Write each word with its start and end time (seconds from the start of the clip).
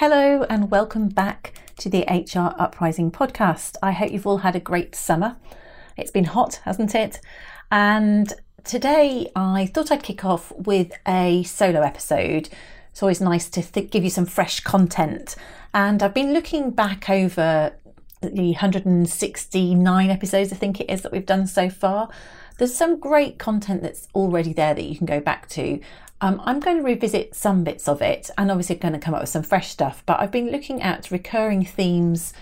Hello, 0.00 0.46
and 0.48 0.70
welcome 0.70 1.10
back 1.10 1.52
to 1.76 1.90
the 1.90 2.06
HR 2.08 2.58
Uprising 2.58 3.10
podcast. 3.10 3.76
I 3.82 3.92
hope 3.92 4.10
you've 4.10 4.26
all 4.26 4.38
had 4.38 4.56
a 4.56 4.58
great 4.58 4.94
summer. 4.94 5.36
It's 5.94 6.10
been 6.10 6.24
hot, 6.24 6.54
hasn't 6.64 6.94
it? 6.94 7.20
And 7.70 8.32
today 8.64 9.30
I 9.36 9.66
thought 9.66 9.92
I'd 9.92 10.02
kick 10.02 10.24
off 10.24 10.52
with 10.56 10.92
a 11.06 11.42
solo 11.42 11.82
episode. 11.82 12.48
It's 12.90 13.02
always 13.02 13.20
nice 13.20 13.50
to 13.50 13.60
th- 13.60 13.90
give 13.90 14.02
you 14.02 14.08
some 14.08 14.24
fresh 14.24 14.60
content. 14.60 15.36
And 15.74 16.02
I've 16.02 16.14
been 16.14 16.32
looking 16.32 16.70
back 16.70 17.10
over 17.10 17.74
the 18.22 18.52
169 18.52 20.08
episodes, 20.10 20.50
I 20.50 20.56
think 20.56 20.80
it 20.80 20.88
is, 20.88 21.02
that 21.02 21.12
we've 21.12 21.26
done 21.26 21.46
so 21.46 21.68
far. 21.68 22.08
There's 22.56 22.74
some 22.74 22.98
great 22.98 23.38
content 23.38 23.82
that's 23.82 24.08
already 24.14 24.54
there 24.54 24.72
that 24.72 24.82
you 24.82 24.96
can 24.96 25.04
go 25.04 25.20
back 25.20 25.46
to. 25.50 25.78
Um, 26.20 26.40
I'm 26.44 26.60
going 26.60 26.76
to 26.76 26.82
revisit 26.82 27.34
some 27.34 27.64
bits 27.64 27.88
of 27.88 28.02
it 28.02 28.30
and 28.36 28.50
obviously 28.50 28.76
going 28.76 28.92
to 28.92 29.00
come 29.00 29.14
up 29.14 29.22
with 29.22 29.30
some 29.30 29.42
fresh 29.42 29.68
stuff, 29.68 30.02
but 30.04 30.20
I've 30.20 30.30
been 30.30 30.50
looking 30.50 30.82
at 30.82 31.10
recurring 31.10 31.64
themes, 31.64 32.34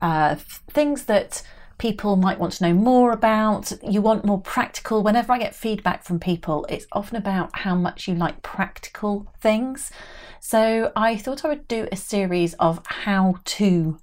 uh, 0.00 0.36
things 0.70 1.04
that 1.04 1.42
people 1.78 2.16
might 2.16 2.38
want 2.38 2.54
to 2.54 2.64
know 2.64 2.74
more 2.74 3.12
about. 3.12 3.72
You 3.82 4.02
want 4.02 4.24
more 4.24 4.40
practical. 4.40 5.02
Whenever 5.02 5.32
I 5.32 5.38
get 5.38 5.54
feedback 5.54 6.04
from 6.04 6.18
people, 6.18 6.66
it's 6.68 6.86
often 6.92 7.16
about 7.16 7.50
how 7.58 7.74
much 7.74 8.08
you 8.08 8.14
like 8.14 8.42
practical 8.42 9.32
things. 9.40 9.90
So 10.40 10.92
I 10.96 11.16
thought 11.16 11.44
I 11.44 11.48
would 11.48 11.68
do 11.68 11.88
a 11.92 11.96
series 11.96 12.54
of 12.54 12.80
how 12.84 13.36
to 13.44 13.98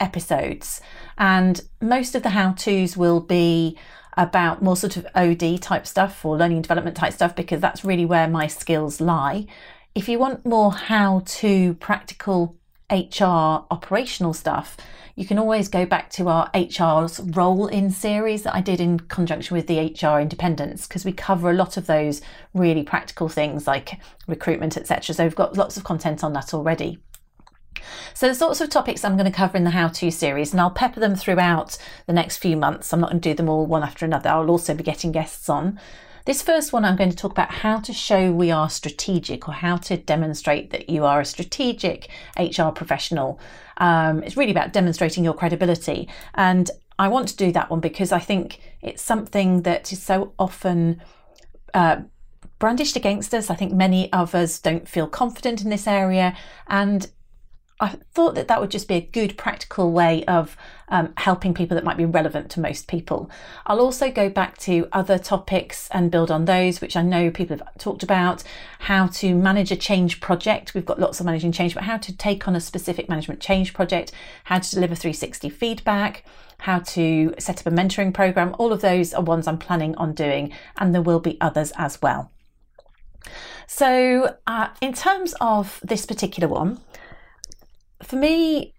episodes, 0.00 0.80
and 1.16 1.60
most 1.80 2.14
of 2.14 2.22
the 2.22 2.30
how 2.30 2.52
to's 2.52 2.96
will 2.96 3.20
be 3.20 3.76
about 4.16 4.62
more 4.62 4.76
sort 4.76 4.96
of 4.96 5.06
OD 5.14 5.60
type 5.60 5.86
stuff 5.86 6.24
or 6.24 6.36
learning 6.36 6.58
and 6.58 6.64
development 6.64 6.96
type 6.96 7.12
stuff 7.12 7.36
because 7.36 7.60
that's 7.60 7.84
really 7.84 8.04
where 8.04 8.28
my 8.28 8.46
skills 8.46 9.00
lie. 9.00 9.46
If 9.94 10.08
you 10.08 10.18
want 10.18 10.46
more 10.46 10.72
how 10.72 11.22
to 11.26 11.74
practical 11.74 12.56
HR 12.90 13.64
operational 13.70 14.32
stuff, 14.32 14.76
you 15.14 15.26
can 15.26 15.38
always 15.38 15.68
go 15.68 15.84
back 15.84 16.10
to 16.10 16.28
our 16.28 16.48
HR's 16.54 17.18
role 17.20 17.66
in 17.66 17.90
series 17.90 18.44
that 18.44 18.54
I 18.54 18.60
did 18.60 18.80
in 18.80 19.00
conjunction 19.00 19.56
with 19.56 19.66
the 19.66 19.80
HR 19.80 20.20
Independents 20.20 20.86
because 20.86 21.04
we 21.04 21.12
cover 21.12 21.50
a 21.50 21.54
lot 21.54 21.76
of 21.76 21.86
those 21.86 22.22
really 22.54 22.84
practical 22.84 23.28
things 23.28 23.66
like 23.66 23.98
recruitment, 24.28 24.76
etc. 24.76 25.14
So 25.14 25.24
we've 25.24 25.34
got 25.34 25.56
lots 25.56 25.76
of 25.76 25.82
content 25.82 26.22
on 26.22 26.34
that 26.34 26.54
already. 26.54 26.98
So 28.14 28.28
the 28.28 28.34
sorts 28.34 28.60
of 28.60 28.70
topics 28.70 29.04
I'm 29.04 29.16
going 29.16 29.30
to 29.30 29.36
cover 29.36 29.56
in 29.56 29.64
the 29.64 29.70
How 29.70 29.88
To 29.88 30.10
series, 30.10 30.52
and 30.52 30.60
I'll 30.60 30.70
pepper 30.70 31.00
them 31.00 31.14
throughout 31.14 31.78
the 32.06 32.12
next 32.12 32.38
few 32.38 32.56
months. 32.56 32.92
I'm 32.92 33.00
not 33.00 33.10
going 33.10 33.20
to 33.20 33.30
do 33.30 33.34
them 33.34 33.48
all 33.48 33.66
one 33.66 33.82
after 33.82 34.04
another. 34.04 34.30
I'll 34.30 34.50
also 34.50 34.74
be 34.74 34.82
getting 34.82 35.12
guests 35.12 35.48
on. 35.48 35.78
This 36.28 36.42
first 36.42 36.74
one, 36.74 36.84
I'm 36.84 36.96
going 36.96 37.08
to 37.08 37.16
talk 37.16 37.32
about 37.32 37.50
how 37.50 37.78
to 37.78 37.92
show 37.92 38.30
we 38.30 38.50
are 38.50 38.68
strategic 38.68 39.48
or 39.48 39.54
how 39.54 39.78
to 39.78 39.96
demonstrate 39.96 40.70
that 40.72 40.90
you 40.90 41.06
are 41.06 41.20
a 41.20 41.24
strategic 41.24 42.10
HR 42.38 42.68
professional. 42.68 43.40
Um, 43.78 44.22
it's 44.22 44.36
really 44.36 44.50
about 44.50 44.74
demonstrating 44.74 45.24
your 45.24 45.32
credibility. 45.32 46.06
And 46.34 46.70
I 46.98 47.08
want 47.08 47.28
to 47.28 47.36
do 47.36 47.50
that 47.52 47.70
one 47.70 47.80
because 47.80 48.12
I 48.12 48.18
think 48.18 48.60
it's 48.82 49.00
something 49.00 49.62
that 49.62 49.90
is 49.90 50.02
so 50.02 50.34
often. 50.38 51.00
Uh, 51.72 52.02
brandished 52.58 52.96
against 52.96 53.32
us. 53.34 53.50
I 53.50 53.54
think 53.54 53.72
many 53.72 54.12
of 54.12 54.34
us 54.34 54.58
don't 54.58 54.88
feel 54.88 55.06
confident 55.06 55.62
in 55.62 55.70
this 55.70 55.86
area, 55.86 56.36
and 56.66 57.08
I 57.80 57.96
thought 58.12 58.34
that 58.34 58.48
that 58.48 58.60
would 58.60 58.72
just 58.72 58.88
be 58.88 58.94
a 58.94 59.00
good 59.00 59.38
practical 59.38 59.92
way 59.92 60.24
of 60.24 60.56
um, 60.88 61.12
helping 61.16 61.54
people 61.54 61.76
that 61.76 61.84
might 61.84 61.96
be 61.96 62.04
relevant 62.04 62.50
to 62.50 62.60
most 62.60 62.88
people. 62.88 63.30
I'll 63.66 63.80
also 63.80 64.10
go 64.10 64.28
back 64.28 64.58
to 64.58 64.88
other 64.92 65.16
topics 65.16 65.88
and 65.92 66.10
build 66.10 66.30
on 66.30 66.46
those, 66.46 66.80
which 66.80 66.96
I 66.96 67.02
know 67.02 67.30
people 67.30 67.56
have 67.56 67.78
talked 67.78 68.02
about 68.02 68.42
how 68.80 69.06
to 69.08 69.34
manage 69.34 69.70
a 69.70 69.76
change 69.76 70.20
project. 70.20 70.74
We've 70.74 70.84
got 70.84 70.98
lots 70.98 71.20
of 71.20 71.26
managing 71.26 71.52
change, 71.52 71.74
but 71.74 71.84
how 71.84 71.98
to 71.98 72.16
take 72.16 72.48
on 72.48 72.56
a 72.56 72.60
specific 72.60 73.08
management 73.08 73.40
change 73.40 73.72
project, 73.74 74.10
how 74.44 74.58
to 74.58 74.70
deliver 74.70 74.96
360 74.96 75.48
feedback, 75.48 76.24
how 76.58 76.80
to 76.80 77.32
set 77.38 77.60
up 77.60 77.72
a 77.72 77.74
mentoring 77.76 78.12
program. 78.12 78.56
All 78.58 78.72
of 78.72 78.80
those 78.80 79.14
are 79.14 79.22
ones 79.22 79.46
I'm 79.46 79.58
planning 79.58 79.94
on 79.96 80.14
doing, 80.14 80.52
and 80.78 80.92
there 80.92 81.02
will 81.02 81.20
be 81.20 81.40
others 81.40 81.72
as 81.76 82.02
well. 82.02 82.32
So, 83.68 84.36
uh, 84.46 84.68
in 84.80 84.94
terms 84.94 85.34
of 85.40 85.80
this 85.84 86.06
particular 86.06 86.48
one, 86.48 86.80
for 88.02 88.16
me, 88.16 88.74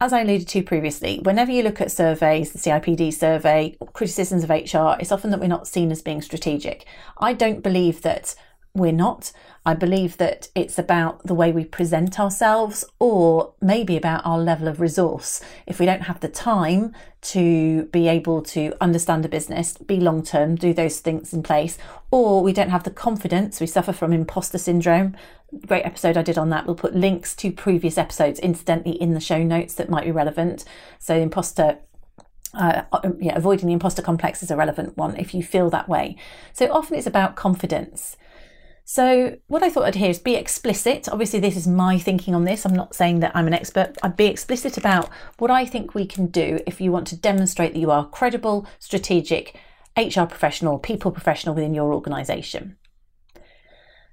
as 0.00 0.12
I 0.12 0.20
alluded 0.20 0.46
to 0.48 0.62
previously, 0.62 1.18
whenever 1.22 1.50
you 1.50 1.62
look 1.62 1.80
at 1.80 1.90
surveys, 1.90 2.52
the 2.52 2.58
CIPD 2.58 3.12
survey, 3.12 3.76
criticisms 3.94 4.44
of 4.44 4.50
HR, 4.50 5.00
it's 5.00 5.10
often 5.10 5.30
that 5.30 5.40
we're 5.40 5.48
not 5.48 5.66
seen 5.66 5.90
as 5.90 6.02
being 6.02 6.22
strategic. 6.22 6.86
I 7.18 7.32
don't 7.32 7.62
believe 7.62 8.02
that 8.02 8.34
we're 8.74 8.92
not. 8.92 9.32
I 9.66 9.74
believe 9.74 10.16
that 10.18 10.48
it's 10.54 10.78
about 10.78 11.26
the 11.26 11.34
way 11.34 11.52
we 11.52 11.64
present 11.64 12.18
ourselves 12.18 12.84
or 12.98 13.52
maybe 13.60 13.96
about 13.96 14.24
our 14.24 14.38
level 14.38 14.68
of 14.68 14.80
resource. 14.80 15.40
If 15.66 15.78
we 15.78 15.86
don't 15.86 16.02
have 16.02 16.20
the 16.20 16.28
time 16.28 16.94
to 17.20 17.84
be 17.86 18.08
able 18.08 18.42
to 18.42 18.74
understand 18.80 19.24
a 19.24 19.28
business, 19.28 19.76
be 19.76 20.00
long 20.00 20.22
term, 20.22 20.54
do 20.54 20.72
those 20.72 21.00
things 21.00 21.32
in 21.32 21.42
place, 21.42 21.76
or 22.10 22.42
we 22.42 22.52
don't 22.52 22.70
have 22.70 22.84
the 22.84 22.90
confidence, 22.90 23.60
we 23.60 23.66
suffer 23.66 23.92
from 23.92 24.12
imposter 24.12 24.58
syndrome. 24.58 25.16
Great 25.66 25.84
episode 25.84 26.16
I 26.16 26.22
did 26.22 26.38
on 26.38 26.50
that. 26.50 26.66
We'll 26.66 26.76
put 26.76 26.94
links 26.94 27.34
to 27.36 27.50
previous 27.50 27.98
episodes 27.98 28.38
incidentally 28.38 29.00
in 29.00 29.14
the 29.14 29.20
show 29.20 29.42
notes 29.42 29.74
that 29.74 29.90
might 29.90 30.04
be 30.04 30.12
relevant. 30.12 30.64
So, 30.98 31.16
imposter 31.16 31.78
uh, 32.54 32.82
yeah, 33.20 33.36
avoiding 33.36 33.66
the 33.66 33.72
imposter 33.72 34.02
complex 34.02 34.42
is 34.42 34.50
a 34.50 34.56
relevant 34.56 34.96
one 34.96 35.16
if 35.16 35.34
you 35.34 35.42
feel 35.42 35.68
that 35.70 35.88
way. 35.88 36.16
So 36.52 36.72
often 36.72 36.96
it's 36.96 37.06
about 37.06 37.36
confidence. 37.36 38.16
So, 38.90 39.36
what 39.48 39.62
I 39.62 39.68
thought 39.68 39.84
I'd 39.84 39.96
hear 39.96 40.08
is 40.08 40.18
be 40.18 40.34
explicit. 40.34 41.10
Obviously, 41.10 41.40
this 41.40 41.58
is 41.58 41.68
my 41.68 41.98
thinking 41.98 42.34
on 42.34 42.44
this. 42.44 42.64
I'm 42.64 42.74
not 42.74 42.94
saying 42.94 43.20
that 43.20 43.32
I'm 43.36 43.46
an 43.46 43.52
expert. 43.52 43.98
I'd 44.02 44.16
be 44.16 44.24
explicit 44.24 44.78
about 44.78 45.10
what 45.36 45.50
I 45.50 45.66
think 45.66 45.94
we 45.94 46.06
can 46.06 46.28
do 46.28 46.60
if 46.66 46.80
you 46.80 46.90
want 46.90 47.06
to 47.08 47.16
demonstrate 47.16 47.74
that 47.74 47.80
you 47.80 47.90
are 47.90 48.08
credible, 48.08 48.66
strategic, 48.78 49.60
HR 49.94 50.22
professional, 50.22 50.78
people 50.78 51.10
professional 51.10 51.54
within 51.54 51.74
your 51.74 51.92
organisation. 51.92 52.78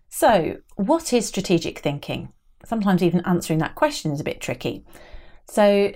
So, 0.10 0.58
what 0.76 1.14
is 1.14 1.26
strategic 1.26 1.80
thinking? 1.80 2.34
Sometimes 2.66 3.02
even 3.02 3.22
answering 3.22 3.60
that 3.60 3.76
question 3.76 4.12
is 4.12 4.20
a 4.20 4.26
bit 4.26 4.42
tricky. 4.42 4.84
So, 5.50 5.94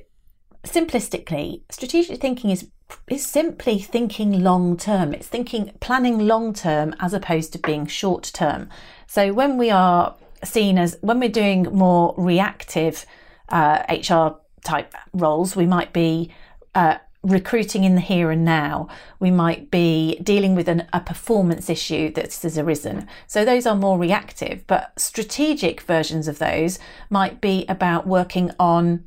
simplistically, 0.65 1.61
strategic 1.69 2.19
thinking 2.19 2.50
is 2.50 2.69
is 3.07 3.25
simply 3.25 3.79
thinking 3.79 4.44
long 4.44 4.75
term. 4.75 5.13
It's 5.13 5.27
thinking 5.27 5.71
planning 5.79 6.27
long 6.27 6.53
term 6.53 6.95
as 7.00 7.13
opposed 7.13 7.53
to 7.53 7.59
being 7.59 7.85
short 7.85 8.31
term. 8.33 8.69
So 9.07 9.31
when 9.33 9.57
we 9.57 9.69
are 9.69 10.15
seen 10.44 10.77
as 10.77 10.97
when 11.01 11.19
we're 11.19 11.29
doing 11.29 11.63
more 11.63 12.13
reactive 12.17 13.06
uh, 13.50 13.83
HR 13.89 14.39
type 14.63 14.94
roles, 15.13 15.56
we 15.56 15.65
might 15.65 15.94
be 15.94 16.31
uh, 16.75 16.97
recruiting 17.23 17.83
in 17.83 17.95
the 17.95 18.01
here 18.01 18.31
and 18.31 18.45
now. 18.45 18.88
We 19.19 19.31
might 19.31 19.69
be 19.69 20.19
dealing 20.23 20.55
with 20.55 20.67
an, 20.67 20.88
a 20.94 21.01
performance 21.01 21.69
issue 21.69 22.12
that 22.13 22.33
has 22.33 22.57
arisen. 22.57 23.07
So 23.27 23.44
those 23.44 23.65
are 23.65 23.75
more 23.75 23.97
reactive, 23.97 24.65
but 24.67 24.97
strategic 24.97 25.81
versions 25.81 26.27
of 26.27 26.39
those 26.39 26.79
might 27.09 27.41
be 27.41 27.65
about 27.67 28.07
working 28.07 28.51
on 28.59 29.03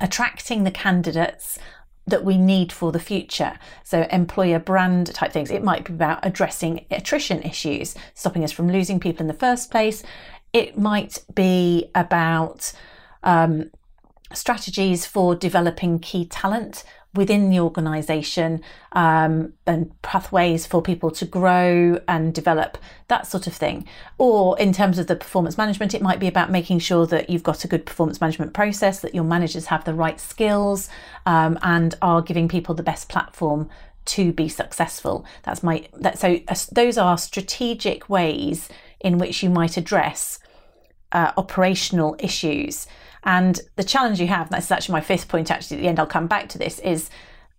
attracting 0.00 0.64
the 0.64 0.70
candidates 0.70 1.58
that 2.06 2.24
we 2.24 2.36
need 2.36 2.72
for 2.72 2.90
the 2.90 2.98
future. 2.98 3.58
So, 3.84 4.06
employer 4.10 4.58
brand 4.58 5.14
type 5.14 5.32
things. 5.32 5.50
It 5.50 5.62
might 5.62 5.84
be 5.84 5.92
about 5.92 6.24
addressing 6.24 6.84
attrition 6.90 7.42
issues, 7.42 7.94
stopping 8.14 8.42
us 8.44 8.52
from 8.52 8.70
losing 8.70 8.98
people 8.98 9.22
in 9.22 9.28
the 9.28 9.34
first 9.34 9.70
place. 9.70 10.02
It 10.52 10.76
might 10.76 11.20
be 11.34 11.90
about 11.94 12.72
um, 13.22 13.70
strategies 14.32 15.06
for 15.06 15.34
developing 15.34 15.98
key 15.98 16.26
talent 16.26 16.84
within 17.14 17.50
the 17.50 17.60
organization 17.60 18.62
um, 18.92 19.52
and 19.66 20.00
pathways 20.00 20.66
for 20.66 20.80
people 20.80 21.10
to 21.10 21.26
grow 21.26 22.00
and 22.08 22.32
develop, 22.32 22.78
that 23.08 23.26
sort 23.26 23.46
of 23.46 23.52
thing. 23.52 23.86
Or 24.16 24.58
in 24.58 24.72
terms 24.72 24.98
of 24.98 25.08
the 25.08 25.16
performance 25.16 25.58
management, 25.58 25.92
it 25.92 26.00
might 26.00 26.20
be 26.20 26.26
about 26.26 26.50
making 26.50 26.78
sure 26.78 27.06
that 27.08 27.28
you've 27.28 27.42
got 27.42 27.64
a 27.64 27.68
good 27.68 27.84
performance 27.84 28.20
management 28.20 28.54
process, 28.54 29.00
that 29.00 29.14
your 29.14 29.24
managers 29.24 29.66
have 29.66 29.84
the 29.84 29.92
right 29.92 30.18
skills 30.18 30.88
um, 31.26 31.58
and 31.62 31.94
are 32.00 32.22
giving 32.22 32.48
people 32.48 32.74
the 32.74 32.82
best 32.82 33.10
platform 33.10 33.68
to 34.04 34.32
be 34.32 34.48
successful. 34.48 35.24
That's 35.42 35.62
my 35.62 35.86
that 35.94 36.18
so 36.18 36.40
uh, 36.48 36.54
those 36.72 36.98
are 36.98 37.16
strategic 37.18 38.08
ways 38.08 38.68
in 39.00 39.18
which 39.18 39.42
you 39.42 39.50
might 39.50 39.76
address 39.76 40.38
uh, 41.12 41.32
operational 41.36 42.16
issues. 42.18 42.86
And 43.24 43.60
the 43.76 43.84
challenge 43.84 44.20
you 44.20 44.26
have, 44.26 44.50
that's 44.50 44.70
actually 44.70 44.94
my 44.94 45.00
fifth 45.00 45.28
point, 45.28 45.50
actually, 45.50 45.78
at 45.78 45.80
the 45.82 45.88
end, 45.88 46.00
I'll 46.00 46.06
come 46.06 46.26
back 46.26 46.48
to 46.50 46.58
this, 46.58 46.78
is 46.80 47.08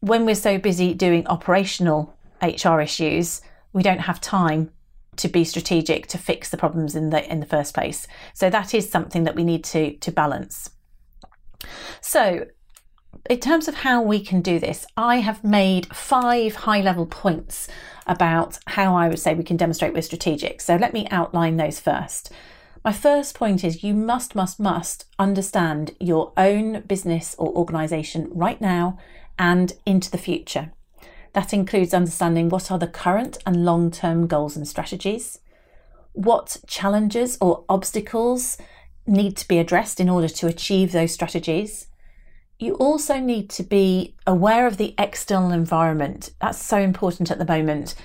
when 0.01 0.25
we're 0.25 0.35
so 0.35 0.57
busy 0.57 0.93
doing 0.93 1.25
operational 1.27 2.15
HR 2.41 2.81
issues, 2.81 3.41
we 3.71 3.83
don't 3.83 3.99
have 3.99 4.19
time 4.19 4.71
to 5.15 5.27
be 5.27 5.43
strategic 5.43 6.07
to 6.07 6.17
fix 6.17 6.49
the 6.49 6.57
problems 6.57 6.95
in 6.95 7.09
the 7.09 7.31
in 7.31 7.39
the 7.39 7.45
first 7.45 7.73
place. 7.73 8.07
So 8.33 8.49
that 8.49 8.73
is 8.73 8.89
something 8.89 9.23
that 9.23 9.35
we 9.35 9.43
need 9.43 9.63
to 9.65 9.95
to 9.97 10.11
balance. 10.11 10.69
So 12.01 12.47
in 13.29 13.39
terms 13.39 13.67
of 13.67 13.75
how 13.75 14.01
we 14.01 14.19
can 14.19 14.41
do 14.41 14.59
this, 14.59 14.85
I 14.97 15.17
have 15.17 15.43
made 15.43 15.95
five 15.95 16.55
high 16.55 16.81
level 16.81 17.05
points 17.05 17.69
about 18.05 18.59
how 18.67 18.95
I 18.95 19.07
would 19.07 19.19
say 19.19 19.33
we 19.33 19.43
can 19.43 19.55
demonstrate 19.55 19.93
we're 19.93 20.01
strategic. 20.01 20.59
So 20.61 20.75
let 20.75 20.93
me 20.93 21.07
outline 21.09 21.57
those 21.57 21.79
first. 21.79 22.31
My 22.83 22.91
first 22.91 23.33
point 23.33 23.63
is 23.63 23.83
you 23.83 23.93
must, 23.93 24.35
must, 24.35 24.59
must 24.59 25.05
understand 25.17 25.95
your 26.01 26.33
own 26.35 26.81
business 26.81 27.33
or 27.37 27.47
organisation 27.55 28.29
right 28.33 28.59
now 28.59 28.97
and 29.39 29.71
into 29.85 30.11
the 30.11 30.17
future. 30.17 30.73
That 31.31 31.53
includes 31.53 31.93
understanding 31.93 32.49
what 32.49 32.69
are 32.71 32.77
the 32.77 32.87
current 32.87 33.37
and 33.45 33.63
long 33.63 33.89
term 33.89 34.27
goals 34.27 34.57
and 34.57 34.67
strategies, 34.67 35.39
what 36.11 36.57
challenges 36.67 37.37
or 37.39 37.63
obstacles 37.69 38.57
need 39.07 39.37
to 39.37 39.47
be 39.47 39.59
addressed 39.59 40.01
in 40.01 40.09
order 40.09 40.27
to 40.27 40.47
achieve 40.47 40.91
those 40.91 41.13
strategies. 41.13 41.87
You 42.59 42.75
also 42.75 43.17
need 43.19 43.49
to 43.51 43.63
be 43.63 44.15
aware 44.27 44.67
of 44.67 44.77
the 44.77 44.93
external 44.97 45.51
environment. 45.51 46.31
That's 46.39 46.63
so 46.63 46.77
important 46.77 47.31
at 47.31 47.39
the 47.39 47.45
moment. 47.45 47.95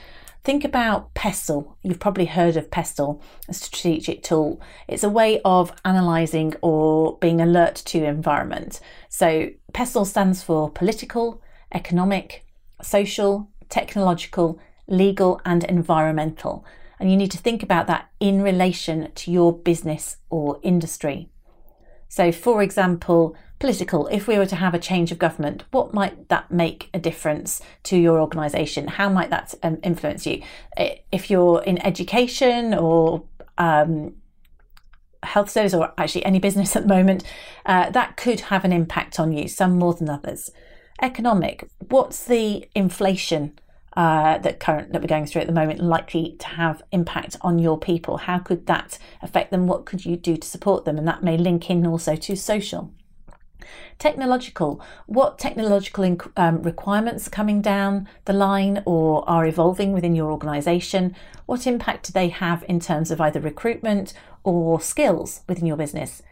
Think 0.49 0.65
about 0.65 1.12
PESTLE. 1.12 1.77
You've 1.83 2.00
probably 2.00 2.25
heard 2.25 2.56
of 2.56 2.71
PESTLE, 2.71 3.21
a 3.50 3.53
strategic 3.53 4.23
tool. 4.23 4.62
It's 4.89 5.05
a 5.05 5.11
way 5.11 5.43
of 5.45 5.75
analysing 5.85 6.55
or 6.62 7.19
being 7.19 7.43
alert 7.43 7.75
to 7.85 8.03
environment. 8.03 8.81
So 9.11 9.50
PESTLE 9.75 10.06
stands 10.06 10.43
for 10.43 10.71
political, 10.71 11.43
economic, 11.75 12.47
social, 12.81 13.50
technological, 13.69 14.59
legal, 14.87 15.39
and 15.45 15.65
environmental. 15.65 16.65
And 16.99 17.11
you 17.11 17.19
need 17.19 17.33
to 17.33 17.37
think 17.37 17.62
about 17.62 17.87
that 17.89 18.09
in 18.19 18.41
relation 18.41 19.12
to 19.17 19.31
your 19.31 19.53
business 19.53 20.17
or 20.31 20.61
industry. 20.62 21.29
So, 22.09 22.33
for 22.33 22.62
example, 22.62 23.37
political, 23.59 24.07
if 24.09 24.29
we 24.29 24.39
were 24.39 24.47
to 24.47 24.57
have 24.57 24.75
a 24.75 24.79
change 24.79 25.11
of 25.11 25.19
government, 25.19 25.65
what 25.71 25.93
might 25.93 26.29
that 26.29 26.51
make 26.51 26.89
a 26.95 26.99
difference 26.99 27.61
to 27.85 27.97
your 27.97 28.21
organisation? 28.21 28.87
How 28.87 29.09
might 29.09 29.31
that 29.31 29.55
um, 29.63 29.79
influence 29.83 30.27
you? 30.27 30.43
If 31.13 31.31
you're 31.31 31.63
in 31.63 31.85
education 31.85 32.75
or 32.75 33.25
um, 33.57 34.15
health 35.23 35.51
service 35.51 35.75
or 35.75 35.93
actually 35.99 36.25
any 36.25 36.39
business 36.39 36.77
at 36.77 36.83
the 36.83 36.89
moment, 36.89 37.25
uh, 37.67 37.91
that 37.91 38.17
could 38.17 38.41
have 38.41 38.65
an 38.65 38.73
impact 38.73 39.19
on 39.19 39.33
you, 39.33 39.49
some 39.49 39.79
more 39.79 39.95
than 39.95 40.09
others. 40.09 40.51
Economic, 41.01 41.69
what's 41.89 42.25
the 42.25 42.69
inflation 42.75 43.59
uh, 43.97 44.39
that 44.39 44.61
current 44.61 44.93
that 44.93 45.01
we're 45.01 45.09
going 45.09 45.27
through 45.27 45.41
at 45.41 45.47
the 45.47 45.53
moment 45.53 45.81
likely 45.81 46.37
to 46.39 46.47
have 46.47 46.83
impact 46.93 47.37
on 47.41 47.59
your 47.59 47.79
people? 47.79 48.19
How 48.19 48.39
could 48.39 48.67
that 48.67 48.99
affect 49.23 49.51
them? 49.51 49.67
What 49.67 49.87
could 49.87 50.05
you 50.05 50.17
do 50.17 50.37
to 50.37 50.47
support 50.47 50.85
them? 50.85 50.99
And 50.99 51.09
that 51.09 51.23
may 51.23 51.37
link 51.37 51.71
in 51.71 51.87
also 51.87 52.15
to 52.15 52.37
social. 52.37 52.93
Technological, 53.99 54.81
what 55.07 55.39
technological 55.39 56.17
um, 56.37 56.63
requirements 56.63 57.27
are 57.27 57.31
coming 57.31 57.61
down 57.61 58.09
the 58.27 58.33
line 58.33 58.83
or 58.87 59.29
are 59.29 59.47
evolving 59.47 59.93
within 59.93 60.15
your 60.15 60.31
organisation? 60.31 61.15
What 61.47 61.67
impact 61.67 62.07
do 62.07 62.13
they 62.13 62.29
have 62.29 62.65
in 62.69 62.81
terms 62.81 63.11
of 63.11 63.21
either 63.21 63.41
recruitment 63.41 64.13
or 64.45 64.81
skills 64.81 65.43
within 65.49 65.67
your 65.67 65.77
business? 65.77 66.23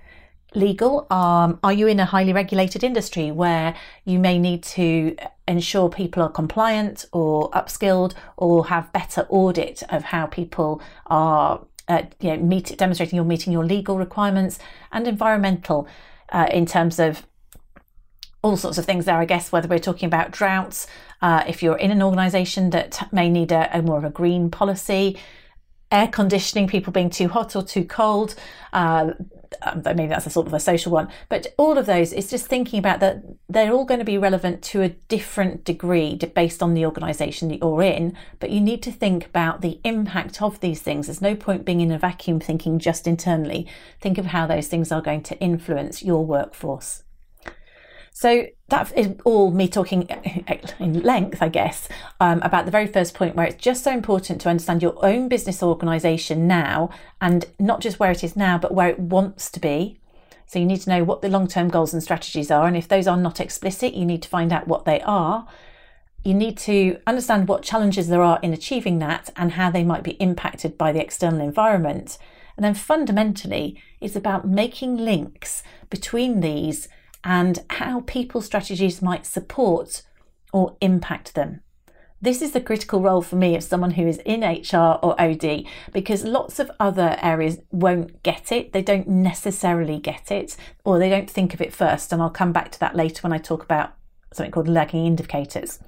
Legal, 0.55 1.07
um, 1.11 1.59
are 1.63 1.73
you 1.73 1.87
in 1.87 2.01
a 2.01 2.07
highly 2.07 2.33
regulated 2.33 2.83
industry 2.83 3.31
where 3.31 3.75
you 4.05 4.19
may 4.19 4.39
need 4.39 4.63
to 4.63 5.17
ensure 5.47 5.89
people 5.89 6.23
are 6.23 6.31
compliant 6.31 7.05
or 7.13 7.51
upskilled 7.51 8.15
or 8.37 8.67
have 8.67 8.93
better 8.93 9.27
audit 9.29 9.83
of 9.91 10.05
how 10.05 10.25
people 10.27 10.81
are 11.07 11.67
uh, 11.89 12.03
you 12.21 12.31
know, 12.31 12.37
meet, 12.39 12.77
demonstrating 12.79 13.17
you're 13.17 13.25
meeting 13.25 13.53
your 13.53 13.65
legal 13.65 13.99
requirements 13.99 14.59
and 14.93 15.07
environmental 15.07 15.87
uh, 16.31 16.49
in 16.53 16.67
terms 16.67 16.99
of 16.99 17.27
all 18.43 18.57
sorts 18.57 18.79
of 18.79 18.85
things 18.85 19.05
there, 19.07 19.17
I 19.17 19.25
guess, 19.25 19.51
whether 19.51 19.69
we're 19.69 19.79
talking 19.79 20.07
about 20.07 20.31
droughts, 20.31 20.87
uh, 21.21 21.45
if 21.49 21.63
you're 21.63 21.79
in 21.79 21.91
an 21.91 22.03
organisation 22.03 22.71
that 22.71 23.09
may 23.13 23.29
need 23.29 23.53
a, 23.53 23.77
a, 23.77 23.83
more 23.83 23.99
of 23.99 24.05
a 24.05 24.11
green 24.11 24.51
policy, 24.51 25.19
air 25.91 26.09
conditioning, 26.09 26.69
people 26.69 26.93
being 26.93 27.11
too 27.11 27.29
hot 27.29 27.57
or 27.57 27.63
too 27.63 27.85
cold, 27.85 28.35
uh, 28.73 29.13
um, 29.63 29.83
maybe 29.85 30.07
that's 30.07 30.27
a 30.27 30.31
sort 30.31 30.47
of 30.47 30.55
a 30.55 30.61
social 30.61 30.93
one, 30.93 31.09
but 31.29 31.47
all 31.57 31.79
of 31.79 31.87
those 31.87 32.13
is 32.13 32.31
just 32.31 32.47
thinking 32.47 32.79
about 32.79 33.01
that 33.01 33.23
they're 33.49 33.73
all 33.73 33.85
going 33.85 34.01
to 34.01 34.05
be 34.05 34.19
relevant 34.19 34.63
to 34.63 34.83
a 34.83 34.89
different 34.89 35.65
degree 35.65 36.17
based 36.17 36.63
on 36.63 36.75
the 36.75 36.85
organisation 36.85 37.49
that 37.49 37.61
you're 37.61 37.83
in, 37.83 38.17
but 38.41 38.51
you 38.51 38.61
need 38.61 38.83
to 38.83 38.93
think 38.93 39.27
about 39.27 39.61
the 39.61 39.81
impact 39.85 40.43
of 40.43 40.61
these 40.61 40.83
things. 40.83 41.07
There's 41.07 41.23
no 41.23 41.35
point 41.35 41.65
being 41.65 41.81
in 41.81 41.93
a 41.93 41.99
vacuum 41.99 42.41
thinking 42.41 42.79
just 42.79 43.07
internally. 43.07 43.67
Think 44.01 44.19
of 44.19 44.27
how 44.27 44.47
those 44.47 44.69
things 44.69 44.93
are 44.93 45.03
going 45.03 45.23
to 45.25 45.39
influence 45.39 46.03
your 46.03 46.25
workforce. 46.25 47.03
So 48.17 48.47
that 48.69 48.97
is 48.97 49.11
all 49.27 49.51
me 49.51 49.69
talking 49.69 50.05
in 50.79 51.03
length, 51.03 51.43
I 51.43 51.51
guess, 51.51 51.87
um, 52.19 52.41
about 52.41 52.65
the 52.65 52.71
very 52.71 52.87
first 52.87 53.13
point 53.13 53.37
where 53.37 53.45
it's 53.45 53.63
just 53.63 53.85
so 53.85 53.93
important 53.93 54.41
to 54.41 54.49
understand 54.49 54.81
your 54.81 54.97
own 55.05 55.29
business 55.29 55.63
organisation 55.63 56.47
now 56.47 56.89
and 57.21 57.45
not 57.59 57.83
just 57.83 58.01
where 58.01 58.11
it 58.11 58.25
is 58.25 58.35
now, 58.35 58.57
but 58.57 58.73
where 58.73 58.89
it 58.89 58.99
wants 58.99 59.51
to 59.51 59.61
be. 59.61 60.01
So 60.47 60.59
you 60.59 60.65
need 60.65 60.81
to 60.81 60.89
know 60.89 61.05
what 61.05 61.21
the 61.21 61.29
long 61.29 61.47
term 61.47 61.69
goals 61.69 61.93
and 61.93 62.03
strategies 62.03 62.51
are. 62.51 62.67
And 62.67 62.75
if 62.75 62.89
those 62.89 63.07
are 63.07 63.19
not 63.19 63.39
explicit, 63.39 63.93
you 63.93 64.07
need 64.07 64.23
to 64.23 64.31
find 64.31 64.51
out 64.51 64.67
what 64.67 64.87
they 64.87 65.03
are. 65.03 65.47
You 66.25 66.33
need 66.33 66.57
to 66.61 66.99
understand 67.07 67.49
what 67.49 67.65
challenges 67.65 68.09
there 68.09 68.23
are 68.23 68.41
in 68.43 68.55
achieving 68.55 68.99
that 69.01 69.29
and 69.37 69.53
how 69.53 69.71
they 69.71 69.85
might 69.85 70.05
be 70.05 70.13
impacted 70.13 70.79
by 70.79 70.91
the 70.91 71.03
external 71.03 71.43
environment. 71.43 72.17
And 72.57 72.65
then 72.65 72.73
fundamentally, 72.73 73.79
it's 74.01 74.17
about 74.17 74.49
making 74.49 74.97
links 74.97 75.63
between 75.91 76.41
these 76.41 76.89
and 77.27 77.65
how 77.71 78.03
people 78.03 78.41
strategies 78.41 79.03
might 79.03 79.27
support 79.27 80.03
or 80.53 80.77
impact 80.81 81.35
them. 81.35 81.61
This 82.23 82.41
is 82.41 82.53
the 82.53 82.61
critical 82.61 83.03
role 83.03 83.21
for 83.21 83.35
me 83.35 83.57
as 83.57 83.67
someone 83.67 83.91
who 83.91 84.07
is 84.07 84.19
in 84.25 84.43
HR 84.43 85.01
or 85.03 85.21
OD 85.21 85.65
because 85.93 86.25
lots 86.25 86.61
of 86.61 86.71
other 86.79 87.19
areas 87.21 87.59
won't 87.73 88.23
get 88.23 88.53
it. 88.53 88.73
They 88.73 88.81
don't 88.81 89.09
necessarily 89.09 89.99
get 89.99 90.31
it 90.31 90.57
or 90.85 90.99
they 90.99 91.11
don't 91.11 91.29
think 91.29 91.53
of 91.53 91.61
it 91.61 91.75
first. 91.75 92.13
And 92.13 92.23
I'll 92.23 92.31
come 92.31 92.53
back 92.53 92.71
to 92.71 92.81
that 92.81 92.95
later 92.95 93.23
when 93.23 93.33
I 93.33 93.39
talk 93.39 93.65
about 93.65 93.95
something 94.33 94.53
called 94.53 94.69
lagging 94.69 95.05
indicators. 95.05 95.81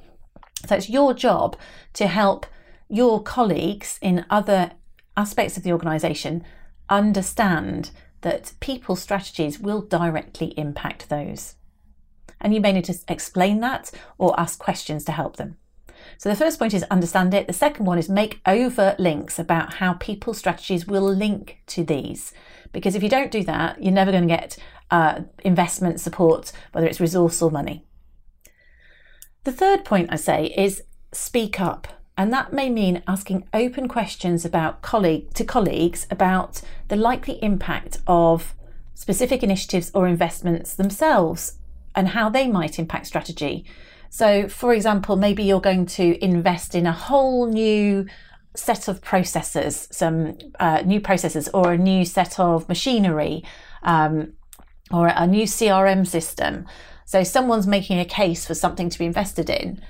So 0.66 0.75
it's 0.75 0.90
your 0.90 1.14
job 1.14 1.57
to 1.95 2.09
help 2.09 2.47
your 2.88 3.23
colleagues 3.23 3.99
in 4.02 4.26
other 4.28 4.73
aspects 5.16 5.57
of 5.57 5.62
the 5.62 5.73
organisation 5.73 6.45
understand 6.90 7.92
that 8.22 8.52
people 8.60 8.96
strategies 8.96 9.58
will 9.58 9.80
directly 9.80 10.54
impact 10.58 11.08
those. 11.08 11.54
And 12.40 12.54
you 12.54 12.60
may 12.60 12.72
need 12.72 12.84
to 12.84 12.98
explain 13.08 13.60
that 13.60 13.90
or 14.16 14.38
ask 14.38 14.58
questions 14.58 15.04
to 15.04 15.12
help 15.12 15.37
them. 15.37 15.56
So 16.16 16.28
the 16.28 16.37
first 16.37 16.58
point 16.58 16.75
is 16.75 16.84
understand 16.84 17.34
it. 17.34 17.46
The 17.46 17.52
second 17.52 17.87
one 17.87 17.98
is 17.98 18.08
make 18.08 18.40
overt 18.46 19.00
links 19.00 19.38
about 19.38 19.75
how 19.75 19.94
people 19.94 20.34
strategies 20.34 20.87
will 20.87 21.12
link 21.12 21.58
to 21.68 21.84
these. 21.84 22.32
Because 22.72 22.94
if 22.94 23.02
you 23.02 23.08
don't 23.08 23.32
do 23.32 23.42
that, 23.44 23.82
you're 23.82 23.92
never 23.92 24.12
going 24.12 24.28
to 24.28 24.34
get 24.34 24.58
uh, 24.90 25.22
investment 25.40 26.00
support, 26.00 26.52
whether 26.72 26.87
it's 26.87 27.00
resource 27.00 27.42
or 27.42 27.50
money. 27.50 27.84
The 29.44 29.52
third 29.52 29.84
point 29.84 30.12
I 30.12 30.16
say 30.16 30.46
is 30.56 30.82
speak 31.12 31.60
up. 31.60 31.88
And 32.18 32.32
that 32.32 32.52
may 32.52 32.68
mean 32.68 33.04
asking 33.06 33.46
open 33.54 33.87
questions 33.87 34.44
about 34.44 34.82
colleague 34.82 35.32
to 35.34 35.44
colleagues 35.44 36.04
about 36.10 36.60
the 36.88 36.96
likely 36.96 37.40
impact 37.40 37.98
of 38.08 38.56
specific 38.94 39.44
initiatives 39.44 39.92
or 39.94 40.08
investments 40.08 40.75
themselves 40.75 41.58
and 41.94 42.08
how 42.08 42.28
they 42.28 42.48
might 42.48 42.80
impact 42.80 43.06
strategy. 43.06 43.64
So, 44.10 44.48
for 44.48 44.75
example, 44.75 45.14
maybe 45.14 45.44
you're 45.44 45.60
going 45.60 45.87
to 45.87 46.22
invest 46.22 46.75
in 46.75 46.88
a 46.88 46.92
whole 46.92 47.46
new 47.46 48.06
set 48.56 48.88
of 48.88 49.00
processes, 49.00 49.87
some 49.92 50.38
uh, 50.58 50.82
new 50.84 51.00
processes, 51.00 51.48
or 51.54 51.72
a 51.72 51.78
new 51.78 52.04
set 52.04 52.40
of 52.40 52.68
machinery, 52.68 53.44
um, 53.84 54.32
or 54.90 55.06
a 55.06 55.26
new 55.26 55.44
CRM 55.44 56.04
system. 56.04 56.66
So, 57.04 57.22
someone's 57.22 57.68
making 57.68 58.00
a 58.00 58.04
case 58.04 58.44
for 58.44 58.54
something 58.54 58.90
to 58.90 58.98
be 58.98 59.04
invested 59.04 59.48
in. 59.48 59.80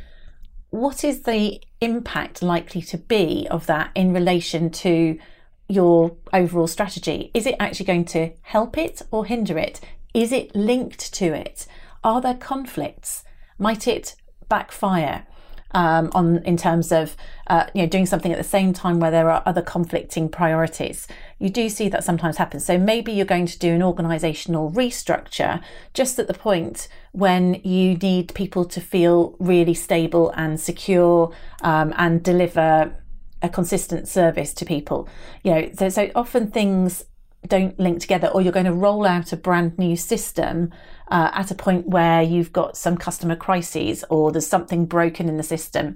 What 0.70 1.02
is 1.02 1.22
the 1.22 1.62
impact 1.80 2.42
likely 2.42 2.82
to 2.82 2.98
be 2.98 3.46
of 3.50 3.66
that 3.66 3.90
in 3.94 4.12
relation 4.12 4.70
to 4.70 5.18
your 5.66 6.16
overall 6.32 6.66
strategy? 6.66 7.30
Is 7.32 7.46
it 7.46 7.56
actually 7.58 7.86
going 7.86 8.04
to 8.06 8.32
help 8.42 8.76
it 8.76 9.00
or 9.10 9.24
hinder 9.24 9.56
it? 9.56 9.80
Is 10.12 10.30
it 10.30 10.54
linked 10.54 11.14
to 11.14 11.26
it? 11.26 11.66
Are 12.04 12.20
there 12.20 12.34
conflicts? 12.34 13.24
Might 13.58 13.88
it 13.88 14.14
backfire? 14.48 15.26
Um, 15.72 16.10
on 16.14 16.38
in 16.44 16.56
terms 16.56 16.92
of 16.92 17.16
uh, 17.48 17.66
you 17.74 17.82
know 17.82 17.88
doing 17.88 18.06
something 18.06 18.32
at 18.32 18.38
the 18.38 18.44
same 18.44 18.72
time 18.72 19.00
where 19.00 19.10
there 19.10 19.30
are 19.30 19.42
other 19.44 19.62
conflicting 19.62 20.28
priorities. 20.28 21.06
You 21.38 21.50
do 21.50 21.68
see 21.68 21.88
that 21.88 22.04
sometimes 22.04 22.36
happen. 22.36 22.60
So 22.60 22.78
maybe 22.78 23.12
you're 23.12 23.26
going 23.26 23.46
to 23.46 23.58
do 23.58 23.74
an 23.74 23.80
organisational 23.80 24.72
restructure 24.72 25.62
just 25.94 26.18
at 26.18 26.26
the 26.26 26.34
point 26.34 26.88
when 27.12 27.54
you 27.64 27.96
need 27.96 28.34
people 28.34 28.64
to 28.64 28.80
feel 28.80 29.36
really 29.38 29.74
stable 29.74 30.30
and 30.36 30.60
secure 30.60 31.34
um, 31.62 31.92
and 31.96 32.22
deliver 32.22 32.94
a 33.42 33.48
consistent 33.48 34.08
service 34.08 34.52
to 34.54 34.64
people. 34.64 35.08
You 35.42 35.50
know, 35.52 35.70
so, 35.76 35.88
so 35.88 36.10
often 36.14 36.50
things 36.50 37.04
don't 37.46 37.78
link 37.78 38.00
together, 38.00 38.28
or 38.28 38.42
you're 38.42 38.52
going 38.52 38.66
to 38.66 38.72
roll 38.72 39.06
out 39.06 39.32
a 39.32 39.36
brand 39.36 39.78
new 39.78 39.96
system 39.96 40.72
uh, 41.10 41.30
at 41.32 41.50
a 41.50 41.54
point 41.54 41.88
where 41.88 42.22
you've 42.22 42.52
got 42.52 42.76
some 42.76 42.96
customer 42.96 43.36
crises 43.36 44.04
or 44.10 44.32
there's 44.32 44.46
something 44.46 44.86
broken 44.86 45.28
in 45.28 45.36
the 45.36 45.42
system 45.42 45.94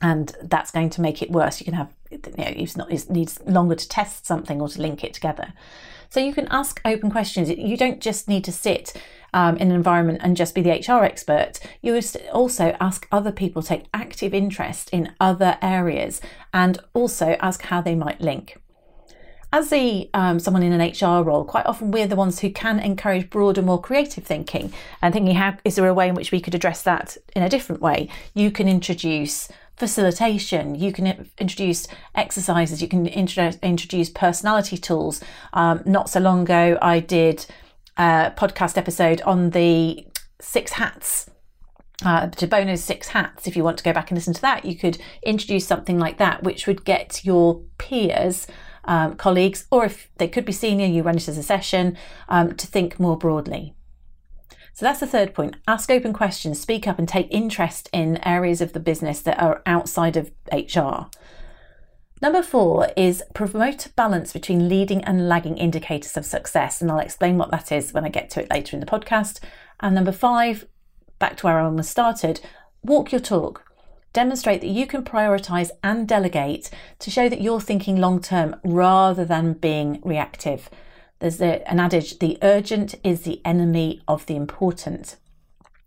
and 0.00 0.34
that's 0.42 0.70
going 0.70 0.90
to 0.90 1.00
make 1.00 1.22
it 1.22 1.30
worse. 1.30 1.60
You 1.60 1.64
can 1.64 1.74
have, 1.74 1.94
you 2.10 2.18
know, 2.18 2.32
it's 2.36 2.76
not, 2.76 2.92
it 2.92 3.08
needs 3.08 3.40
longer 3.46 3.76
to 3.76 3.88
test 3.88 4.26
something 4.26 4.60
or 4.60 4.68
to 4.68 4.80
link 4.80 5.04
it 5.04 5.14
together. 5.14 5.52
So 6.10 6.20
you 6.20 6.34
can 6.34 6.48
ask 6.48 6.80
open 6.84 7.10
questions. 7.10 7.48
You 7.48 7.76
don't 7.76 8.00
just 8.00 8.28
need 8.28 8.44
to 8.44 8.52
sit 8.52 8.92
um, 9.32 9.56
in 9.56 9.70
an 9.70 9.74
environment 9.74 10.18
and 10.22 10.36
just 10.36 10.54
be 10.54 10.60
the 10.60 10.72
HR 10.72 11.04
expert. 11.04 11.58
You 11.80 11.98
also 12.32 12.76
ask 12.80 13.06
other 13.10 13.32
people 13.32 13.62
take 13.62 13.84
active 13.94 14.34
interest 14.34 14.90
in 14.90 15.14
other 15.20 15.56
areas 15.62 16.20
and 16.52 16.78
also 16.92 17.36
ask 17.40 17.62
how 17.62 17.80
they 17.80 17.94
might 17.94 18.20
link 18.20 18.60
as 19.52 19.72
a 19.72 20.08
um, 20.14 20.38
someone 20.38 20.62
in 20.62 20.72
an 20.72 20.80
HR 20.80 21.22
role, 21.22 21.44
quite 21.44 21.66
often 21.66 21.90
we're 21.90 22.06
the 22.06 22.16
ones 22.16 22.40
who 22.40 22.50
can 22.50 22.80
encourage 22.80 23.28
broader, 23.28 23.62
more 23.62 23.80
creative 23.80 24.24
thinking 24.24 24.72
and 25.02 25.12
thinking, 25.12 25.34
how 25.34 25.56
is 25.64 25.76
there 25.76 25.86
a 25.86 25.94
way 25.94 26.08
in 26.08 26.14
which 26.14 26.32
we 26.32 26.40
could 26.40 26.54
address 26.54 26.82
that 26.82 27.16
in 27.36 27.42
a 27.42 27.48
different 27.48 27.82
way? 27.82 28.08
You 28.34 28.50
can 28.50 28.66
introduce 28.66 29.48
facilitation, 29.76 30.74
you 30.74 30.92
can 30.92 31.28
introduce 31.38 31.86
exercises, 32.14 32.80
you 32.80 32.88
can 32.88 33.06
introduce 33.06 34.08
personality 34.10 34.78
tools. 34.78 35.22
Um, 35.52 35.82
not 35.84 36.08
so 36.08 36.20
long 36.20 36.42
ago, 36.42 36.78
I 36.80 37.00
did 37.00 37.44
a 37.98 38.32
podcast 38.36 38.78
episode 38.78 39.20
on 39.22 39.50
the 39.50 40.06
six 40.40 40.72
hats 40.72 41.28
uh, 42.04 42.26
de 42.26 42.46
Bono's 42.46 42.82
Six 42.82 43.08
Hats, 43.08 43.46
if 43.46 43.56
you 43.56 43.62
want 43.62 43.78
to 43.78 43.84
go 43.84 43.92
back 43.92 44.10
and 44.10 44.18
listen 44.18 44.34
to 44.34 44.40
that, 44.42 44.64
you 44.64 44.76
could 44.76 44.98
introduce 45.22 45.66
something 45.66 45.98
like 45.98 46.18
that, 46.18 46.42
which 46.42 46.66
would 46.66 46.84
get 46.84 47.24
your 47.24 47.62
peers 47.78 48.46
um, 48.84 49.16
colleagues, 49.16 49.66
or 49.70 49.84
if 49.84 50.10
they 50.16 50.28
could 50.28 50.44
be 50.44 50.52
senior, 50.52 50.86
you 50.86 51.02
run 51.02 51.16
it 51.16 51.28
as 51.28 51.38
a 51.38 51.42
session 51.42 51.96
um, 52.28 52.54
to 52.56 52.66
think 52.66 52.98
more 52.98 53.16
broadly. 53.16 53.74
So 54.74 54.86
that's 54.86 55.00
the 55.00 55.06
third 55.06 55.34
point. 55.34 55.56
Ask 55.68 55.90
open 55.90 56.12
questions, 56.12 56.60
speak 56.60 56.86
up, 56.86 56.98
and 56.98 57.08
take 57.08 57.28
interest 57.30 57.88
in 57.92 58.16
areas 58.26 58.60
of 58.60 58.72
the 58.72 58.80
business 58.80 59.20
that 59.22 59.40
are 59.40 59.62
outside 59.66 60.16
of 60.16 60.32
HR. 60.50 61.08
Number 62.22 62.42
four 62.42 62.88
is 62.96 63.22
promote 63.34 63.88
balance 63.96 64.32
between 64.32 64.68
leading 64.68 65.02
and 65.04 65.28
lagging 65.28 65.58
indicators 65.58 66.16
of 66.16 66.24
success. 66.24 66.80
And 66.80 66.90
I'll 66.90 67.00
explain 67.00 67.36
what 67.36 67.50
that 67.50 67.72
is 67.72 67.92
when 67.92 68.04
I 68.04 68.08
get 68.08 68.30
to 68.30 68.42
it 68.42 68.50
later 68.50 68.76
in 68.76 68.80
the 68.80 68.86
podcast. 68.86 69.40
And 69.80 69.94
number 69.94 70.12
five, 70.12 70.66
back 71.18 71.36
to 71.38 71.46
where 71.46 71.58
I 71.58 71.64
almost 71.64 71.90
started, 71.90 72.40
walk 72.82 73.12
your 73.12 73.20
talk 73.20 73.64
demonstrate 74.12 74.60
that 74.60 74.68
you 74.68 74.86
can 74.86 75.04
prioritize 75.04 75.70
and 75.82 76.06
delegate 76.06 76.70
to 76.98 77.10
show 77.10 77.28
that 77.28 77.40
you're 77.40 77.60
thinking 77.60 77.96
long 77.96 78.20
term 78.20 78.56
rather 78.64 79.24
than 79.24 79.54
being 79.54 80.00
reactive. 80.04 80.68
There's 81.18 81.40
a, 81.40 81.66
an 81.70 81.80
adage 81.80 82.18
the 82.18 82.38
urgent 82.42 82.94
is 83.04 83.22
the 83.22 83.40
enemy 83.44 84.02
of 84.08 84.26
the 84.26 84.36
important. 84.36 85.16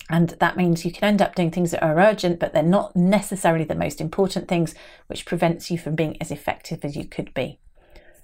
And 0.10 0.30
that 0.40 0.56
means 0.56 0.86
you 0.86 0.92
can 0.92 1.04
end 1.04 1.22
up 1.22 1.36
doing 1.36 1.52
things 1.52 1.72
that 1.72 1.84
are 1.84 2.00
urgent, 2.00 2.40
but 2.40 2.54
they're 2.54 2.64
not 2.64 2.96
necessarily 2.96 3.66
the 3.66 3.76
most 3.76 4.00
important 4.00 4.48
things, 4.48 4.76
which 5.08 5.26
prevents 5.26 5.72
you 5.72 5.78
from 5.78 5.96
being 5.96 6.16
as 6.22 6.32
effective 6.32 6.86
as 6.86 6.96
you 6.96 7.06
could 7.06 7.34
be. 7.34 7.60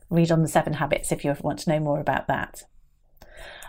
Read 0.09 0.31
on 0.31 0.41
the 0.41 0.47
seven 0.47 0.73
habits 0.73 1.11
if 1.11 1.25
you 1.25 1.35
want 1.41 1.59
to 1.59 1.69
know 1.69 1.79
more 1.79 1.99
about 1.99 2.27
that. 2.27 2.63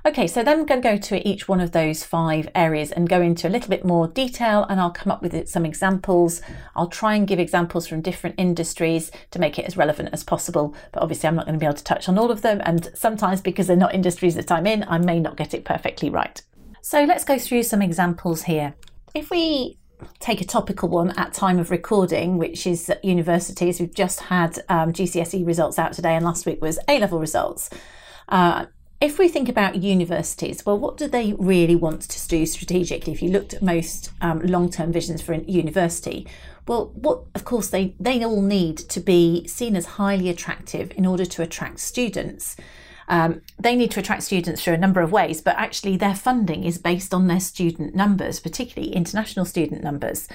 Okay, 0.04 0.26
so 0.26 0.42
then 0.42 0.58
I'm 0.58 0.66
going 0.66 0.82
to 0.82 0.88
go 0.88 0.96
to 0.96 1.28
each 1.28 1.46
one 1.46 1.60
of 1.60 1.70
those 1.70 2.02
five 2.02 2.48
areas 2.56 2.90
and 2.90 3.08
go 3.08 3.20
into 3.20 3.46
a 3.46 3.50
little 3.50 3.68
bit 3.68 3.84
more 3.84 4.08
detail 4.08 4.66
and 4.68 4.80
I'll 4.80 4.90
come 4.90 5.12
up 5.12 5.22
with 5.22 5.48
some 5.48 5.64
examples. 5.64 6.42
I'll 6.74 6.88
try 6.88 7.14
and 7.14 7.24
give 7.26 7.38
examples 7.38 7.86
from 7.86 8.00
different 8.00 8.34
industries 8.36 9.12
to 9.30 9.38
make 9.38 9.60
it 9.60 9.64
as 9.64 9.76
relevant 9.76 10.08
as 10.12 10.24
possible, 10.24 10.74
but 10.90 11.04
obviously 11.04 11.28
I'm 11.28 11.36
not 11.36 11.46
going 11.46 11.54
to 11.54 11.60
be 11.60 11.66
able 11.66 11.76
to 11.76 11.84
touch 11.84 12.08
on 12.08 12.18
all 12.18 12.32
of 12.32 12.42
them 12.42 12.60
and 12.64 12.90
sometimes 12.94 13.40
because 13.40 13.68
they're 13.68 13.76
not 13.76 13.94
industries 13.94 14.34
that 14.34 14.50
I'm 14.50 14.66
in, 14.66 14.84
I 14.88 14.98
may 14.98 15.20
not 15.20 15.36
get 15.36 15.54
it 15.54 15.64
perfectly 15.64 16.10
right. 16.10 16.42
So 16.80 17.04
let's 17.04 17.22
go 17.22 17.38
through 17.38 17.62
some 17.62 17.80
examples 17.80 18.42
here. 18.42 18.74
If 19.14 19.30
we 19.30 19.78
take 20.18 20.40
a 20.40 20.44
topical 20.44 20.88
one 20.88 21.10
at 21.12 21.32
time 21.32 21.60
of 21.60 21.70
recording, 21.70 22.36
which 22.36 22.66
is 22.66 22.90
universities. 23.04 23.78
We've 23.78 23.94
just 23.94 24.18
had 24.18 24.58
um, 24.68 24.92
GCSE 24.92 25.46
results 25.46 25.78
out 25.78 25.92
today, 25.92 26.16
and 26.16 26.24
last 26.24 26.44
week 26.44 26.60
was 26.60 26.80
A 26.88 26.98
level 26.98 27.20
results. 27.20 27.70
Uh, 28.28 28.66
if 29.02 29.18
we 29.18 29.26
think 29.26 29.48
about 29.48 29.82
universities, 29.82 30.64
well, 30.64 30.78
what 30.78 30.96
do 30.96 31.08
they 31.08 31.32
really 31.32 31.74
want 31.74 32.02
to 32.02 32.28
do 32.28 32.46
strategically? 32.46 33.12
If 33.12 33.20
you 33.20 33.30
looked 33.30 33.52
at 33.52 33.60
most 33.60 34.12
um, 34.20 34.40
long 34.42 34.70
term 34.70 34.92
visions 34.92 35.20
for 35.20 35.32
a 35.32 35.40
university, 35.40 36.24
well, 36.68 36.92
what 36.94 37.24
of 37.34 37.44
course 37.44 37.68
they, 37.68 37.96
they 37.98 38.22
all 38.24 38.40
need 38.40 38.78
to 38.78 39.00
be 39.00 39.44
seen 39.48 39.74
as 39.74 39.86
highly 39.86 40.28
attractive 40.28 40.92
in 40.96 41.04
order 41.04 41.24
to 41.24 41.42
attract 41.42 41.80
students. 41.80 42.56
Um, 43.08 43.42
they 43.58 43.74
need 43.74 43.90
to 43.90 44.00
attract 44.00 44.22
students 44.22 44.62
through 44.62 44.74
a 44.74 44.78
number 44.78 45.00
of 45.00 45.10
ways, 45.10 45.40
but 45.40 45.56
actually 45.56 45.96
their 45.96 46.14
funding 46.14 46.62
is 46.62 46.78
based 46.78 47.12
on 47.12 47.26
their 47.26 47.40
student 47.40 47.96
numbers, 47.96 48.38
particularly 48.38 48.94
international 48.94 49.44
student 49.44 49.82
numbers. 49.82 50.28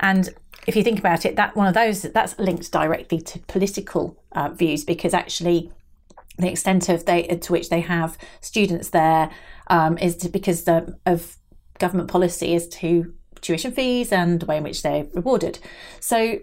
And 0.00 0.30
if 0.66 0.74
you 0.76 0.82
think 0.82 0.98
about 0.98 1.26
it, 1.26 1.36
that 1.36 1.54
one 1.56 1.66
of 1.66 1.74
those 1.74 2.00
that's 2.00 2.38
linked 2.38 2.72
directly 2.72 3.20
to 3.20 3.38
political 3.40 4.18
uh, 4.32 4.48
views 4.48 4.82
because 4.82 5.12
actually 5.12 5.70
the 6.38 6.50
extent 6.50 6.88
of 6.88 7.04
they 7.04 7.22
to 7.22 7.52
which 7.52 7.68
they 7.68 7.80
have 7.80 8.18
students 8.40 8.90
there 8.90 9.30
um, 9.68 9.96
is 9.98 10.16
to, 10.16 10.28
because 10.28 10.64
the, 10.64 10.98
of 11.06 11.36
government 11.78 12.10
policy 12.10 12.54
as 12.54 12.66
to 12.68 13.14
tuition 13.40 13.72
fees 13.72 14.12
and 14.12 14.40
the 14.40 14.46
way 14.46 14.56
in 14.56 14.62
which 14.62 14.82
they're 14.82 15.06
rewarded. 15.12 15.58
So 16.00 16.40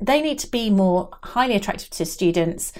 they 0.00 0.20
need 0.22 0.38
to 0.40 0.50
be 0.50 0.70
more 0.70 1.10
highly 1.22 1.54
attractive 1.54 1.90
to 1.90 2.06
students. 2.06 2.72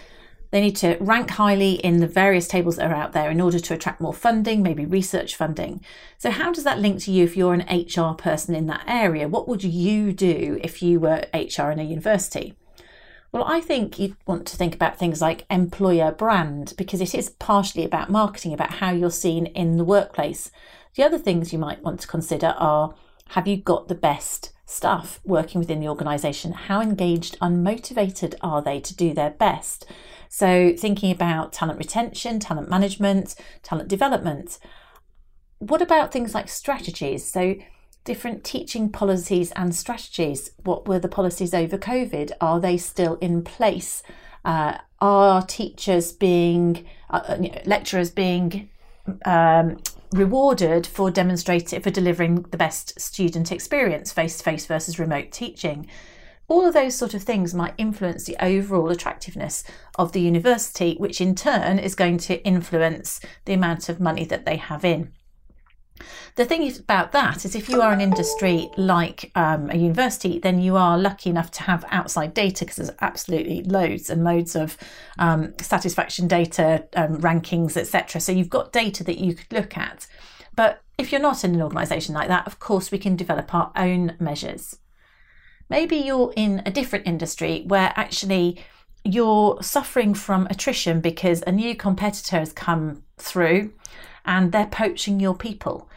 They 0.51 0.61
need 0.61 0.77
to 0.77 0.97
rank 1.01 1.31
highly 1.31 1.73
in 1.73 1.99
the 1.99 2.07
various 2.07 2.47
tables 2.47 2.77
that 2.77 2.91
are 2.91 2.95
out 2.95 3.13
there 3.13 3.31
in 3.31 3.41
order 3.41 3.59
to 3.59 3.75
attract 3.75 4.01
more 4.01 4.15
funding, 4.15 4.63
maybe 4.63 4.85
research 4.85 5.35
funding. 5.35 5.85
So, 6.19 6.31
how 6.31 6.53
does 6.53 6.65
that 6.65 6.79
link 6.79 7.03
to 7.03 7.13
you 7.13 7.25
if 7.25 7.37
you're 7.37 7.55
an 7.55 7.67
HR 7.69 8.15
person 8.15 8.55
in 8.55 8.67
that 8.67 8.85
area? 8.87 9.29
What 9.29 9.49
would 9.49 9.65
you 9.65 10.13
do 10.13 10.59
if 10.63 10.83
you 10.83 11.01
were 11.01 11.25
HR 11.35 11.71
in 11.71 11.81
a 11.81 11.85
university? 11.85 12.55
Well, 13.33 13.45
I 13.45 13.61
think 13.61 13.99
you'd 13.99 14.17
want 14.27 14.47
to 14.47 14.57
think 14.57 14.75
about 14.75 14.99
things 14.99 15.21
like 15.21 15.47
employer 15.51 16.13
brand 16.13 16.75
because 16.79 17.01
it 17.01 17.15
is 17.15 17.31
partially 17.31 17.85
about 17.85 18.11
marketing, 18.11 18.53
about 18.53 18.75
how 18.75 18.93
you're 18.93 19.11
seen 19.11 19.47
in 19.47 19.77
the 19.77 19.85
workplace. 19.85 20.51
The 20.95 21.05
other 21.05 21.19
things 21.19 21.53
you 21.53 21.59
might 21.59 21.83
want 21.83 22.01
to 22.01 22.07
consider 22.07 22.55
are 22.57 22.95
have 23.31 23.47
you 23.47 23.57
got 23.57 23.89
the 23.89 23.95
best 23.95 24.53
staff 24.65 25.21
working 25.25 25.61
within 25.61 25.81
the 25.81 25.89
organisation? 25.89 26.53
How 26.53 26.81
engaged, 26.81 27.39
unmotivated 27.41 28.35
are 28.41 28.63
they 28.63 28.81
to 28.81 28.95
do 28.95 29.13
their 29.13 29.31
best? 29.31 29.85
So, 30.29 30.75
thinking 30.77 31.11
about 31.11 31.53
talent 31.53 31.79
retention, 31.79 32.41
talent 32.41 32.69
management, 32.69 33.35
talent 33.63 33.89
development. 33.89 34.59
What 35.59 35.83
about 35.83 36.13
things 36.13 36.35
like 36.35 36.49
strategies? 36.49 37.25
So, 37.25 37.57
different 38.07 38.45
teaching 38.45 38.89
policies 38.89 39.53
and 39.53 39.75
strategies. 39.75 40.53
What 40.65 40.89
were 40.89 40.99
the 40.99 41.09
policies 41.09 41.53
over 41.53 41.77
COVID? 41.77 42.33
Are 42.41 42.59
they 42.59 42.79
still 42.79 43.17
in 43.17 43.43
place? 43.43 44.03
Uh, 44.45 44.79
are 45.01 45.43
teachers 45.43 46.13
being, 46.13 46.87
uh, 47.11 47.21
uh 47.29 47.49
lecturers 47.67 48.11
being 48.11 48.71
um, 49.27 49.77
rewarded 50.13 50.87
for 50.87 51.11
demonstrating, 51.11 51.83
for 51.83 51.91
delivering 51.91 52.43
the 52.43 52.57
best 52.57 52.99
student 52.99 53.53
experience, 53.53 54.13
face 54.13 54.39
to 54.39 54.45
face 54.45 54.65
versus 54.65 54.99
remote 54.99 55.33
teaching? 55.33 55.87
All 56.49 56.65
of 56.65 56.75
those 56.75 56.95
sort 56.95 57.13
of 57.13 57.25
things 57.25 57.55
might 57.55 57.75
influence 57.77 58.25
the 58.25 58.37
overall 58.41 58.91
attractiveness 58.91 59.65
of 59.99 60.13
the 60.13 60.21
university, 60.21 60.95
which 60.97 61.21
in 61.21 61.35
turn 61.35 61.81
is 61.81 61.97
going 61.97 62.19
to 62.19 62.43
influence 62.45 63.21
the 63.47 63.53
amount 63.53 63.89
of 63.89 63.99
money 63.99 64.25
that 64.27 64.47
they 64.47 64.57
have 64.57 64.85
in. 64.85 65.13
The 66.35 66.45
thing 66.45 66.71
about 66.79 67.13
that 67.13 67.45
is 67.45 67.55
if 67.55 67.69
you 67.69 67.81
are 67.81 67.93
an 67.93 68.01
industry 68.01 68.71
like 68.77 69.31
um, 69.35 69.71
a 69.71 69.77
university, 69.77 70.39
then 70.39 70.61
you 70.61 70.77
are 70.77 70.99
lucky 70.99 71.31
enough 71.31 71.51
to 71.53 71.63
have 71.63 71.85
outside 71.91 72.35
data 72.35 72.65
because 72.65 72.77
there's 72.77 72.99
absolutely 73.01 73.63
loads 73.63 74.11
and 74.11 74.23
loads 74.23 74.55
of 74.55 74.77
um, 75.19 75.55
satisfaction 75.61 76.29
data, 76.29 76.87
um, 76.95 77.21
rankings, 77.21 77.77
etc. 77.77 78.21
So 78.21 78.33
you've 78.33 78.51
got 78.51 78.73
data 78.73 79.03
that 79.05 79.19
you 79.19 79.35
could 79.35 79.53
look 79.53 79.77
at. 79.77 80.07
But 80.55 80.83
if 80.99 81.13
you're 81.13 81.21
not 81.21 81.45
in 81.45 81.55
an 81.55 81.63
organisation 81.63 82.15
like 82.15 82.29
that, 82.29 82.47
of 82.47 82.59
course, 82.59 82.91
we 82.91 82.99
can 82.99 83.17
develop 83.17 83.55
our 83.55 83.73
own 83.77 84.17
measures. 84.19 84.79
Maybe 85.69 85.97
you're 85.97 86.33
in 86.37 86.63
a 86.65 86.71
different 86.71 87.07
industry 87.07 87.65
where 87.67 87.93
actually 87.97 88.65
you're 89.05 89.63
suffering 89.63 90.15
from 90.15 90.47
attrition 90.51 91.01
because 91.01 91.43
a 91.47 91.53
new 91.53 91.75
competitor 91.77 92.39
has 92.39 92.53
come 92.53 93.03
through 93.19 93.73
and 94.27 94.53
they're 94.53 94.67
poaching 94.67 95.21
your 95.21 95.35
people. 95.35 95.89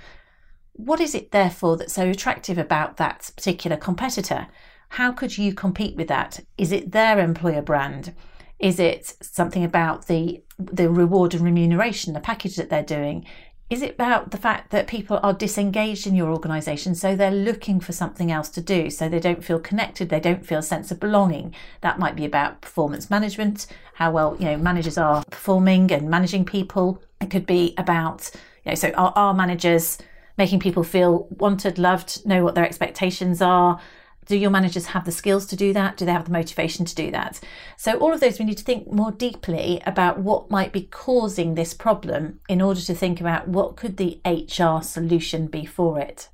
What 0.73 1.01
is 1.01 1.13
it, 1.13 1.31
therefore, 1.31 1.75
that's 1.75 1.93
so 1.93 2.09
attractive 2.09 2.57
about 2.57 2.97
that 2.97 3.31
particular 3.35 3.75
competitor? 3.75 4.47
How 4.89 5.11
could 5.11 5.37
you 5.37 5.53
compete 5.53 5.95
with 5.97 6.07
that? 6.07 6.39
Is 6.57 6.71
it 6.71 6.91
their 6.91 7.19
employer 7.19 7.61
brand? 7.61 8.13
Is 8.59 8.79
it 8.79 9.15
something 9.21 9.63
about 9.63 10.07
the 10.07 10.43
the 10.57 10.89
reward 10.89 11.33
and 11.33 11.43
remuneration, 11.43 12.13
the 12.13 12.19
package 12.19 12.57
that 12.57 12.69
they're 12.69 12.83
doing? 12.83 13.25
Is 13.69 13.83
it 13.83 13.91
about 13.91 14.31
the 14.31 14.37
fact 14.37 14.71
that 14.71 14.87
people 14.87 15.19
are 15.21 15.31
disengaged 15.31 16.07
in 16.07 16.15
your 16.15 16.31
organisation, 16.31 16.95
so 16.95 17.15
they're 17.15 17.29
looking 17.29 17.79
for 17.79 17.91
something 17.91 18.31
else 18.31 18.49
to 18.49 18.61
do, 18.61 18.89
so 18.89 19.07
they 19.07 19.19
don't 19.19 19.43
feel 19.43 19.59
connected, 19.59 20.09
they 20.09 20.19
don't 20.19 20.43
feel 20.43 20.59
a 20.59 20.63
sense 20.63 20.89
of 20.89 20.99
belonging? 20.99 21.53
That 21.81 21.99
might 21.99 22.15
be 22.15 22.25
about 22.25 22.61
performance 22.61 23.11
management, 23.11 23.67
how 23.93 24.11
well 24.11 24.35
you 24.39 24.45
know 24.45 24.57
managers 24.57 24.97
are 24.97 25.23
performing 25.29 25.91
and 25.91 26.09
managing 26.09 26.45
people. 26.45 27.03
It 27.21 27.29
could 27.29 27.45
be 27.45 27.75
about 27.77 28.31
you 28.65 28.71
know, 28.71 28.75
so 28.75 28.89
our, 28.91 29.13
our 29.15 29.33
managers 29.35 29.99
making 30.35 30.61
people 30.61 30.83
feel 30.83 31.27
wanted, 31.29 31.77
loved, 31.77 32.25
know 32.25 32.43
what 32.43 32.55
their 32.55 32.65
expectations 32.65 33.39
are, 33.39 33.79
do 34.29 34.37
your 34.37 34.51
managers 34.51 34.85
have 34.85 35.05
the 35.05 35.11
skills 35.11 35.47
to 35.47 35.55
do 35.55 35.73
that? 35.73 35.97
Do 35.97 36.05
they 36.05 36.11
have 36.11 36.25
the 36.25 36.31
motivation 36.31 36.85
to 36.85 36.93
do 36.93 37.09
that? 37.09 37.39
So, 37.77 37.97
all 37.97 38.13
of 38.13 38.19
those, 38.19 38.37
we 38.37 38.45
need 38.45 38.59
to 38.59 38.63
think 38.63 38.89
more 38.91 39.11
deeply 39.11 39.81
about 39.87 40.19
what 40.19 40.51
might 40.51 40.71
be 40.71 40.83
causing 40.83 41.55
this 41.55 41.73
problem 41.73 42.39
in 42.47 42.61
order 42.61 42.79
to 42.79 42.93
think 42.93 43.19
about 43.19 43.47
what 43.47 43.75
could 43.75 43.97
the 43.97 44.21
HR 44.23 44.83
solution 44.83 45.47
be 45.47 45.65
for 45.65 45.99
it. 45.99 46.29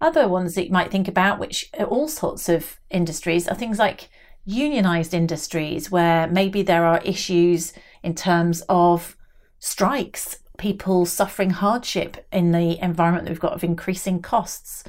Other 0.00 0.26
ones 0.28 0.54
that 0.54 0.64
you 0.64 0.72
might 0.72 0.90
think 0.90 1.08
about, 1.08 1.38
which 1.38 1.68
are 1.78 1.84
all 1.84 2.08
sorts 2.08 2.48
of 2.48 2.80
industries, 2.88 3.46
are 3.46 3.54
things 3.54 3.78
like 3.78 4.08
unionized 4.46 5.12
industries, 5.12 5.90
where 5.90 6.26
maybe 6.26 6.62
there 6.62 6.86
are 6.86 7.02
issues 7.04 7.74
in 8.02 8.14
terms 8.14 8.62
of 8.70 9.14
strikes, 9.58 10.38
people 10.56 11.04
suffering 11.04 11.50
hardship 11.50 12.26
in 12.32 12.52
the 12.52 12.82
environment 12.82 13.26
that 13.26 13.30
we've 13.30 13.40
got 13.40 13.52
of 13.52 13.62
increasing 13.62 14.22
costs 14.22 14.84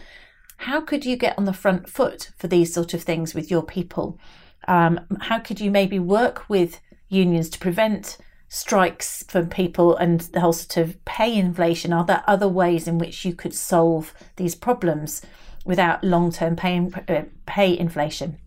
how 0.58 0.82
could 0.82 1.06
you 1.06 1.16
get 1.16 1.38
on 1.38 1.46
the 1.46 1.54
front 1.54 1.90
foot 1.90 2.32
for 2.38 2.48
these 2.48 2.74
sort 2.74 2.94
of 2.94 3.04
things 3.04 3.34
with 3.34 3.50
your 3.50 3.64
people? 3.64 4.20
Um, 4.68 5.00
how 5.22 5.40
could 5.40 5.60
you 5.60 5.72
maybe 5.72 6.00
work 6.00 6.50
with 6.50 6.82
unions 7.10 7.50
to 7.52 7.60
prevent 7.60 8.18
strikes 8.50 9.24
from 9.28 9.50
people 9.50 9.96
and 9.98 10.22
the 10.22 10.40
whole 10.40 10.54
sort 10.54 10.78
of 10.78 11.04
pay 11.06 11.36
inflation? 11.36 11.94
Are 11.94 12.06
there 12.06 12.24
other 12.28 12.48
ways 12.48 12.88
in 12.88 12.98
which 12.98 13.24
you 13.24 13.34
could 13.34 13.54
solve 13.54 14.14
these 14.36 14.56
problems 14.56 15.22
without 15.66 16.04
long 16.04 16.32
term 16.32 16.56
pay, 16.56 16.90
uh, 17.08 17.24
pay 17.46 17.78
inflation? 17.78 18.38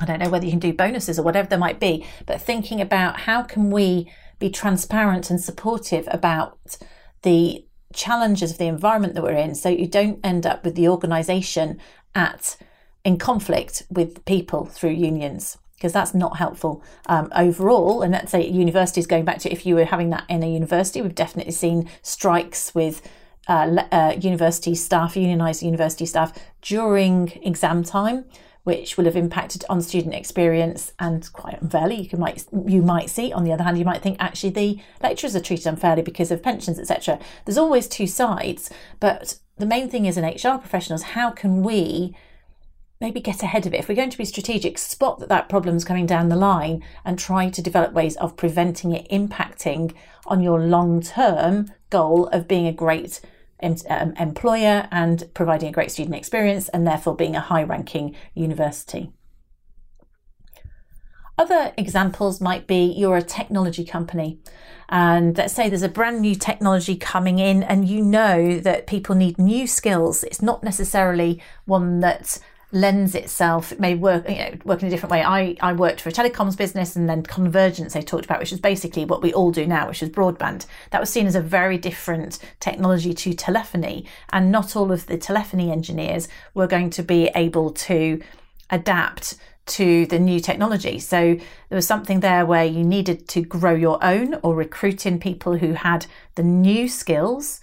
I 0.00 0.06
don't 0.06 0.20
know 0.20 0.30
whether 0.30 0.46
you 0.46 0.52
can 0.52 0.58
do 0.58 0.72
bonuses 0.72 1.18
or 1.18 1.22
whatever 1.22 1.48
there 1.48 1.58
might 1.58 1.80
be, 1.80 2.06
but 2.26 2.40
thinking 2.40 2.80
about 2.80 3.20
how 3.20 3.42
can 3.42 3.70
we 3.70 4.10
be 4.38 4.48
transparent 4.48 5.30
and 5.30 5.40
supportive 5.40 6.08
about 6.10 6.78
the 7.22 7.66
challenges 7.92 8.52
of 8.52 8.58
the 8.58 8.66
environment 8.66 9.14
that 9.14 9.22
we're 9.22 9.32
in 9.32 9.54
so 9.54 9.68
you 9.68 9.86
don't 9.86 10.18
end 10.24 10.46
up 10.46 10.64
with 10.64 10.74
the 10.74 10.88
organization 10.88 11.78
at 12.14 12.56
in 13.04 13.18
conflict 13.18 13.82
with 13.90 14.24
people 14.24 14.64
through 14.64 14.90
unions 14.90 15.58
because 15.74 15.92
that's 15.92 16.14
not 16.14 16.36
helpful 16.36 16.80
um, 17.06 17.28
overall. 17.34 18.02
And 18.02 18.12
let's 18.12 18.30
say 18.30 18.46
universities 18.46 19.04
going 19.04 19.24
back 19.24 19.40
to 19.40 19.50
if 19.50 19.66
you 19.66 19.74
were 19.74 19.84
having 19.84 20.10
that 20.10 20.24
in 20.28 20.44
a 20.44 20.48
university, 20.48 21.02
we've 21.02 21.14
definitely 21.14 21.52
seen 21.52 21.90
strikes 22.02 22.72
with 22.72 23.02
uh, 23.48 23.82
uh, 23.90 24.14
university 24.20 24.76
staff, 24.76 25.14
unionised 25.14 25.62
university 25.62 26.06
staff 26.06 26.32
during 26.60 27.32
exam 27.42 27.82
time 27.82 28.24
which 28.64 28.96
will 28.96 29.04
have 29.04 29.16
impacted 29.16 29.64
on 29.68 29.82
student 29.82 30.14
experience 30.14 30.92
and 30.98 31.32
quite 31.32 31.60
unfairly 31.60 32.08
you 32.12 32.18
might 32.18 32.44
you 32.66 32.82
might 32.82 33.10
see. 33.10 33.32
On 33.32 33.44
the 33.44 33.52
other 33.52 33.64
hand 33.64 33.78
you 33.78 33.84
might 33.84 34.02
think 34.02 34.16
actually 34.20 34.50
the 34.50 34.78
lecturers 35.02 35.36
are 35.36 35.40
treated 35.40 35.66
unfairly 35.66 36.02
because 36.02 36.30
of 36.30 36.42
pensions 36.42 36.78
etc 36.78 37.18
there's 37.44 37.58
always 37.58 37.88
two 37.88 38.06
sides 38.06 38.70
but 39.00 39.38
the 39.58 39.66
main 39.66 39.88
thing 39.88 40.06
is 40.06 40.16
in 40.16 40.24
hr 40.24 40.58
professionals 40.58 41.02
how 41.02 41.30
can 41.30 41.62
we 41.62 42.14
maybe 43.02 43.20
get 43.20 43.42
ahead 43.42 43.66
of 43.66 43.74
it? 43.74 43.80
If 43.80 43.88
we're 43.88 43.96
going 43.96 44.10
to 44.10 44.16
be 44.16 44.24
strategic 44.24 44.78
spot 44.78 45.18
that 45.18 45.28
that 45.28 45.48
problem's 45.48 45.84
coming 45.84 46.06
down 46.06 46.28
the 46.28 46.36
line 46.36 46.84
and 47.04 47.18
try 47.18 47.50
to 47.50 47.60
develop 47.60 47.92
ways 47.92 48.16
of 48.16 48.36
preventing 48.36 48.92
it 48.92 49.08
impacting 49.10 49.92
on 50.24 50.40
your 50.40 50.60
long 50.60 51.02
term 51.02 51.72
goal 51.90 52.28
of 52.28 52.46
being 52.46 52.68
a 52.68 52.72
great 52.72 53.20
um, 53.88 54.12
employer 54.18 54.88
and 54.90 55.24
providing 55.34 55.68
a 55.68 55.72
great 55.72 55.90
student 55.90 56.16
experience 56.16 56.68
and 56.68 56.86
therefore 56.86 57.16
being 57.16 57.36
a 57.36 57.40
high 57.40 57.62
ranking 57.62 58.14
university. 58.34 59.12
Other 61.38 61.72
examples 61.78 62.40
might 62.40 62.66
be 62.66 62.84
you're 62.84 63.16
a 63.16 63.22
technology 63.22 63.84
company, 63.84 64.38
and 64.90 65.36
let's 65.36 65.54
say 65.54 65.68
there's 65.68 65.82
a 65.82 65.88
brand 65.88 66.20
new 66.20 66.34
technology 66.34 66.94
coming 66.94 67.38
in, 67.38 67.62
and 67.62 67.88
you 67.88 68.02
know 68.02 68.58
that 68.60 68.86
people 68.86 69.14
need 69.14 69.38
new 69.38 69.66
skills. 69.66 70.24
It's 70.24 70.42
not 70.42 70.62
necessarily 70.62 71.42
one 71.64 72.00
that 72.00 72.38
lends 72.72 73.14
itself 73.14 73.70
it 73.70 73.78
may 73.78 73.94
work 73.94 74.28
you 74.28 74.36
know 74.36 74.50
work 74.64 74.80
in 74.80 74.88
a 74.88 74.90
different 74.90 75.10
way 75.10 75.22
i 75.22 75.54
i 75.60 75.72
worked 75.72 76.00
for 76.00 76.08
a 76.08 76.12
telecoms 76.12 76.56
business 76.56 76.96
and 76.96 77.08
then 77.08 77.22
convergence 77.22 77.92
they 77.92 78.00
talked 78.00 78.24
about 78.24 78.40
which 78.40 78.52
is 78.52 78.58
basically 78.58 79.04
what 79.04 79.22
we 79.22 79.32
all 79.34 79.52
do 79.52 79.66
now 79.66 79.86
which 79.86 80.02
is 80.02 80.08
broadband 80.08 80.64
that 80.90 80.98
was 80.98 81.10
seen 81.10 81.26
as 81.26 81.34
a 81.34 81.40
very 81.40 81.76
different 81.76 82.38
technology 82.60 83.12
to 83.12 83.34
telephony 83.34 84.06
and 84.32 84.50
not 84.50 84.74
all 84.74 84.90
of 84.90 85.06
the 85.06 85.18
telephony 85.18 85.70
engineers 85.70 86.28
were 86.54 86.66
going 86.66 86.88
to 86.88 87.02
be 87.02 87.30
able 87.34 87.70
to 87.70 88.20
adapt 88.70 89.36
to 89.64 90.06
the 90.06 90.18
new 90.18 90.40
technology. 90.40 90.98
So 90.98 91.34
there 91.68 91.76
was 91.76 91.86
something 91.86 92.20
there 92.20 92.44
where 92.44 92.64
you 92.64 92.82
needed 92.82 93.28
to 93.28 93.42
grow 93.42 93.74
your 93.74 94.02
own 94.04 94.34
or 94.42 94.54
recruit 94.54 95.06
in 95.06 95.20
people 95.20 95.58
who 95.58 95.74
had 95.74 96.06
the 96.34 96.42
new 96.42 96.88
skills 96.88 97.60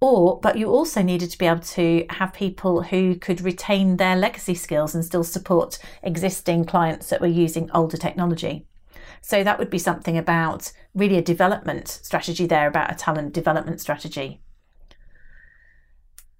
or 0.00 0.38
but 0.40 0.56
you 0.56 0.68
also 0.68 1.02
needed 1.02 1.30
to 1.30 1.38
be 1.38 1.46
able 1.46 1.60
to 1.60 2.06
have 2.10 2.32
people 2.32 2.82
who 2.82 3.16
could 3.16 3.40
retain 3.40 3.96
their 3.96 4.16
legacy 4.16 4.54
skills 4.54 4.94
and 4.94 5.04
still 5.04 5.24
support 5.24 5.78
existing 6.02 6.64
clients 6.64 7.08
that 7.08 7.20
were 7.20 7.26
using 7.26 7.70
older 7.72 7.96
technology. 7.96 8.66
So 9.20 9.42
that 9.42 9.58
would 9.58 9.70
be 9.70 9.78
something 9.78 10.16
about 10.16 10.72
really 10.94 11.18
a 11.18 11.22
development 11.22 11.88
strategy 11.88 12.46
there 12.46 12.68
about 12.68 12.92
a 12.92 12.94
talent 12.94 13.32
development 13.32 13.80
strategy. 13.80 14.40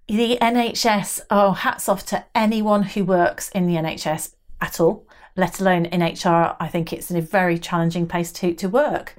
The 0.06 0.38
nhs 0.40 1.20
oh 1.30 1.52
hats 1.52 1.88
off 1.88 2.06
to 2.06 2.24
anyone 2.34 2.82
who 2.82 3.04
works 3.04 3.50
in 3.50 3.66
the 3.66 3.74
nhs 3.74 4.34
at 4.60 4.80
all 4.80 5.06
let 5.36 5.60
alone 5.60 5.84
in 5.84 6.00
hr 6.00 6.56
i 6.58 6.66
think 6.68 6.92
it's 6.92 7.10
a 7.10 7.20
very 7.20 7.58
challenging 7.58 8.06
place 8.06 8.32
to, 8.32 8.54
to 8.54 8.68
work. 8.68 9.16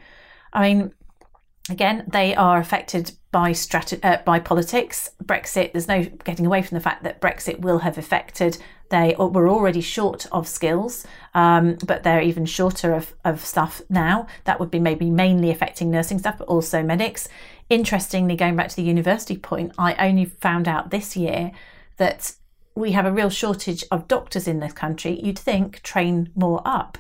I 0.52 0.62
mean 0.74 0.94
again, 1.70 2.06
they 2.08 2.36
are 2.36 2.58
affected 2.58 3.12
by 3.32 3.52
strat- 3.52 4.04
uh, 4.04 4.22
by 4.26 4.40
politics. 4.40 5.10
Brexit, 5.24 5.72
there's 5.72 5.88
no 5.88 6.04
getting 6.24 6.46
away 6.46 6.62
from 6.62 6.76
the 6.76 6.82
fact 6.82 7.04
that 7.04 7.22
Brexit 7.22 7.60
will 7.60 7.80
have 7.80 7.98
affected. 7.98 8.58
They 8.90 9.16
were 9.20 9.48
already 9.48 9.82
short 9.82 10.26
of 10.32 10.48
skills, 10.48 11.06
um, 11.36 11.78
but 11.86 12.02
they're 12.02 12.22
even 12.22 12.46
shorter 12.46 12.94
of, 12.94 13.14
of 13.24 13.46
stuff 13.46 13.82
now. 13.88 14.26
That 14.46 14.60
would 14.60 14.72
be 14.72 14.80
maybe 14.80 15.12
mainly 15.12 15.52
affecting 15.52 15.92
nursing 15.92 16.18
staff, 16.18 16.40
but 16.40 16.48
also 16.48 16.82
medics. 16.82 17.28
Interestingly, 17.70 18.36
going 18.36 18.56
back 18.56 18.70
to 18.70 18.76
the 18.76 18.82
university 18.82 19.38
point, 19.38 19.74
I 19.78 19.94
only 20.08 20.26
found 20.26 20.68
out 20.68 20.90
this 20.90 21.16
year 21.16 21.52
that 21.98 22.34
we 22.74 22.94
have 22.94 23.06
a 23.06 23.12
real 23.12 23.30
shortage 23.30 23.84
of 23.92 24.08
doctors 24.08 24.48
in 24.48 24.60
this 24.60 24.74
country. 24.74 25.20
You'd 25.22 25.38
think 25.38 25.84
train 25.84 26.32
more 26.34 26.62
up. 26.66 26.98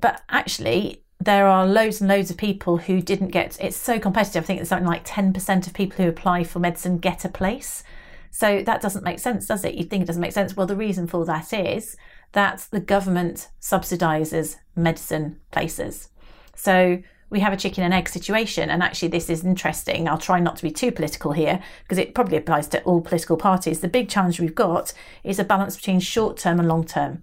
But 0.00 0.22
actually, 0.28 1.02
there 1.20 1.46
are 1.46 1.66
loads 1.66 2.00
and 2.00 2.08
loads 2.08 2.30
of 2.30 2.36
people 2.36 2.78
who 2.78 3.00
didn't 3.00 3.28
get 3.28 3.58
it's 3.60 3.76
so 3.76 3.98
competitive. 3.98 4.44
I 4.44 4.46
think 4.46 4.60
it's 4.60 4.68
something 4.68 4.86
like 4.86 5.04
10% 5.04 5.66
of 5.66 5.74
people 5.74 5.96
who 6.04 6.08
apply 6.08 6.44
for 6.44 6.58
medicine 6.58 6.98
get 6.98 7.24
a 7.24 7.28
place. 7.28 7.82
So 8.30 8.62
that 8.62 8.80
doesn't 8.80 9.04
make 9.04 9.18
sense, 9.18 9.46
does 9.46 9.64
it? 9.64 9.74
You'd 9.74 9.90
think 9.90 10.02
it 10.02 10.06
doesn't 10.06 10.20
make 10.22 10.32
sense. 10.32 10.56
Well, 10.56 10.66
the 10.66 10.76
reason 10.76 11.06
for 11.06 11.24
that 11.24 11.52
is 11.52 11.96
that 12.32 12.68
the 12.70 12.80
government 12.80 13.48
subsidises 13.60 14.56
medicine 14.76 15.40
places. 15.50 16.10
So 16.54 17.02
we 17.30 17.40
have 17.40 17.52
a 17.52 17.56
chicken 17.56 17.84
and 17.84 17.92
egg 17.92 18.08
situation. 18.08 18.70
And 18.70 18.82
actually, 18.82 19.08
this 19.08 19.28
is 19.28 19.44
interesting. 19.44 20.08
I'll 20.08 20.18
try 20.18 20.40
not 20.40 20.56
to 20.56 20.62
be 20.62 20.70
too 20.70 20.92
political 20.92 21.32
here 21.32 21.60
because 21.82 21.98
it 21.98 22.14
probably 22.14 22.36
applies 22.36 22.68
to 22.68 22.82
all 22.82 23.00
political 23.00 23.36
parties. 23.36 23.80
The 23.80 23.88
big 23.88 24.08
challenge 24.08 24.40
we've 24.40 24.54
got 24.54 24.92
is 25.24 25.38
a 25.38 25.44
balance 25.44 25.76
between 25.76 26.00
short 26.00 26.36
term 26.36 26.58
and 26.58 26.68
long 26.68 26.84
term. 26.84 27.22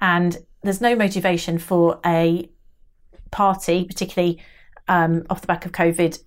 And 0.00 0.38
there's 0.62 0.80
no 0.80 0.94
motivation 0.94 1.58
for 1.58 2.00
a 2.04 2.50
party, 3.30 3.84
particularly 3.84 4.42
um, 4.88 5.24
off 5.30 5.40
the 5.40 5.46
back 5.46 5.66
of 5.66 5.72
COVID, 5.72 6.22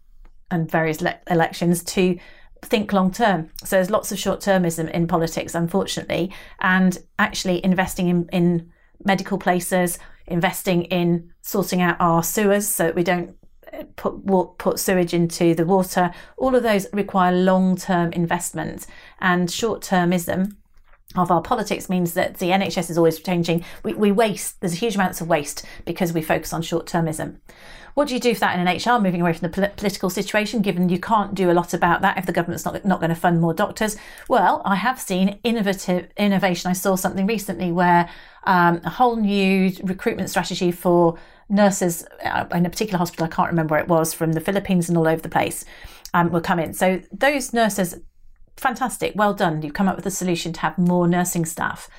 and 0.51 0.69
various 0.69 1.01
le- 1.01 1.19
elections 1.29 1.83
to 1.83 2.17
think 2.61 2.93
long 2.93 3.11
term. 3.11 3.49
So 3.63 3.75
there's 3.75 3.89
lots 3.89 4.11
of 4.11 4.19
short 4.19 4.39
termism 4.39 4.89
in 4.91 5.07
politics, 5.07 5.55
unfortunately, 5.55 6.31
and 6.59 6.97
actually 7.19 7.63
investing 7.63 8.07
in, 8.07 8.29
in 8.31 8.71
medical 9.03 9.37
places, 9.37 9.99
investing 10.27 10.83
in 10.83 11.31
sorting 11.41 11.81
out 11.81 11.97
our 11.99 12.23
sewers 12.23 12.67
so 12.67 12.85
that 12.85 12.95
we 12.95 13.03
don't 13.03 13.35
uh, 13.73 13.83
put 13.95 14.57
put 14.57 14.79
sewage 14.79 15.13
into 15.13 15.53
the 15.55 15.65
water. 15.65 16.11
All 16.37 16.55
of 16.55 16.63
those 16.63 16.87
require 16.93 17.33
long 17.33 17.75
term 17.75 18.13
investment, 18.13 18.87
and 19.19 19.51
short 19.51 19.81
termism 19.81 20.55
of 21.15 21.31
our 21.31 21.41
politics 21.41 21.89
means 21.89 22.13
that 22.13 22.37
the 22.37 22.47
NHS 22.47 22.89
is 22.89 22.97
always 22.97 23.19
changing. 23.19 23.63
We, 23.83 23.93
we 23.93 24.11
waste, 24.11 24.59
there's 24.61 24.73
huge 24.73 24.95
amounts 24.95 25.21
of 25.21 25.27
waste 25.27 25.65
because 25.85 26.13
we 26.13 26.21
focus 26.21 26.53
on 26.53 26.61
short 26.61 26.85
termism. 26.85 27.37
What 27.93 28.07
do 28.07 28.15
you 28.15 28.19
do 28.19 28.33
for 28.33 28.39
that 28.41 28.57
in 28.57 28.67
an 28.67 28.75
HR, 28.75 28.99
moving 28.99 29.21
away 29.21 29.33
from 29.33 29.49
the 29.51 29.55
pol- 29.55 29.69
political 29.75 30.09
situation, 30.09 30.61
given 30.61 30.89
you 30.89 30.99
can't 30.99 31.35
do 31.35 31.51
a 31.51 31.53
lot 31.53 31.73
about 31.73 32.01
that 32.01 32.17
if 32.17 32.25
the 32.25 32.33
government's 32.33 32.65
not, 32.65 32.83
not 32.83 32.99
going 32.99 33.09
to 33.09 33.15
fund 33.15 33.39
more 33.39 33.53
doctors? 33.53 33.97
Well, 34.27 34.63
I 34.65 34.75
have 34.75 34.99
seen 34.99 35.39
innovative 35.43 36.09
innovation. 36.17 36.71
I 36.71 36.73
saw 36.73 36.95
something 36.95 37.27
recently 37.27 37.71
where 37.71 38.09
um, 38.45 38.81
a 38.83 38.89
whole 38.89 39.17
new 39.17 39.71
recruitment 39.83 40.31
strategy 40.31 40.71
for 40.71 41.19
nurses 41.49 42.05
uh, 42.23 42.45
in 42.53 42.65
a 42.65 42.69
particular 42.69 42.97
hospital, 42.97 43.25
I 43.25 43.29
can't 43.29 43.49
remember 43.49 43.73
where 43.73 43.81
it 43.83 43.87
was, 43.87 44.13
from 44.13 44.33
the 44.33 44.41
Philippines 44.41 44.89
and 44.89 44.97
all 44.97 45.07
over 45.07 45.21
the 45.21 45.29
place, 45.29 45.63
um, 46.15 46.31
will 46.31 46.41
come 46.41 46.59
in. 46.59 46.73
So 46.73 47.01
those 47.11 47.53
nurses, 47.53 47.95
fantastic, 48.57 49.13
well 49.15 49.33
done. 49.33 49.61
You've 49.61 49.73
come 49.73 49.87
up 49.87 49.95
with 49.95 50.05
a 50.05 50.11
solution 50.11 50.53
to 50.53 50.59
have 50.61 50.77
more 50.77 51.07
nursing 51.07 51.45
staff. 51.45 51.89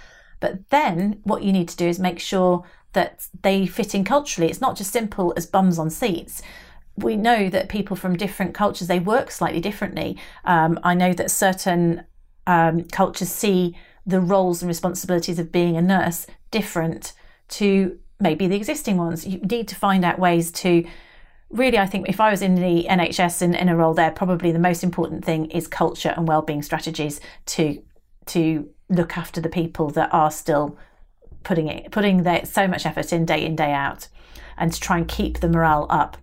But 0.40 0.68
then 0.70 1.20
what 1.24 1.42
you 1.42 1.52
need 1.52 1.68
to 1.68 1.76
do 1.76 1.88
is 1.88 1.98
make 1.98 2.20
sure 2.20 2.64
that 2.92 3.26
they 3.42 3.66
fit 3.66 3.94
in 3.94 4.04
culturally. 4.04 4.50
It's 4.50 4.60
not 4.60 4.76
just 4.76 4.92
simple 4.92 5.32
as 5.36 5.46
bums 5.46 5.78
on 5.78 5.90
seats. 5.90 6.42
We 6.96 7.16
know 7.16 7.48
that 7.50 7.68
people 7.68 7.96
from 7.96 8.16
different 8.16 8.54
cultures 8.54 8.88
they 8.88 9.00
work 9.00 9.30
slightly 9.30 9.60
differently. 9.60 10.16
Um, 10.44 10.78
I 10.82 10.94
know 10.94 11.12
that 11.12 11.30
certain 11.30 12.04
um, 12.46 12.84
cultures 12.84 13.30
see 13.30 13.76
the 14.06 14.20
roles 14.20 14.62
and 14.62 14.68
responsibilities 14.68 15.38
of 15.38 15.50
being 15.50 15.76
a 15.76 15.82
nurse 15.82 16.26
different 16.50 17.14
to 17.48 17.98
maybe 18.20 18.46
the 18.46 18.56
existing 18.56 18.96
ones. 18.96 19.26
You 19.26 19.38
need 19.38 19.66
to 19.68 19.74
find 19.74 20.04
out 20.04 20.18
ways 20.18 20.52
to 20.52 20.84
really, 21.50 21.78
I 21.78 21.86
think 21.86 22.08
if 22.08 22.20
I 22.20 22.30
was 22.30 22.42
in 22.42 22.56
the 22.56 22.86
NHS 22.88 23.42
in, 23.42 23.54
in 23.54 23.68
a 23.68 23.76
role 23.76 23.94
there, 23.94 24.10
probably 24.10 24.52
the 24.52 24.58
most 24.58 24.82
important 24.82 25.24
thing 25.24 25.46
is 25.50 25.66
culture 25.66 26.12
and 26.16 26.26
well-being 26.26 26.62
strategies 26.62 27.20
to 27.46 27.82
to 28.26 28.68
look 28.88 29.18
after 29.18 29.40
the 29.40 29.48
people 29.48 29.90
that 29.90 30.08
are 30.12 30.30
still 30.30 30.78
putting 31.42 31.68
it 31.68 31.90
putting 31.90 32.22
their, 32.22 32.44
so 32.44 32.66
much 32.66 32.86
effort 32.86 33.12
in 33.12 33.26
day 33.26 33.44
in 33.44 33.54
day 33.54 33.72
out 33.72 34.08
and 34.56 34.72
to 34.72 34.80
try 34.80 34.96
and 34.96 35.08
keep 35.08 35.40
the 35.40 35.48
morale 35.48 35.86
up 35.90 36.16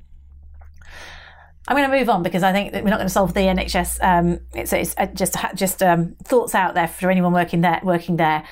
I'm 1.67 1.77
going 1.77 1.89
to 1.89 1.97
move 1.97 2.10
on 2.10 2.23
because 2.23 2.43
I 2.43 2.51
think 2.51 2.73
we're 2.73 2.81
not 2.89 2.97
going 2.97 3.07
to 3.07 3.10
solve 3.10 3.34
the 3.34 3.41
NHS. 3.41 4.03
Um, 4.03 4.39
it's, 4.53 4.73
it's 4.73 4.95
uh, 4.97 5.05
just 5.05 5.36
just 5.55 5.84
um, 5.84 6.15
thoughts 6.23 6.55
out 6.55 6.73
there 6.73 6.88
for 6.88 7.10
anyone 7.10 7.34
working 7.34 7.62
there. 7.62 7.79
Working 7.84 8.17
there, 8.17 8.43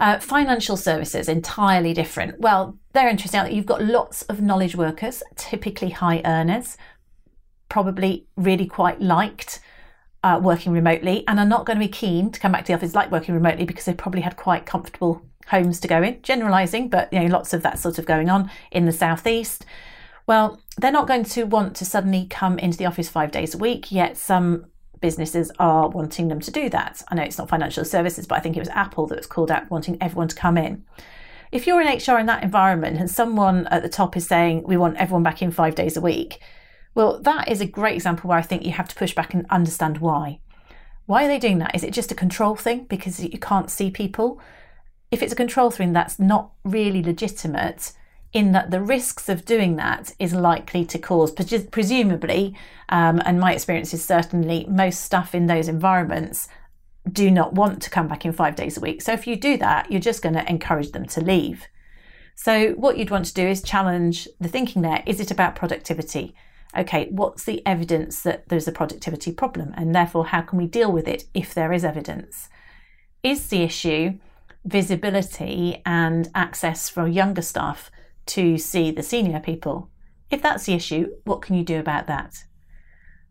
uh, 0.00 0.18
financial 0.18 0.76
services 0.76 1.28
entirely 1.28 1.92
different. 1.92 2.40
Well, 2.40 2.78
they're 2.92 3.08
interesting. 3.08 3.54
You've 3.54 3.66
got 3.66 3.84
lots 3.84 4.22
of 4.22 4.40
knowledge 4.40 4.74
workers, 4.74 5.22
typically 5.36 5.90
high 5.90 6.22
earners, 6.24 6.78
probably 7.68 8.26
really 8.36 8.66
quite 8.66 9.00
liked 9.00 9.60
uh, 10.24 10.40
working 10.42 10.72
remotely, 10.72 11.24
and 11.28 11.38
are 11.38 11.46
not 11.46 11.66
going 11.66 11.78
to 11.78 11.84
be 11.84 11.92
keen 11.92 12.32
to 12.32 12.40
come 12.40 12.52
back 12.52 12.64
to 12.64 12.72
the 12.72 12.74
office 12.74 12.94
like 12.94 13.10
working 13.10 13.34
remotely 13.34 13.64
because 13.64 13.84
they've 13.84 13.96
probably 13.96 14.22
had 14.22 14.36
quite 14.36 14.66
comfortable 14.66 15.22
homes 15.48 15.80
to 15.80 15.88
go 15.88 16.02
in, 16.02 16.20
generalizing, 16.22 16.88
but 16.88 17.12
you 17.12 17.20
know, 17.20 17.26
lots 17.26 17.52
of 17.52 17.62
that 17.62 17.78
sort 17.78 17.98
of 17.98 18.06
going 18.06 18.30
on 18.30 18.50
in 18.70 18.86
the 18.86 18.92
southeast. 18.92 19.66
Well, 20.26 20.60
they're 20.78 20.92
not 20.92 21.08
going 21.08 21.24
to 21.24 21.44
want 21.44 21.76
to 21.76 21.84
suddenly 21.84 22.26
come 22.26 22.58
into 22.58 22.78
the 22.78 22.86
office 22.86 23.08
five 23.08 23.32
days 23.32 23.54
a 23.54 23.58
week, 23.58 23.92
yet 23.92 24.16
some 24.16 24.66
businesses 25.00 25.50
are 25.58 25.88
wanting 25.88 26.28
them 26.28 26.40
to 26.40 26.50
do 26.50 26.68
that. 26.70 27.02
I 27.08 27.14
know 27.14 27.22
it's 27.22 27.38
not 27.38 27.48
financial 27.48 27.84
services, 27.84 28.26
but 28.26 28.38
I 28.38 28.40
think 28.40 28.56
it 28.56 28.60
was 28.60 28.68
Apple 28.68 29.06
that 29.06 29.18
was 29.18 29.26
called 29.26 29.50
out 29.50 29.70
wanting 29.70 29.98
everyone 30.00 30.28
to 30.28 30.36
come 30.36 30.56
in. 30.56 30.84
If 31.52 31.66
you're 31.66 31.80
in 31.80 31.88
HR 31.88 32.18
in 32.18 32.26
that 32.26 32.44
environment 32.44 32.98
and 32.98 33.10
someone 33.10 33.66
at 33.68 33.82
the 33.82 33.88
top 33.88 34.16
is 34.16 34.26
saying, 34.26 34.62
we 34.64 34.76
want 34.76 34.96
everyone 34.98 35.22
back 35.22 35.42
in 35.42 35.50
five 35.50 35.74
days 35.74 35.96
a 35.96 36.00
week, 36.00 36.40
well, 36.94 37.20
that 37.22 37.48
is 37.48 37.60
a 37.60 37.66
great 37.66 37.94
example 37.94 38.28
where 38.28 38.38
I 38.38 38.42
think 38.42 38.64
you 38.64 38.72
have 38.72 38.88
to 38.88 38.94
push 38.94 39.14
back 39.14 39.34
and 39.34 39.46
understand 39.50 39.98
why. 39.98 40.40
Why 41.06 41.24
are 41.24 41.28
they 41.28 41.38
doing 41.38 41.58
that? 41.58 41.74
Is 41.74 41.82
it 41.82 41.92
just 41.92 42.12
a 42.12 42.16
control 42.16 42.54
thing 42.54 42.84
because 42.84 43.20
you 43.20 43.38
can't 43.38 43.70
see 43.70 43.90
people? 43.90 44.40
if 45.10 45.22
it's 45.22 45.32
a 45.32 45.36
control 45.36 45.70
thing 45.70 45.92
that's 45.92 46.18
not 46.18 46.52
really 46.64 47.02
legitimate, 47.02 47.92
in 48.32 48.52
that 48.52 48.70
the 48.70 48.80
risks 48.80 49.28
of 49.28 49.44
doing 49.44 49.76
that 49.76 50.12
is 50.18 50.32
likely 50.32 50.84
to 50.84 50.98
cause, 50.98 51.32
presumably, 51.32 52.56
um, 52.88 53.20
and 53.24 53.40
my 53.40 53.52
experience 53.52 53.92
is 53.92 54.04
certainly 54.04 54.66
most 54.68 55.00
staff 55.00 55.34
in 55.34 55.46
those 55.46 55.68
environments 55.68 56.48
do 57.10 57.30
not 57.30 57.54
want 57.54 57.82
to 57.82 57.90
come 57.90 58.06
back 58.06 58.24
in 58.24 58.32
five 58.32 58.54
days 58.54 58.76
a 58.76 58.80
week. 58.80 59.02
So 59.02 59.12
if 59.12 59.26
you 59.26 59.36
do 59.36 59.56
that, 59.56 59.90
you're 59.90 60.00
just 60.00 60.22
going 60.22 60.34
to 60.34 60.48
encourage 60.48 60.92
them 60.92 61.06
to 61.06 61.20
leave. 61.20 61.66
So 62.36 62.70
what 62.72 62.96
you'd 62.98 63.10
want 63.10 63.26
to 63.26 63.34
do 63.34 63.46
is 63.46 63.62
challenge 63.62 64.28
the 64.38 64.48
thinking 64.48 64.82
there. 64.82 65.02
Is 65.06 65.18
it 65.20 65.30
about 65.30 65.56
productivity? 65.56 66.34
Okay, 66.76 67.08
what's 67.10 67.44
the 67.44 67.66
evidence 67.66 68.22
that 68.22 68.48
there's 68.48 68.68
a 68.68 68.72
productivity 68.72 69.32
problem? 69.32 69.74
And 69.76 69.94
therefore, 69.94 70.26
how 70.26 70.42
can 70.42 70.56
we 70.56 70.66
deal 70.66 70.92
with 70.92 71.08
it 71.08 71.24
if 71.34 71.52
there 71.52 71.72
is 71.72 71.84
evidence? 71.84 72.48
Is 73.22 73.48
the 73.48 73.62
issue 73.62 74.18
visibility 74.64 75.82
and 75.86 76.28
access 76.34 76.88
for 76.88 77.08
younger 77.08 77.42
staff 77.42 77.90
to 78.30 78.58
see 78.58 78.90
the 78.90 79.02
senior 79.02 79.40
people. 79.40 79.90
If 80.30 80.42
that's 80.42 80.66
the 80.66 80.74
issue, 80.74 81.16
what 81.24 81.42
can 81.42 81.56
you 81.56 81.64
do 81.64 81.78
about 81.78 82.06
that? 82.06 82.44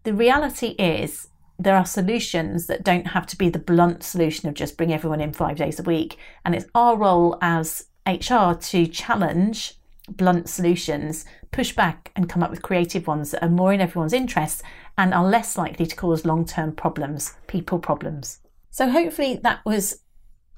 The 0.04 0.14
reality 0.14 0.76
is 0.80 1.28
there 1.58 1.76
are 1.76 1.86
solutions 1.86 2.68
that 2.68 2.84
don't 2.84 3.08
have 3.08 3.28
to 3.28 3.38
be 3.38 3.50
the 3.50 3.60
blunt 3.60 4.04
solution 4.04 4.48
of 4.48 4.56
just 4.56 4.78
bring 4.78 4.94
everyone 4.94 5.22
in 5.22 5.34
five 5.34 5.58
days 5.58 5.80
a 5.80 5.84
week. 5.84 6.18
And 6.46 6.56
it's 6.56 6.66
our 6.74 6.98
role 6.98 7.38
as 7.42 7.88
HR 8.08 8.54
to 8.54 8.88
challenge 8.88 9.76
blunt 10.10 10.50
solutions, 10.50 11.26
push 11.52 11.74
back 11.74 12.12
and 12.16 12.30
come 12.30 12.42
up 12.42 12.50
with 12.50 12.62
creative 12.62 13.08
ones 13.08 13.32
that 13.32 13.44
are 13.44 13.50
more 13.50 13.74
in 13.74 13.82
everyone's 13.82 14.14
interests 14.14 14.64
and 14.98 15.14
are 15.14 15.28
less 15.28 15.58
likely 15.58 15.86
to 15.86 15.96
cause 15.96 16.26
long 16.26 16.46
term 16.46 16.74
problems, 16.74 17.34
people 17.48 17.80
problems. 17.80 18.40
So 18.72 18.90
hopefully 18.90 19.40
that 19.44 19.60
was 19.66 20.00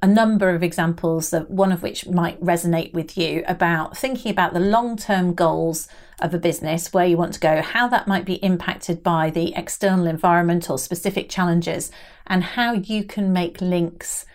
a 0.02 0.08
number 0.08 0.50
of 0.50 0.64
examples, 0.64 1.32
of 1.32 1.48
one 1.50 1.72
of 1.72 1.84
which 1.84 2.08
might 2.08 2.42
resonate 2.44 2.92
with 2.94 3.18
you 3.18 3.44
about 3.48 3.96
thinking 3.96 4.32
about 4.32 4.54
the 4.54 4.60
long 4.60 4.98
term 4.98 5.34
goals 5.34 5.88
of 6.20 6.34
a 6.34 6.40
business, 6.40 6.92
where 6.92 7.06
you 7.06 7.18
want 7.18 7.34
to 7.34 7.40
go, 7.40 7.62
how 7.62 7.88
that 7.88 8.08
might 8.08 8.26
be 8.26 8.36
impacted 8.36 9.04
by 9.04 9.30
the 9.30 9.54
external 9.56 10.08
environment 10.08 10.70
or 10.70 10.80
specific 10.80 11.30
challenges, 11.30 11.92
and 12.26 12.44
how 12.44 12.74
you 12.74 13.04
can 13.04 13.32
make 13.32 13.62
links 13.62 14.26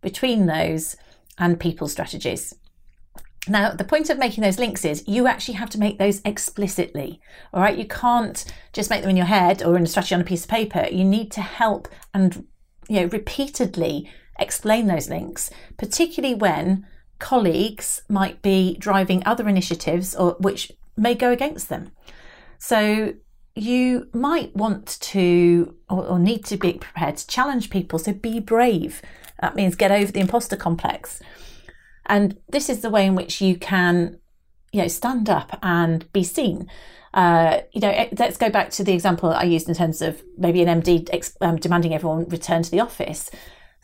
between 0.00 0.46
those 0.46 0.96
and 1.38 1.58
people 1.58 1.88
strategies. 1.88 2.54
Now, 3.48 3.70
the 3.70 3.84
point 3.84 4.10
of 4.10 4.18
making 4.18 4.42
those 4.42 4.58
links 4.58 4.84
is 4.84 5.06
you 5.06 5.26
actually 5.26 5.54
have 5.54 5.70
to 5.70 5.78
make 5.78 5.98
those 5.98 6.20
explicitly. 6.24 7.20
All 7.52 7.62
right. 7.62 7.78
You 7.78 7.86
can't 7.86 8.44
just 8.72 8.90
make 8.90 9.02
them 9.02 9.10
in 9.10 9.16
your 9.16 9.26
head 9.26 9.62
or 9.62 9.76
in 9.76 9.84
a 9.84 9.86
strategy 9.86 10.14
on 10.14 10.20
a 10.20 10.24
piece 10.24 10.44
of 10.44 10.50
paper. 10.50 10.86
You 10.90 11.04
need 11.04 11.30
to 11.32 11.42
help 11.42 11.88
and, 12.12 12.46
you 12.88 13.00
know, 13.00 13.06
repeatedly 13.06 14.10
explain 14.38 14.86
those 14.86 15.08
links, 15.08 15.50
particularly 15.76 16.34
when 16.34 16.86
colleagues 17.18 18.02
might 18.08 18.42
be 18.42 18.76
driving 18.78 19.22
other 19.24 19.48
initiatives 19.48 20.14
or 20.14 20.36
which 20.38 20.72
may 20.96 21.14
go 21.14 21.30
against 21.30 21.68
them. 21.68 21.92
So 22.58 23.14
you 23.54 24.08
might 24.12 24.54
want 24.54 24.98
to 25.00 25.74
or, 25.88 26.04
or, 26.04 26.18
need 26.18 26.44
to 26.44 26.58
be 26.58 26.74
prepared 26.74 27.16
to 27.16 27.26
challenge 27.26 27.70
people. 27.70 27.98
So 27.98 28.12
be 28.12 28.38
brave. 28.38 29.00
That 29.40 29.56
means 29.56 29.74
get 29.76 29.90
over 29.90 30.12
the 30.12 30.20
imposter 30.20 30.56
complex. 30.56 31.22
And 32.04 32.36
this 32.48 32.68
is 32.68 32.80
the 32.80 32.90
way 32.90 33.06
in 33.06 33.14
which 33.14 33.40
you 33.40 33.56
can, 33.56 34.18
you 34.72 34.82
know, 34.82 34.88
stand 34.88 35.30
up 35.30 35.58
and 35.62 36.10
be 36.12 36.22
seen. 36.22 36.70
Uh, 37.14 37.62
you 37.72 37.80
know, 37.80 37.90
eh, 37.90 38.10
let's 38.18 38.36
go 38.36 38.50
back 38.50 38.68
to 38.70 38.84
the 38.84 38.92
example 38.92 39.30
I 39.30 39.44
used 39.44 39.68
in 39.68 39.74
terms 39.74 40.02
of 40.02 40.22
maybe 40.36 40.62
an 40.62 40.82
MD 40.82 41.32
um, 41.40 41.56
demanding 41.56 41.94
everyone 41.94 42.28
return 42.28 42.62
to 42.62 42.70
the 42.70 42.80
office 42.80 43.30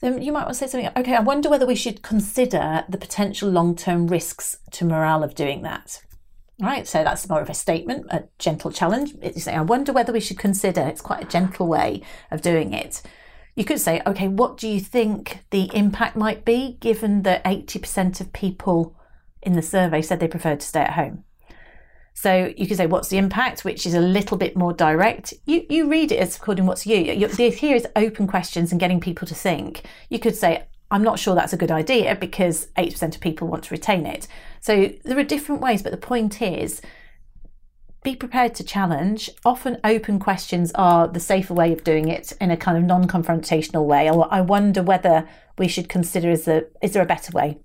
then 0.02 0.20
you 0.20 0.32
might 0.32 0.42
want 0.44 0.50
to 0.50 0.54
say 0.54 0.66
something. 0.66 0.90
Okay, 0.96 1.14
I 1.14 1.20
wonder 1.20 1.48
whether 1.48 1.64
we 1.64 1.76
should 1.76 2.02
consider 2.02 2.84
the 2.88 2.98
potential 2.98 3.48
long 3.48 3.74
term 3.76 4.08
risks 4.08 4.56
to 4.72 4.84
morale 4.84 5.22
of 5.22 5.34
doing 5.34 5.62
that. 5.62 6.02
Right, 6.60 6.86
so 6.86 7.02
that's 7.02 7.28
more 7.28 7.40
of 7.40 7.48
a 7.48 7.54
statement, 7.54 8.06
a 8.10 8.24
gentle 8.38 8.70
challenge. 8.70 9.14
You 9.22 9.40
say, 9.40 9.54
I 9.54 9.62
wonder 9.62 9.92
whether 9.92 10.12
we 10.12 10.20
should 10.20 10.38
consider. 10.38 10.82
It's 10.82 11.00
quite 11.00 11.22
a 11.24 11.28
gentle 11.28 11.66
way 11.66 12.02
of 12.30 12.42
doing 12.42 12.74
it. 12.74 13.00
You 13.54 13.64
could 13.64 13.80
say, 13.80 14.02
okay, 14.06 14.28
what 14.28 14.56
do 14.56 14.68
you 14.68 14.80
think 14.80 15.44
the 15.50 15.70
impact 15.74 16.16
might 16.16 16.44
be 16.44 16.78
given 16.80 17.22
that 17.22 17.44
80% 17.44 18.20
of 18.20 18.32
people 18.32 18.96
in 19.40 19.54
the 19.54 19.62
survey 19.62 20.02
said 20.02 20.20
they 20.20 20.28
preferred 20.28 20.60
to 20.60 20.66
stay 20.66 20.80
at 20.80 20.92
home? 20.92 21.24
So 22.14 22.52
you 22.56 22.66
could 22.66 22.76
say, 22.76 22.86
what's 22.86 23.08
the 23.08 23.18
impact, 23.18 23.64
which 23.64 23.86
is 23.86 23.94
a 23.94 24.00
little 24.00 24.36
bit 24.36 24.56
more 24.56 24.72
direct. 24.72 25.34
You, 25.46 25.64
you 25.68 25.90
read 25.90 26.12
it 26.12 26.16
as 26.16 26.36
according 26.36 26.64
to 26.64 26.68
what's 26.68 26.86
you. 26.86 26.96
you 26.96 27.26
the 27.26 27.50
here 27.50 27.74
is 27.74 27.86
open 27.96 28.26
questions 28.26 28.70
and 28.70 28.80
getting 28.80 29.00
people 29.00 29.26
to 29.26 29.34
think. 29.34 29.82
You 30.08 30.18
could 30.18 30.36
say, 30.36 30.64
I'm 30.90 31.02
not 31.02 31.18
sure 31.18 31.34
that's 31.34 31.54
a 31.54 31.56
good 31.56 31.70
idea 31.70 32.14
because 32.14 32.66
8% 32.76 33.14
of 33.14 33.20
people 33.20 33.48
want 33.48 33.64
to 33.64 33.74
retain 33.74 34.04
it. 34.04 34.28
So 34.60 34.92
there 35.04 35.18
are 35.18 35.24
different 35.24 35.62
ways, 35.62 35.82
but 35.82 35.90
the 35.90 35.98
point 35.98 36.42
is 36.42 36.82
be 38.02 38.14
prepared 38.16 38.54
to 38.56 38.64
challenge. 38.64 39.30
Often, 39.44 39.78
open 39.84 40.18
questions 40.18 40.72
are 40.74 41.06
the 41.06 41.20
safer 41.20 41.54
way 41.54 41.72
of 41.72 41.84
doing 41.84 42.08
it 42.08 42.32
in 42.40 42.50
a 42.50 42.56
kind 42.56 42.76
of 42.76 42.84
non 42.84 43.06
confrontational 43.06 43.86
way. 43.86 44.10
Or 44.10 44.32
I 44.32 44.40
wonder 44.40 44.82
whether 44.82 45.28
we 45.56 45.68
should 45.68 45.88
consider 45.88 46.30
is, 46.30 46.48
a, 46.48 46.64
is 46.82 46.92
there 46.92 47.02
a 47.02 47.06
better 47.06 47.32
way? 47.32 47.58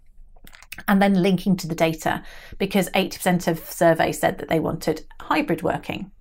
And 0.88 1.02
then 1.02 1.22
linking 1.22 1.56
to 1.58 1.68
the 1.68 1.76
data, 1.76 2.24
because 2.58 2.90
80% 2.90 3.48
of 3.48 3.60
surveys 3.60 4.20
said 4.20 4.38
that 4.38 4.50
they 4.50 4.60
wanted 4.60 5.06
hybrid 5.20 5.64
working 5.64 6.12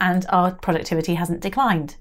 and 0.00 0.26
our 0.30 0.52
productivity 0.52 1.14
hasn't 1.14 1.40
declined. 1.40 1.96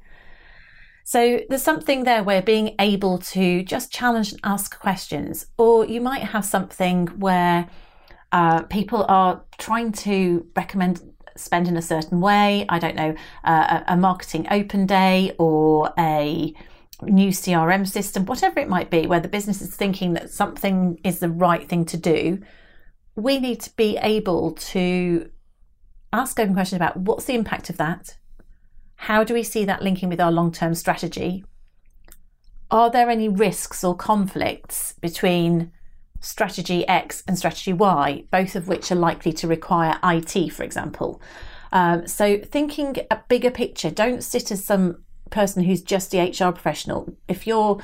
So 1.03 1.41
there's 1.49 1.63
something 1.63 2.03
there 2.03 2.23
where 2.23 2.41
being 2.41 2.75
able 2.79 3.17
to 3.17 3.63
just 3.63 3.91
challenge 3.91 4.31
and 4.31 4.39
ask 4.43 4.79
questions, 4.79 5.47
or 5.57 5.85
you 5.85 6.01
might 6.01 6.21
have 6.21 6.45
something 6.45 7.07
where 7.07 7.67
uh, 8.31 8.61
people 8.63 9.05
are 9.07 9.43
trying 9.57 9.91
to 9.91 10.45
recommend 10.55 11.01
spend 11.35 11.67
in 11.67 11.77
a 11.77 11.81
certain 11.81 12.21
way. 12.21 12.65
I 12.69 12.79
don't 12.79 12.95
know, 12.95 13.15
uh, 13.43 13.81
a 13.87 13.97
marketing 13.97 14.47
open 14.51 14.85
day 14.85 15.33
or 15.39 15.91
a 15.97 16.53
new 17.01 17.29
CRM 17.29 17.87
system, 17.87 18.25
whatever 18.25 18.59
it 18.59 18.69
might 18.69 18.89
be, 18.89 19.07
where 19.07 19.19
the 19.19 19.27
business 19.27 19.61
is 19.61 19.75
thinking 19.75 20.13
that 20.13 20.29
something 20.29 20.99
is 21.03 21.19
the 21.19 21.29
right 21.29 21.67
thing 21.67 21.85
to 21.85 21.97
do. 21.97 22.41
We 23.15 23.39
need 23.39 23.59
to 23.61 23.75
be 23.75 23.97
able 23.97 24.53
to 24.53 25.29
ask 26.11 26.39
open 26.39 26.53
questions 26.53 26.77
about 26.77 26.97
what's 26.97 27.25
the 27.25 27.35
impact 27.35 27.69
of 27.69 27.77
that 27.77 28.17
how 28.99 29.23
do 29.23 29.33
we 29.33 29.43
see 29.43 29.63
that 29.63 29.81
linking 29.81 30.09
with 30.09 30.19
our 30.19 30.31
long 30.31 30.51
term 30.51 30.75
strategy? 30.75 31.45
Are 32.69 32.91
there 32.91 33.09
any 33.09 33.29
risks 33.29 33.81
or 33.81 33.95
conflicts 33.95 34.93
between 34.99 35.71
strategy 36.19 36.85
X 36.85 37.23
and 37.25 37.37
strategy 37.37 37.71
Y, 37.71 38.25
both 38.29 38.57
of 38.57 38.67
which 38.67 38.91
are 38.91 38.95
likely 38.95 39.31
to 39.33 39.47
require 39.47 39.97
IT, 40.03 40.51
for 40.51 40.63
example? 40.63 41.21
Um, 41.71 42.07
so, 42.07 42.39
thinking 42.39 42.97
a 43.09 43.21
bigger 43.29 43.51
picture, 43.51 43.89
don't 43.89 44.21
sit 44.21 44.51
as 44.51 44.65
some 44.65 45.05
person 45.29 45.63
who's 45.63 45.81
just 45.81 46.11
the 46.11 46.19
HR 46.19 46.51
professional. 46.51 47.15
If 47.27 47.47
you're 47.47 47.81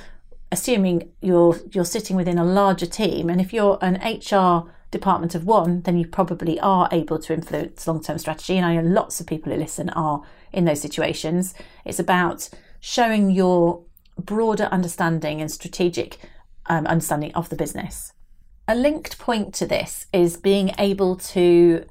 assuming 0.51 1.11
you're 1.21 1.59
you're 1.71 1.85
sitting 1.85 2.15
within 2.15 2.37
a 2.37 2.45
larger 2.45 2.85
team, 2.85 3.29
and 3.29 3.41
if 3.41 3.53
you're 3.53 3.77
an 3.81 3.95
HR 3.95 4.71
department 4.91 5.35
of 5.35 5.45
one, 5.45 5.81
then 5.81 5.97
you 5.97 6.07
probably 6.07 6.59
are 6.59 6.87
able 6.91 7.19
to 7.19 7.33
influence 7.33 7.87
long 7.87 8.01
term 8.01 8.17
strategy. 8.17 8.57
And 8.57 8.65
I 8.65 8.75
know 8.75 8.89
lots 8.89 9.19
of 9.19 9.27
people 9.27 9.51
who 9.51 9.57
listen 9.57 9.89
are 9.91 10.23
in 10.53 10.65
those 10.65 10.81
situations. 10.81 11.53
It's 11.83 11.99
about 11.99 12.49
showing 12.79 13.29
your 13.29 13.83
broader 14.17 14.65
understanding 14.65 15.41
and 15.41 15.51
strategic 15.51 16.17
um, 16.67 16.87
understanding 16.87 17.33
of 17.33 17.49
the 17.49 17.55
business. 17.55 18.13
A 18.67 18.75
linked 18.75 19.19
point 19.19 19.53
to 19.55 19.67
this 19.67 20.07
is 20.11 20.37
being 20.37 20.73
able 20.79 21.17
to 21.17 21.85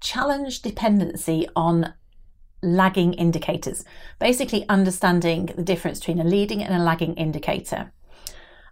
challenge 0.00 0.62
dependency 0.62 1.46
on 1.54 1.94
lagging 2.62 3.14
indicators, 3.14 3.84
basically 4.18 4.68
understanding 4.68 5.46
the 5.56 5.62
difference 5.62 5.98
between 5.98 6.20
a 6.20 6.24
leading 6.24 6.62
and 6.62 6.74
a 6.74 6.84
lagging 6.84 7.14
indicator. 7.14 7.92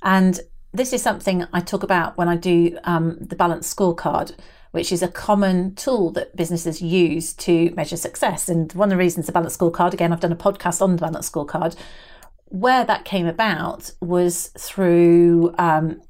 And 0.02 0.40
this 0.72 0.92
is 0.92 1.02
something 1.02 1.46
I 1.52 1.60
talk 1.60 1.82
about 1.82 2.16
when 2.16 2.28
I 2.28 2.36
do 2.36 2.78
um, 2.84 3.16
the 3.20 3.36
balance 3.36 3.72
scorecard, 3.72 4.36
which 4.72 4.92
is 4.92 5.02
a 5.02 5.08
common 5.08 5.74
tool 5.74 6.10
that 6.12 6.36
businesses 6.36 6.82
use 6.82 7.32
to 7.34 7.70
measure 7.74 7.96
success. 7.96 8.48
And 8.48 8.72
one 8.74 8.88
of 8.88 8.90
the 8.90 8.96
reasons 8.96 9.26
the 9.26 9.32
balance 9.32 9.56
scorecard, 9.56 9.94
again, 9.94 10.12
I've 10.12 10.20
done 10.20 10.32
a 10.32 10.36
podcast 10.36 10.82
on 10.82 10.96
the 10.96 11.00
balance 11.00 11.30
scorecard, 11.30 11.74
where 12.50 12.84
that 12.84 13.04
came 13.04 13.26
about 13.26 13.90
was 14.00 14.48
through 14.58 15.54
um, 15.58 16.00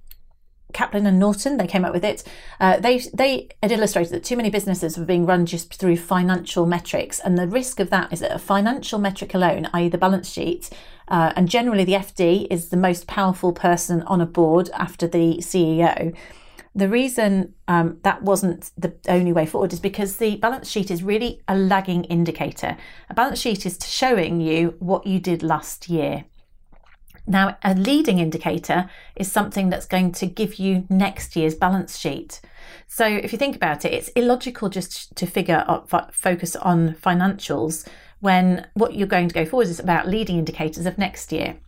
Kaplan 0.73 1.07
and 1.07 1.19
Norton. 1.19 1.57
They 1.57 1.67
came 1.67 1.85
up 1.85 1.93
with 1.93 2.05
it. 2.05 2.25
Uh, 2.61 2.79
they 2.79 2.99
they 3.15 3.49
had 3.63 3.73
illustrated 3.73 4.13
that 4.13 4.25
too 4.25 4.37
many 4.37 4.51
businesses 4.51 4.99
were 4.99 5.05
being 5.05 5.27
run 5.27 5.47
just 5.47 5.75
through 5.75 5.97
financial 5.97 6.67
metrics, 6.67 7.21
and 7.21 7.39
the 7.39 7.49
risk 7.49 7.81
of 7.81 7.91
that 7.91 8.13
is 8.13 8.21
that 8.21 8.33
a 8.33 8.39
financial 8.39 8.99
metric 8.99 9.35
alone, 9.35 9.69
i.e., 9.73 9.89
the 9.89 9.99
balance 9.99 10.31
sheet, 10.31 10.71
uh, 11.09 11.33
and 11.37 11.49
generally 11.49 11.85
the 11.85 11.95
FD 11.95 12.47
is 12.51 12.69
the 12.69 12.77
most 12.77 13.07
powerful 13.07 13.53
person 13.53 14.03
on 14.03 14.21
a 14.21 14.27
board 14.27 14.71
after 14.75 15.07
the 15.07 15.39
CEO 15.39 16.15
the 16.79 16.89
reason 16.89 17.55
um, 17.67 17.99
that 18.03 18.23
wasn't 18.23 18.71
the 18.79 18.95
only 19.09 19.33
way 19.33 19.47
forward 19.47 19.73
is 19.73 19.81
because 19.81 20.17
the 20.17 20.37
balance 20.37 20.71
sheet 20.71 20.93
is 20.93 21.03
really 21.03 21.43
a 21.49 21.57
lagging 21.57 22.05
indicator. 22.05 22.77
A 23.11 23.15
balance 23.15 23.41
sheet 23.41 23.67
is 23.67 23.79
showing 23.85 24.41
you 24.41 24.77
what 24.79 25.05
you 25.05 25.19
did 25.19 25.43
last 25.43 25.89
year. 25.89 26.25
Now, 27.29 27.59
a 27.63 27.75
leading 27.75 28.19
indicator 28.19 28.89
is 29.15 29.31
something 29.31 29.69
that's 29.69 29.87
going 29.87 30.13
to 30.13 30.27
give 30.27 30.55
you 30.57 30.87
next 30.89 31.37
year's 31.37 31.55
balance 31.55 31.99
sheet. 31.99 32.41
So, 32.87 33.07
if 33.07 33.33
you 33.33 33.39
think 33.39 33.55
about 33.55 33.85
it, 33.85 33.93
it's 33.93 34.09
illogical 34.09 34.71
just 34.71 35.15
to 35.17 35.27
figure 35.27 35.65
up, 35.69 35.91
focus 36.15 36.57
on 36.57 36.95
financials 36.95 37.87
when 38.21 38.67
what 38.75 38.95
you're 38.95 39.07
going 39.07 39.29
to 39.29 39.35
go 39.35 39.45
forward 39.45 39.69
is 39.69 39.79
about 39.79 40.09
leading 40.09 40.39
indicators 40.39 40.87
of 40.87 40.97
next 40.99 41.31
year. 41.31 41.59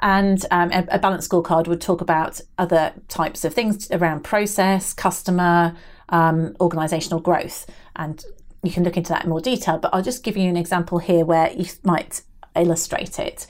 And 0.00 0.44
um, 0.50 0.70
a, 0.72 0.86
a 0.92 0.98
balanced 0.98 1.30
scorecard 1.30 1.66
would 1.66 1.80
talk 1.80 2.00
about 2.00 2.40
other 2.58 2.92
types 3.08 3.44
of 3.44 3.54
things 3.54 3.90
around 3.90 4.24
process, 4.24 4.92
customer, 4.92 5.76
um, 6.08 6.56
organizational 6.60 7.20
growth. 7.20 7.66
And 7.96 8.24
you 8.62 8.70
can 8.70 8.84
look 8.84 8.96
into 8.96 9.10
that 9.10 9.24
in 9.24 9.30
more 9.30 9.40
detail, 9.40 9.78
but 9.78 9.92
I'll 9.92 10.02
just 10.02 10.22
give 10.22 10.36
you 10.36 10.48
an 10.48 10.56
example 10.56 10.98
here 10.98 11.24
where 11.24 11.52
you 11.52 11.66
might 11.84 12.22
illustrate 12.56 13.18
it. 13.18 13.46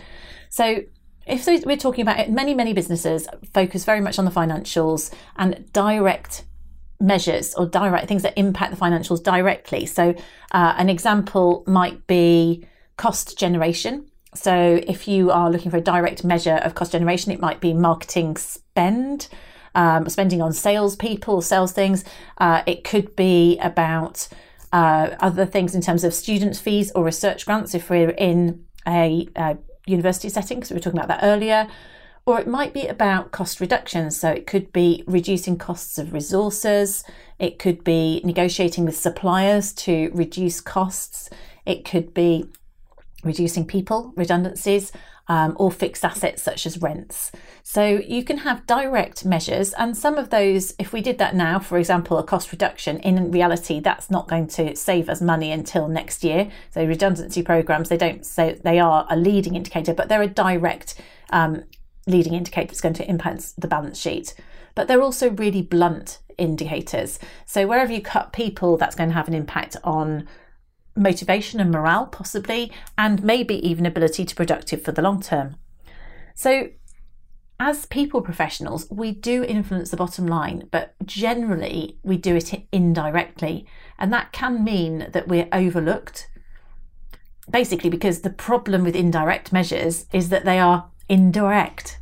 So, 0.49 0.83
if 1.27 1.47
we're 1.65 1.77
talking 1.77 2.03
about 2.03 2.19
it, 2.19 2.31
many, 2.31 2.55
many 2.55 2.73
businesses 2.73 3.29
focus 3.53 3.85
very 3.85 4.01
much 4.01 4.19
on 4.19 4.25
the 4.25 4.31
financials 4.31 5.13
and 5.37 5.71
direct 5.73 6.45
measures 7.01 7.55
or 7.55 7.67
direct 7.67 8.09
things 8.09 8.23
that 8.23 8.39
impact 8.39 8.73
the 8.73 8.81
financials 8.81 9.23
directly. 9.23 9.87
So, 9.87 10.15
uh, 10.53 10.75
an 10.77 10.89
example 10.89 11.65
might 11.67 12.07
be 12.07 12.67
cost 12.97 13.39
generation. 13.39 14.07
So, 14.35 14.81
if 14.87 15.07
you 15.09 15.31
are 15.31 15.51
looking 15.51 15.71
for 15.71 15.77
a 15.77 15.83
direct 15.83 16.25
measure 16.25 16.57
of 16.57 16.75
cost 16.75 16.93
generation, 16.93 17.33
it 17.33 17.41
might 17.41 17.61
be 17.61 17.75
marketing 17.75 18.37
spend, 18.37 19.29
um, 19.75 20.09
spending 20.09 20.41
on 20.41 20.53
salespeople, 20.53 21.35
or 21.35 21.43
sales 21.43 21.73
things. 21.73 22.05
Uh, 22.39 22.63
it 22.67 22.85
could 22.85 23.15
be 23.17 23.59
about 23.59 24.29
uh, 24.73 25.11
other 25.21 25.45
things 25.45 25.75
in 25.75 25.83
terms 25.83 26.05
of 26.05 26.15
student 26.15 26.57
fees 26.57 26.91
or 26.93 27.05
research 27.05 27.45
grants 27.45 27.75
if 27.75 27.91
we're 27.91 28.11
in 28.11 28.65
a, 28.87 29.29
a 29.37 29.57
university 29.93 30.29
setting, 30.29 30.59
because 30.59 30.71
we 30.71 30.77
were 30.77 30.81
talking 30.81 30.99
about 30.99 31.09
that 31.09 31.25
earlier. 31.25 31.69
Or 32.25 32.39
it 32.39 32.47
might 32.47 32.73
be 32.73 32.87
about 32.87 33.33
cost 33.33 33.61
reductions. 33.61 34.17
So, 34.17 34.31
it 34.31 34.47
could 34.47 34.73
be 34.73 35.03
reducing 35.07 35.59
costs 35.59 35.99
of 35.99 36.13
resources, 36.13 37.05
it 37.39 37.59
could 37.59 37.85
be 37.85 38.21
negotiating 38.25 38.85
with 38.85 38.97
suppliers 38.97 39.73
to 39.75 40.11
reduce 40.15 40.61
costs, 40.61 41.31
it 41.67 41.85
could 41.85 42.15
be 42.15 42.45
reducing 43.25 43.67
people, 43.67 44.13
redundancies, 44.17 44.93
um, 45.29 45.57
or 45.59 45.71
fixed 45.71 46.05
assets 46.05 46.43
such 46.43 46.67
as 46.67 46.81
rents. 46.81 47.33
So 47.63 47.85
you 47.87 48.25
can 48.25 48.39
have 48.39 48.67
direct 48.67 49.25
measures, 49.25 49.73
and 49.75 49.97
some 49.97 50.17
of 50.17 50.31
those, 50.31 50.75
if 50.79 50.93
we 50.93 51.01
did 51.01 51.19
that 51.19 51.35
now, 51.35 51.59
for 51.59 51.79
example, 51.79 52.19
a 52.19 52.25
cost 52.25 52.53
reduction, 52.53 52.99
in 53.01 53.31
reality, 53.31 53.81
that's 53.81 54.11
not 54.11 54.29
going 54.29 54.49
to 54.49 54.75
save 54.77 55.09
us 55.09 55.21
money 55.21 55.53
until 55.53 55.89
next 55.89 56.25
year. 56.25 56.51
So 56.71 56.85
redundancy 56.85 57.43
programs, 57.43 57.89
they 57.89 57.97
don't 57.97 58.27
say 58.27 58.59
they 58.63 58.81
are 58.81 59.07
a 59.09 59.17
leading 59.17 59.55
indicator, 59.55 59.95
but 59.95 60.09
they're 60.09 60.23
a 60.23 60.27
direct 60.27 61.01
um, 61.31 61.65
leading 62.07 62.35
indicator 62.35 62.67
that's 62.67 62.81
going 62.81 62.95
to 62.95 63.09
impact 63.09 63.61
the 63.61 63.69
balance 63.69 63.99
sheet. 63.99 64.35
But 64.75 64.89
they're 64.89 65.03
also 65.03 65.31
really 65.31 65.63
blunt 65.63 66.19
indicators. 66.39 67.19
So 67.47 67.67
wherever 67.67 67.93
you 67.93 68.01
cut 68.01 68.33
people, 68.33 68.77
that's 68.77 68.97
going 68.97 69.11
to 69.11 69.15
have 69.15 69.29
an 69.29 69.35
impact 69.35 69.77
on 69.85 70.27
motivation 70.97 71.61
and 71.61 71.71
morale, 71.71 72.07
possibly, 72.07 72.73
and 72.99 73.23
maybe 73.23 73.55
even 73.67 73.87
ability 73.87 74.25
to 74.25 74.35
productive 74.35 74.83
for 74.83 74.93
the 74.93 75.03
long 75.03 75.21
term. 75.21 75.57
So, 76.35 76.71
as 77.61 77.87
people 77.87 78.23
professionals, 78.23 78.89
we 78.91 79.13
do 79.13 79.45
influence 79.45 79.91
the 79.91 79.97
bottom 79.97 80.27
line, 80.27 80.69
but 80.73 80.95
generally 81.05 81.99
we 82.03 82.17
do 82.17 82.35
it 82.35 82.67
indirectly. 82.73 83.67
And 83.99 84.13
that 84.13 84.33
can 84.33 84.65
mean 84.65 85.09
that 85.13 85.29
we're 85.29 85.49
overlooked. 85.53 86.29
Basically, 87.49 87.91
because 87.91 88.23
the 88.23 88.31
problem 88.31 88.83
with 88.83 88.97
indirect 88.97 89.53
measures 89.53 90.07
is 90.13 90.29
that 90.31 90.45
they 90.45 90.59
are 90.59 90.91
indirect. 91.09 92.01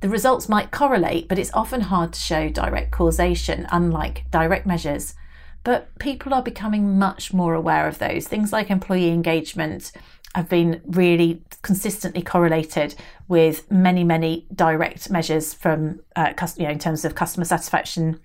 The 0.00 0.08
results 0.08 0.48
might 0.48 0.70
correlate, 0.70 1.28
but 1.28 1.38
it's 1.38 1.54
often 1.54 1.80
hard 1.80 2.12
to 2.12 2.20
show 2.20 2.48
direct 2.48 2.92
causation, 2.92 3.66
unlike 3.72 4.30
direct 4.30 4.66
measures 4.66 5.14
but 5.64 5.98
people 5.98 6.32
are 6.32 6.42
becoming 6.42 6.98
much 6.98 7.32
more 7.32 7.54
aware 7.54 7.88
of 7.88 7.98
those. 7.98 8.28
Things 8.28 8.52
like 8.52 8.70
employee 8.70 9.08
engagement 9.08 9.92
have 10.34 10.48
been 10.48 10.82
really 10.86 11.42
consistently 11.62 12.22
correlated 12.22 12.94
with 13.28 13.70
many, 13.70 14.04
many 14.04 14.46
direct 14.54 15.10
measures 15.10 15.54
from, 15.54 16.00
uh, 16.16 16.32
you 16.56 16.64
know, 16.64 16.70
in 16.70 16.78
terms 16.78 17.04
of 17.04 17.14
customer 17.14 17.44
satisfaction, 17.44 18.20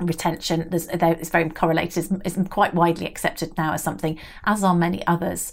retention. 0.00 0.68
there's, 0.70 0.88
it's 0.88 1.30
very 1.30 1.48
correlated. 1.50 2.10
It's, 2.10 2.36
it's 2.36 2.48
quite 2.48 2.74
widely 2.74 3.06
accepted 3.06 3.56
now 3.56 3.74
as 3.74 3.82
something, 3.82 4.18
as 4.44 4.64
are 4.64 4.74
many 4.74 5.06
others. 5.06 5.52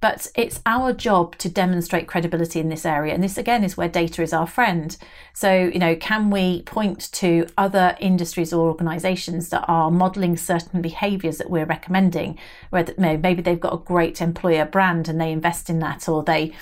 But 0.00 0.28
it's 0.36 0.60
our 0.64 0.92
job 0.92 1.36
to 1.38 1.48
demonstrate 1.48 2.06
credibility 2.06 2.60
in 2.60 2.68
this 2.68 2.86
area. 2.86 3.12
And 3.14 3.22
this 3.22 3.36
again 3.36 3.64
is 3.64 3.76
where 3.76 3.88
data 3.88 4.22
is 4.22 4.32
our 4.32 4.46
friend. 4.46 4.96
So, 5.32 5.52
you 5.52 5.80
know, 5.80 5.96
can 5.96 6.30
we 6.30 6.62
point 6.62 7.10
to 7.12 7.46
other 7.58 7.96
industries 7.98 8.52
or 8.52 8.68
organizations 8.68 9.48
that 9.48 9.64
are 9.66 9.90
modeling 9.90 10.36
certain 10.36 10.82
behaviors 10.82 11.38
that 11.38 11.50
we're 11.50 11.64
recommending? 11.64 12.38
Where 12.70 12.86
maybe 12.96 13.42
they've 13.42 13.58
got 13.58 13.74
a 13.74 13.78
great 13.78 14.22
employer 14.22 14.64
brand 14.64 15.08
and 15.08 15.20
they 15.20 15.32
invest 15.32 15.68
in 15.68 15.80
that, 15.80 16.08
or 16.08 16.22
they 16.22 16.52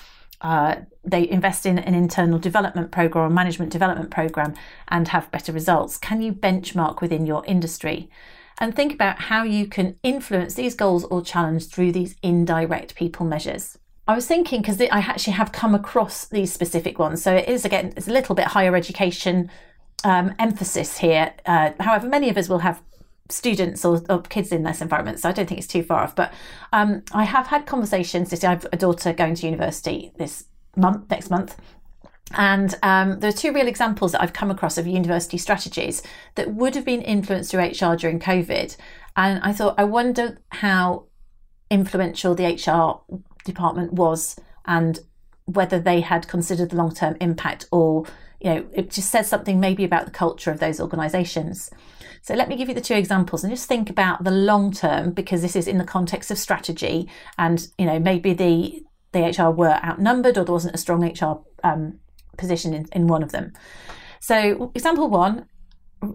uh, 0.41 0.77
they 1.05 1.29
invest 1.29 1.67
in 1.67 1.79
an 1.79 1.95
internal 1.95 2.39
development 2.39 2.91
program 2.91 3.27
or 3.27 3.31
management 3.31 3.73
development 3.73 4.11
program 4.11 4.55
and 4.89 5.09
have 5.09 5.31
better 5.31 5.53
results? 5.53 5.97
Can 5.99 6.21
you 6.23 6.33
benchmark 6.33 7.01
within 7.01 7.27
your 7.27 7.45
industry? 7.47 8.11
And 8.59 8.75
think 8.75 8.93
about 8.93 9.23
how 9.23 9.43
you 9.43 9.67
can 9.67 9.99
influence 10.03 10.55
these 10.55 10.75
goals 10.75 11.05
or 11.05 11.23
challenge 11.23 11.67
through 11.67 11.93
these 11.93 12.17
indirect 12.23 12.95
people 12.95 13.27
measures. 13.27 13.79
I 14.09 14.15
was 14.15 14.27
thinking 14.27 14.61
because 14.61 14.81
I 14.81 14.99
actually 14.99 15.33
have 15.35 15.53
come 15.53 15.75
across 15.75 16.27
these 16.27 16.53
specific 16.53 16.99
ones. 16.99 17.23
So 17.23 17.35
it 17.35 17.49
is 17.49 17.65
again, 17.65 17.93
it's 17.97 18.09
a 18.09 18.13
little 18.13 18.35
bit 18.35 18.47
higher 18.47 18.77
education 18.77 19.51
um, 20.05 20.35
emphasis 20.39 20.99
here. 20.99 21.35
Uh, 21.45 21.73
however, 21.81 22.09
many 22.09 22.31
of 22.31 22.37
us 22.37 22.49
will 22.49 22.61
have 22.61 22.81
students 23.29 23.85
or, 23.85 24.01
or, 24.09 24.23
kids 24.23 24.53
in 24.53 24.63
this 24.63 24.81
environment, 24.81 25.19
so 25.19 25.29
I 25.29 25.33
don't 25.33 25.49
think 25.49 25.59
it's 25.59 25.67
too 25.67 25.83
far 25.83 26.03
off. 26.03 26.15
But 26.15 26.33
um, 26.73 27.03
I 27.13 27.25
have 27.25 27.49
had 27.49 27.67
conversations. 27.67 28.33
I 28.45 28.51
have 28.51 28.67
a 28.73 28.77
daughter 28.77 29.13
going 29.13 29.35
to 29.35 29.47
university 29.47 30.13
this 30.17 30.45
month, 30.77 31.11
next 31.11 31.29
month, 31.29 31.57
and 32.33 32.75
um, 32.83 33.21
there 33.21 33.31
are 33.31 33.33
two 33.33 33.53
real 33.53 33.69
examples 33.69 34.13
that 34.13 34.23
I've 34.23 34.33
come 34.33 34.51
across 34.51 34.79
of 34.79 34.87
university 34.87 35.39
strategies 35.39 36.03
that 36.35 36.53
would 36.53 36.75
have 36.75 36.85
been 36.85 37.03
influenced 37.03 37.51
through 37.51 37.61
HR 37.61 37.95
during 37.95 38.19
COVID. 38.19 38.77
And 39.17 39.41
I 39.43 39.53
thought, 39.53 39.77
I 39.79 39.85
wonder 39.85 40.39
how 40.51 41.05
influential 41.71 42.35
the 42.35 42.47
HR 42.47 43.01
department 43.45 43.93
was 43.93 44.37
and 44.67 44.99
whether 45.45 45.79
they 45.79 46.01
had 46.01 46.27
considered 46.27 46.71
the 46.71 46.77
long 46.77 46.93
term 46.93 47.17
impact 47.21 47.67
or, 47.71 48.05
you 48.41 48.53
know, 48.53 48.67
it 48.73 48.91
just 48.91 49.11
says 49.11 49.29
something 49.29 49.61
maybe 49.61 49.85
about 49.85 50.05
the 50.05 50.11
culture 50.11 50.51
of 50.51 50.59
those 50.59 50.81
organisations. 50.81 51.71
So 52.23 52.35
let 52.35 52.49
me 52.49 52.57
give 52.57 52.69
you 52.69 52.75
the 52.75 52.81
two 52.81 52.95
examples 52.95 53.45
and 53.45 53.53
just 53.53 53.69
think 53.69 53.89
about 53.89 54.25
the 54.25 54.33
long 54.33 54.73
term 54.73 55.13
because 55.13 55.43
this 55.43 55.55
is 55.55 55.69
in 55.69 55.79
the 55.79 55.85
context 55.85 56.33
of 56.33 56.39
strategy 56.39 57.09
and, 57.39 57.69
you 57.79 57.87
know, 57.87 58.01
maybe 58.01 58.35
the 58.35 58.83
the 59.13 59.21
HR 59.21 59.51
were 59.51 59.81
outnumbered 59.83 60.37
or 60.37 60.45
there 60.45 60.53
wasn't 60.53 60.75
a 60.75 60.79
strong 60.79 61.03
HR 61.03 61.41
um, 61.65 62.01
position 62.37 62.75
in, 62.75 62.87
in 62.93 63.07
one 63.07 63.23
of 63.23 63.33
them. 63.33 63.53
So, 64.21 64.73
example 64.75 65.09
one, 65.09 65.47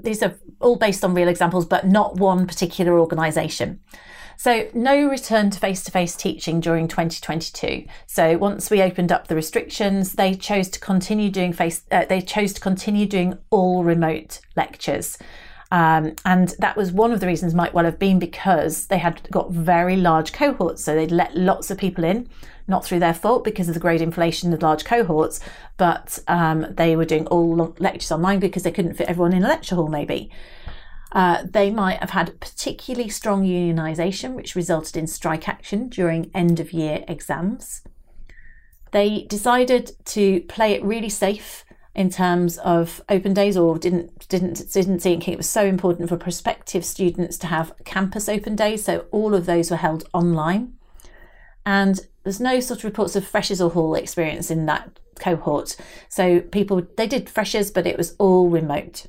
these 0.03 0.21
are 0.21 0.35
all 0.59 0.75
based 0.75 1.03
on 1.03 1.13
real 1.13 1.27
examples, 1.27 1.65
but 1.65 1.87
not 1.87 2.17
one 2.17 2.47
particular 2.47 2.99
organisation. 2.99 3.79
So, 4.37 4.69
no 4.73 5.07
return 5.07 5.51
to 5.51 5.59
face 5.59 5.83
to 5.83 5.91
face 5.91 6.15
teaching 6.15 6.59
during 6.59 6.87
2022. 6.87 7.85
So, 8.07 8.37
once 8.37 8.71
we 8.71 8.81
opened 8.81 9.11
up 9.11 9.27
the 9.27 9.35
restrictions, 9.35 10.13
they 10.13 10.33
chose 10.33 10.67
to 10.69 10.79
continue 10.79 11.29
doing 11.29 11.53
face. 11.53 11.83
Uh, 11.91 12.05
they 12.05 12.21
chose 12.21 12.53
to 12.53 12.61
continue 12.61 13.05
doing 13.05 13.37
all 13.51 13.83
remote 13.83 14.39
lectures. 14.55 15.17
Um, 15.71 16.15
and 16.25 16.49
that 16.59 16.75
was 16.75 16.91
one 16.91 17.13
of 17.13 17.21
the 17.21 17.27
reasons 17.27 17.53
might 17.53 17.73
well 17.73 17.85
have 17.85 17.97
been 17.97 18.19
because 18.19 18.87
they 18.87 18.97
had 18.97 19.27
got 19.31 19.51
very 19.51 19.95
large 19.95 20.33
cohorts. 20.33 20.83
So 20.83 20.93
they'd 20.93 21.11
let 21.11 21.35
lots 21.35 21.71
of 21.71 21.77
people 21.77 22.03
in, 22.03 22.27
not 22.67 22.83
through 22.83 22.99
their 22.99 23.13
fault 23.13 23.45
because 23.45 23.69
of 23.69 23.73
the 23.73 23.79
great 23.79 24.01
inflation 24.01 24.51
of 24.51 24.61
large 24.61 24.83
cohorts, 24.83 25.39
but 25.77 26.19
um, 26.27 26.67
they 26.71 26.95
were 26.95 27.05
doing 27.05 27.25
all 27.27 27.73
lectures 27.79 28.11
online 28.11 28.39
because 28.39 28.63
they 28.63 28.71
couldn't 28.71 28.95
fit 28.95 29.07
everyone 29.07 29.33
in 29.33 29.43
a 29.43 29.47
lecture 29.47 29.75
hall, 29.75 29.87
maybe. 29.87 30.29
Uh, 31.13 31.43
they 31.49 31.69
might 31.69 31.99
have 31.99 32.11
had 32.11 32.39
particularly 32.39 33.09
strong 33.09 33.45
unionisation, 33.45 34.33
which 34.33 34.55
resulted 34.55 34.97
in 34.97 35.07
strike 35.07 35.47
action 35.47 35.89
during 35.89 36.31
end 36.33 36.59
of 36.59 36.71
year 36.71 37.03
exams. 37.07 37.81
They 38.91 39.23
decided 39.29 39.91
to 40.05 40.41
play 40.41 40.73
it 40.73 40.83
really 40.83 41.09
safe 41.09 41.63
in 41.93 42.09
terms 42.09 42.57
of 42.59 43.01
open 43.09 43.33
days 43.33 43.57
or 43.57 43.77
didn't 43.77 44.27
didn't 44.29 44.71
didn't 44.71 44.99
think 44.99 45.27
it. 45.27 45.37
Was 45.37 45.49
so 45.49 45.65
important 45.65 46.09
for 46.09 46.17
prospective 46.17 46.85
students 46.85 47.37
to 47.39 47.47
have 47.47 47.73
campus 47.83 48.29
open 48.29 48.55
days 48.55 48.85
so 48.85 49.05
all 49.11 49.33
of 49.33 49.45
those 49.45 49.69
were 49.69 49.77
held 49.77 50.07
online. 50.13 50.73
And 51.65 51.99
there's 52.23 52.39
no 52.39 52.59
sort 52.59 52.79
of 52.79 52.85
reports 52.85 53.15
of 53.15 53.27
freshers 53.27 53.61
or 53.61 53.71
hall 53.71 53.95
experience 53.95 54.49
in 54.49 54.65
that 54.67 54.99
cohort. 55.19 55.75
So 56.09 56.39
people 56.39 56.87
they 56.97 57.07
did 57.07 57.29
freshers 57.29 57.71
but 57.71 57.87
it 57.87 57.97
was 57.97 58.15
all 58.17 58.49
remote. 58.49 59.07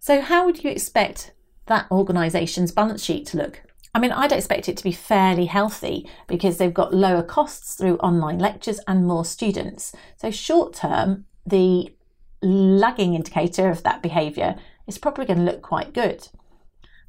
So 0.00 0.20
how 0.20 0.44
would 0.44 0.62
you 0.64 0.70
expect 0.70 1.32
that 1.66 1.90
organisation's 1.90 2.72
balance 2.72 3.02
sheet 3.02 3.26
to 3.28 3.38
look? 3.38 3.62
I 3.94 3.98
mean, 3.98 4.12
I'd 4.12 4.30
expect 4.30 4.68
it 4.68 4.76
to 4.76 4.84
be 4.84 4.92
fairly 4.92 5.46
healthy 5.46 6.06
because 6.26 6.58
they've 6.58 6.74
got 6.74 6.92
lower 6.92 7.22
costs 7.22 7.76
through 7.76 7.96
online 7.96 8.38
lectures 8.38 8.78
and 8.86 9.06
more 9.06 9.24
students. 9.24 9.94
So, 10.18 10.30
short 10.30 10.74
term, 10.74 11.24
the 11.46 11.92
lagging 12.42 13.14
indicator 13.14 13.68
of 13.70 13.82
that 13.82 14.02
behaviour 14.02 14.56
is 14.86 14.98
probably 14.98 15.24
going 15.24 15.38
to 15.38 15.44
look 15.44 15.62
quite 15.62 15.92
good. 15.92 16.28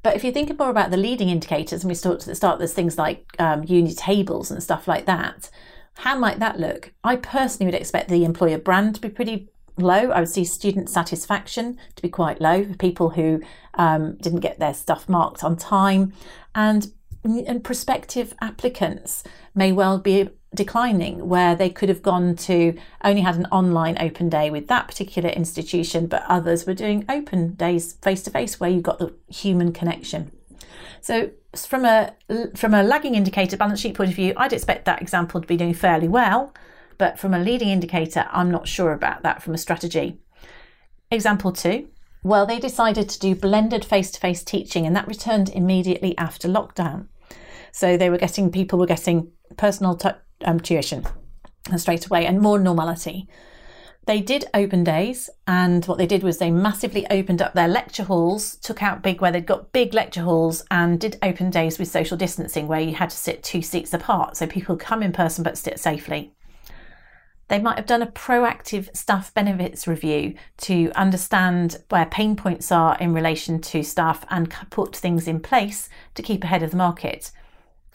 But 0.03 0.15
if 0.15 0.23
you 0.23 0.31
think 0.31 0.57
more 0.57 0.69
about 0.69 0.91
the 0.91 0.97
leading 0.97 1.29
indicators, 1.29 1.83
and 1.83 1.89
we 1.89 1.95
start 1.95 2.21
to 2.21 2.35
start, 2.35 2.59
there's 2.59 2.73
things 2.73 2.97
like 2.97 3.25
um, 3.39 3.63
uni 3.63 3.93
tables 3.93 4.51
and 4.51 4.61
stuff 4.63 4.87
like 4.87 5.05
that. 5.05 5.49
How 5.95 6.17
might 6.17 6.39
that 6.39 6.59
look? 6.59 6.93
I 7.03 7.15
personally 7.15 7.65
would 7.65 7.79
expect 7.79 8.09
the 8.09 8.23
employer 8.23 8.59
brand 8.59 8.95
to 8.95 9.01
be 9.01 9.09
pretty 9.09 9.49
low. 9.77 10.11
I 10.11 10.19
would 10.19 10.29
see 10.29 10.45
student 10.45 10.89
satisfaction 10.89 11.77
to 11.95 12.01
be 12.01 12.09
quite 12.09 12.39
low 12.39 12.63
for 12.63 12.75
people 12.75 13.09
who 13.09 13.41
um, 13.73 14.15
didn't 14.17 14.41
get 14.41 14.59
their 14.59 14.73
stuff 14.73 15.09
marked 15.09 15.43
on 15.43 15.57
time, 15.57 16.13
and 16.55 16.91
and 17.23 17.63
prospective 17.63 18.33
applicants 18.41 19.23
may 19.53 19.71
well 19.71 19.99
be 19.99 20.29
declining 20.53 21.27
where 21.27 21.55
they 21.55 21.69
could 21.69 21.89
have 21.89 22.01
gone 22.01 22.35
to 22.35 22.77
only 23.03 23.21
had 23.21 23.35
an 23.35 23.45
online 23.47 23.97
open 23.99 24.29
day 24.29 24.49
with 24.49 24.67
that 24.67 24.87
particular 24.87 25.29
institution 25.29 26.07
but 26.07 26.23
others 26.27 26.65
were 26.65 26.73
doing 26.73 27.05
open 27.09 27.53
days 27.55 27.93
face 27.93 28.23
to 28.23 28.31
face 28.31 28.59
where 28.59 28.69
you 28.69 28.81
got 28.81 28.99
the 28.99 29.13
human 29.27 29.73
connection. 29.73 30.31
So 31.01 31.31
from 31.55 31.85
a 31.85 32.13
from 32.55 32.73
a 32.73 32.83
lagging 32.83 33.15
indicator 33.15 33.57
balance 33.57 33.79
sheet 33.79 33.95
point 33.95 34.09
of 34.09 34.15
view 34.15 34.33
i'd 34.37 34.53
expect 34.53 34.85
that 34.85 35.01
example 35.01 35.41
to 35.41 35.47
be 35.47 35.57
doing 35.57 35.73
fairly 35.73 36.07
well 36.07 36.53
but 36.97 37.17
from 37.17 37.33
a 37.33 37.39
leading 37.39 37.69
indicator 37.69 38.27
i'm 38.31 38.51
not 38.51 38.67
sure 38.67 38.91
about 38.91 39.23
that 39.23 39.41
from 39.41 39.53
a 39.53 39.57
strategy. 39.57 40.19
Example 41.09 41.51
2 41.51 41.87
well 42.23 42.45
they 42.45 42.59
decided 42.59 43.09
to 43.09 43.19
do 43.19 43.35
blended 43.35 43.85
face 43.85 44.11
to 44.11 44.19
face 44.19 44.43
teaching 44.43 44.85
and 44.85 44.95
that 44.95 45.07
returned 45.07 45.49
immediately 45.49 46.17
after 46.17 46.47
lockdown. 46.47 47.07
So 47.71 47.95
they 47.95 48.09
were 48.09 48.17
getting 48.17 48.51
people 48.51 48.79
were 48.79 48.85
getting 48.85 49.31
personal 49.55 49.95
t- 49.95 50.09
um, 50.45 50.59
tuition 50.59 51.05
straight 51.75 52.05
away 52.05 52.25
and 52.25 52.39
more 52.39 52.59
normality. 52.59 53.27
They 54.05 54.21
did 54.21 54.45
open 54.53 54.85
days, 54.85 55.29
and 55.45 55.83
what 55.83 55.97
they 55.97 56.07
did 56.07 56.23
was 56.23 56.37
they 56.37 56.49
massively 56.49 57.05
opened 57.09 57.41
up 57.41 57.53
their 57.53 57.67
lecture 57.67 58.05
halls, 58.05 58.55
took 58.55 58.81
out 58.81 59.03
big 59.03 59.19
where 59.19 59.33
they'd 59.33 59.45
got 59.45 59.73
big 59.73 59.93
lecture 59.93 60.21
halls, 60.21 60.63
and 60.71 60.97
did 60.97 61.19
open 61.21 61.49
days 61.49 61.77
with 61.77 61.89
social 61.89 62.15
distancing 62.15 62.67
where 62.67 62.79
you 62.79 62.95
had 62.95 63.09
to 63.09 63.17
sit 63.17 63.43
two 63.43 63.61
seats 63.61 63.93
apart 63.93 64.37
so 64.37 64.47
people 64.47 64.77
come 64.77 65.03
in 65.03 65.11
person 65.11 65.43
but 65.43 65.57
sit 65.57 65.77
safely. 65.77 66.31
They 67.49 67.59
might 67.59 67.77
have 67.77 67.85
done 67.85 68.01
a 68.01 68.07
proactive 68.07 68.95
staff 68.95 69.33
benefits 69.33 69.87
review 69.87 70.35
to 70.59 70.89
understand 70.95 71.83
where 71.89 72.05
pain 72.05 72.37
points 72.37 72.71
are 72.71 72.97
in 72.99 73.13
relation 73.13 73.59
to 73.59 73.83
staff 73.83 74.25
and 74.29 74.49
put 74.69 74.95
things 74.95 75.27
in 75.27 75.41
place 75.41 75.89
to 76.15 76.21
keep 76.21 76.45
ahead 76.45 76.63
of 76.63 76.71
the 76.71 76.77
market 76.77 77.31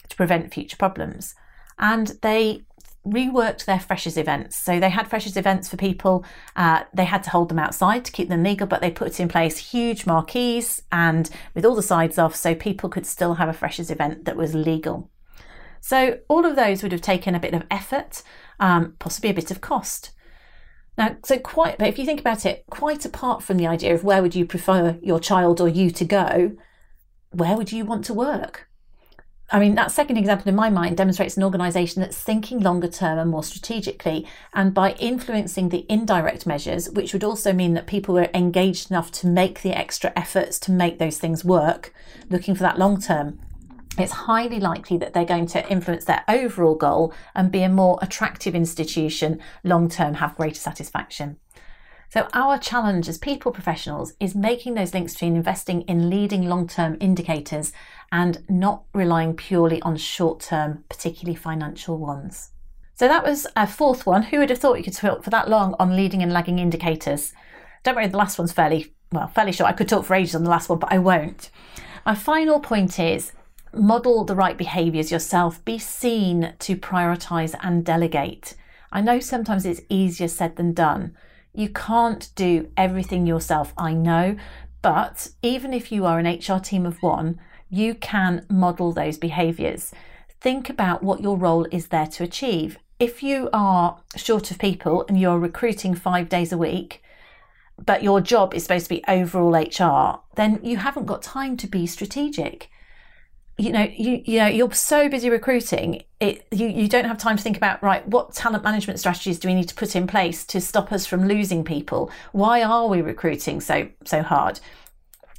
to 0.09 0.15
prevent 0.15 0.53
future 0.53 0.77
problems 0.77 1.33
and 1.77 2.17
they 2.21 2.63
reworked 3.05 3.65
their 3.65 3.79
freshers 3.79 4.17
events. 4.17 4.55
So 4.55 4.79
they 4.79 4.89
had 4.89 5.09
freshers 5.09 5.35
events 5.35 5.67
for 5.67 5.77
people. 5.77 6.25
Uh, 6.55 6.83
they 6.93 7.05
had 7.05 7.23
to 7.23 7.29
hold 7.29 7.49
them 7.49 7.59
outside 7.59 8.05
to 8.05 8.11
keep 8.11 8.29
them 8.29 8.43
legal, 8.43 8.65
but 8.65 8.81
they 8.81 8.91
put 8.91 9.19
in 9.19 9.27
place 9.27 9.57
huge 9.57 10.05
marquees 10.05 10.81
and 10.91 11.29
with 11.53 11.65
all 11.65 11.75
the 11.75 11.81
sides 11.81 12.17
off, 12.17 12.35
so 12.35 12.55
people 12.55 12.89
could 12.89 13.05
still 13.05 13.35
have 13.35 13.49
a 13.49 13.53
freshers 13.53 13.91
event 13.91 14.25
that 14.25 14.37
was 14.37 14.55
legal. 14.55 15.09
So 15.81 16.19
all 16.29 16.45
of 16.45 16.55
those 16.55 16.81
would 16.81 16.93
have 16.93 17.01
taken 17.01 17.35
a 17.35 17.41
bit 17.41 17.53
of 17.53 17.63
effort, 17.69 18.23
um, 18.59 18.95
possibly 18.99 19.31
a 19.31 19.33
bit 19.33 19.51
of 19.51 19.59
cost. 19.59 20.11
Now, 20.97 21.17
so 21.25 21.39
quite, 21.39 21.77
but 21.77 21.87
if 21.87 21.99
you 21.99 22.05
think 22.05 22.21
about 22.21 22.45
it, 22.45 22.63
quite 22.69 23.03
apart 23.03 23.43
from 23.43 23.57
the 23.57 23.67
idea 23.67 23.93
of 23.93 24.03
where 24.03 24.21
would 24.21 24.35
you 24.35 24.45
prefer 24.45 24.97
your 25.01 25.19
child 25.19 25.59
or 25.59 25.67
you 25.67 25.91
to 25.91 26.05
go, 26.05 26.53
where 27.31 27.57
would 27.57 27.71
you 27.71 27.83
want 27.83 28.05
to 28.05 28.13
work? 28.13 28.69
I 29.53 29.59
mean, 29.59 29.75
that 29.75 29.91
second 29.91 30.17
example 30.17 30.49
in 30.49 30.55
my 30.55 30.71
mind 30.71 30.97
demonstrates 30.97 31.37
an 31.37 31.43
organisation 31.43 32.01
that's 32.01 32.17
thinking 32.17 32.59
longer 32.59 32.87
term 32.87 33.19
and 33.19 33.29
more 33.29 33.43
strategically, 33.43 34.27
and 34.51 34.73
by 34.73 34.93
influencing 34.93 35.69
the 35.69 35.85
indirect 35.87 36.47
measures, 36.47 36.89
which 36.89 37.13
would 37.13 37.23
also 37.23 37.53
mean 37.53 37.75
that 37.75 37.85
people 37.85 38.15
were 38.15 38.31
engaged 38.33 38.89
enough 38.89 39.11
to 39.11 39.27
make 39.27 39.61
the 39.61 39.77
extra 39.77 40.11
efforts 40.15 40.57
to 40.61 40.71
make 40.71 40.97
those 40.97 41.19
things 41.19 41.45
work, 41.45 41.93
looking 42.31 42.55
for 42.55 42.63
that 42.63 42.79
long 42.79 42.99
term. 42.99 43.39
It's 43.95 44.13
highly 44.13 44.59
likely 44.59 44.97
that 44.97 45.13
they're 45.13 45.23
going 45.23 45.45
to 45.47 45.69
influence 45.69 46.05
their 46.05 46.23
overall 46.27 46.73
goal 46.73 47.13
and 47.35 47.51
be 47.51 47.61
a 47.61 47.69
more 47.69 47.99
attractive 48.01 48.55
institution 48.55 49.39
long 49.63 49.87
term, 49.87 50.15
have 50.15 50.35
greater 50.35 50.59
satisfaction. 50.59 51.37
So, 52.13 52.27
our 52.33 52.59
challenge 52.59 53.09
as 53.09 53.17
people 53.17 53.51
professionals 53.51 54.13
is 54.19 54.35
making 54.35 54.75
those 54.75 54.93
links 54.93 55.13
between 55.13 55.35
investing 55.35 55.81
in 55.81 56.11
leading 56.11 56.47
long 56.47 56.67
term 56.67 56.95
indicators 56.99 57.71
and 58.13 58.43
not 58.47 58.83
relying 58.93 59.35
purely 59.35 59.81
on 59.81 59.97
short 59.97 60.39
term, 60.39 60.83
particularly 60.87 61.35
financial 61.35 61.97
ones. 61.97 62.51
So 62.93 63.07
that 63.07 63.25
was 63.25 63.47
a 63.55 63.65
fourth 63.65 64.05
one. 64.05 64.21
Who 64.21 64.37
would 64.37 64.51
have 64.51 64.59
thought 64.59 64.77
you 64.77 64.83
could 64.83 64.93
talk 64.93 65.23
for 65.23 65.31
that 65.31 65.49
long 65.49 65.75
on 65.79 65.95
leading 65.95 66.21
and 66.21 66.31
lagging 66.31 66.59
indicators? 66.59 67.33
Don't 67.81 67.95
worry, 67.95 68.05
the 68.05 68.17
last 68.17 68.37
one's 68.37 68.51
fairly, 68.51 68.93
well, 69.11 69.27
fairly 69.29 69.51
short. 69.51 69.71
I 69.71 69.73
could 69.73 69.89
talk 69.89 70.05
for 70.05 70.13
ages 70.13 70.35
on 70.35 70.43
the 70.43 70.51
last 70.51 70.69
one, 70.69 70.77
but 70.77 70.93
I 70.93 70.99
won't. 70.99 71.49
My 72.05 72.13
final 72.13 72.59
point 72.59 72.99
is 72.99 73.31
model 73.73 74.23
the 74.25 74.35
right 74.35 74.59
behaviours 74.59 75.11
yourself. 75.11 75.65
Be 75.65 75.79
seen 75.79 76.53
to 76.59 76.75
prioritise 76.75 77.55
and 77.63 77.83
delegate. 77.83 78.53
I 78.91 79.01
know 79.01 79.19
sometimes 79.19 79.65
it's 79.65 79.81
easier 79.89 80.27
said 80.27 80.55
than 80.55 80.73
done. 80.73 81.17
You 81.51 81.69
can't 81.69 82.29
do 82.35 82.69
everything 82.77 83.25
yourself, 83.25 83.73
I 83.75 83.93
know, 83.93 84.35
but 84.83 85.29
even 85.41 85.73
if 85.73 85.91
you 85.91 86.05
are 86.05 86.19
an 86.19 86.27
HR 86.27 86.59
team 86.59 86.85
of 86.85 87.01
one, 87.01 87.39
you 87.73 87.95
can 87.95 88.45
model 88.49 88.91
those 88.91 89.17
behaviours. 89.17 89.91
Think 90.39 90.69
about 90.69 91.01
what 91.01 91.21
your 91.21 91.37
role 91.37 91.65
is 91.71 91.87
there 91.87 92.05
to 92.07 92.23
achieve. 92.23 92.77
If 92.99 93.23
you 93.23 93.49
are 93.51 93.97
short 94.15 94.51
of 94.51 94.59
people 94.59 95.05
and 95.07 95.19
you're 95.19 95.39
recruiting 95.39 95.95
five 95.95 96.29
days 96.29 96.51
a 96.51 96.57
week, 96.57 97.01
but 97.83 98.03
your 98.03 98.21
job 98.21 98.53
is 98.53 98.63
supposed 98.63 98.85
to 98.85 98.95
be 98.95 99.03
overall 99.07 99.55
HR, 99.55 100.21
then 100.35 100.59
you 100.61 100.77
haven't 100.77 101.07
got 101.07 101.23
time 101.23 101.57
to 101.57 101.67
be 101.67 101.87
strategic 101.87 102.69
you 103.57 103.71
know 103.71 103.87
you 103.95 104.21
you 104.25 104.39
know 104.39 104.47
you're 104.47 104.71
so 104.73 105.07
busy 105.07 105.29
recruiting 105.29 106.01
it 106.19 106.47
you, 106.51 106.67
you 106.67 106.87
don't 106.87 107.05
have 107.05 107.19
time 107.19 107.37
to 107.37 107.43
think 107.43 107.55
about 107.55 107.81
right 107.83 108.07
what 108.07 108.33
talent 108.33 108.63
management 108.63 108.99
strategies 108.99 109.37
do 109.37 109.47
we 109.47 109.53
need 109.53 109.69
to 109.69 109.75
put 109.75 109.95
in 109.95 110.07
place 110.07 110.43
to 110.43 110.59
stop 110.59 110.91
us 110.91 111.05
from 111.05 111.27
losing 111.27 111.63
people 111.63 112.09
why 112.31 112.63
are 112.63 112.87
we 112.87 112.99
recruiting 112.99 113.61
so 113.61 113.87
so 114.05 114.23
hard 114.23 114.59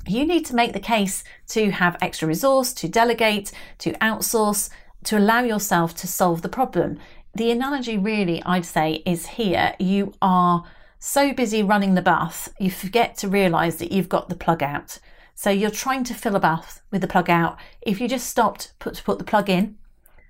you 0.07 0.27
need 0.27 0.45
to 0.47 0.55
make 0.55 0.73
the 0.73 0.81
case 0.81 1.25
to 1.49 1.71
have 1.71 1.97
extra 2.01 2.29
resource 2.29 2.73
to 2.73 2.89
delegate 2.89 3.53
to 3.79 3.93
outsource 3.95 4.71
to 5.05 5.19
allow 5.19 5.43
yourself 5.43 5.95
to 5.95 6.07
solve 6.07 6.43
the 6.43 6.49
problem 6.49 6.99
the 7.35 7.51
analogy 7.51 7.99
really 7.99 8.43
i'd 8.45 8.65
say 8.65 9.03
is 9.07 9.27
here 9.27 9.75
you 9.79 10.13
are 10.23 10.65
so 10.99 11.33
busy 11.33 11.63
running 11.63 11.95
the 11.95 12.03
bath 12.03 12.53
you 12.59 12.71
forget 12.71 13.17
to 13.17 13.29
realize 13.29 13.77
that 13.77 13.93
you've 13.93 14.09
got 14.09 14.29
the 14.29 14.37
plug 14.37 14.63
out 14.63 14.99
so 15.35 15.51
you're 15.51 15.71
trying 15.71 16.05
to 16.05 16.15
fill 16.15 16.37
a 16.37 16.41
bath 16.41 16.81
with 16.91 17.01
the 17.01 17.09
plug 17.09 17.29
out. 17.29 17.59
If 17.83 18.01
you 18.01 18.09
just 18.09 18.29
stopped 18.29 18.73
put, 18.79 18.95
to 18.95 19.03
put 19.03 19.19
the 19.19 19.25
plug 19.25 19.51
in, 19.51 19.77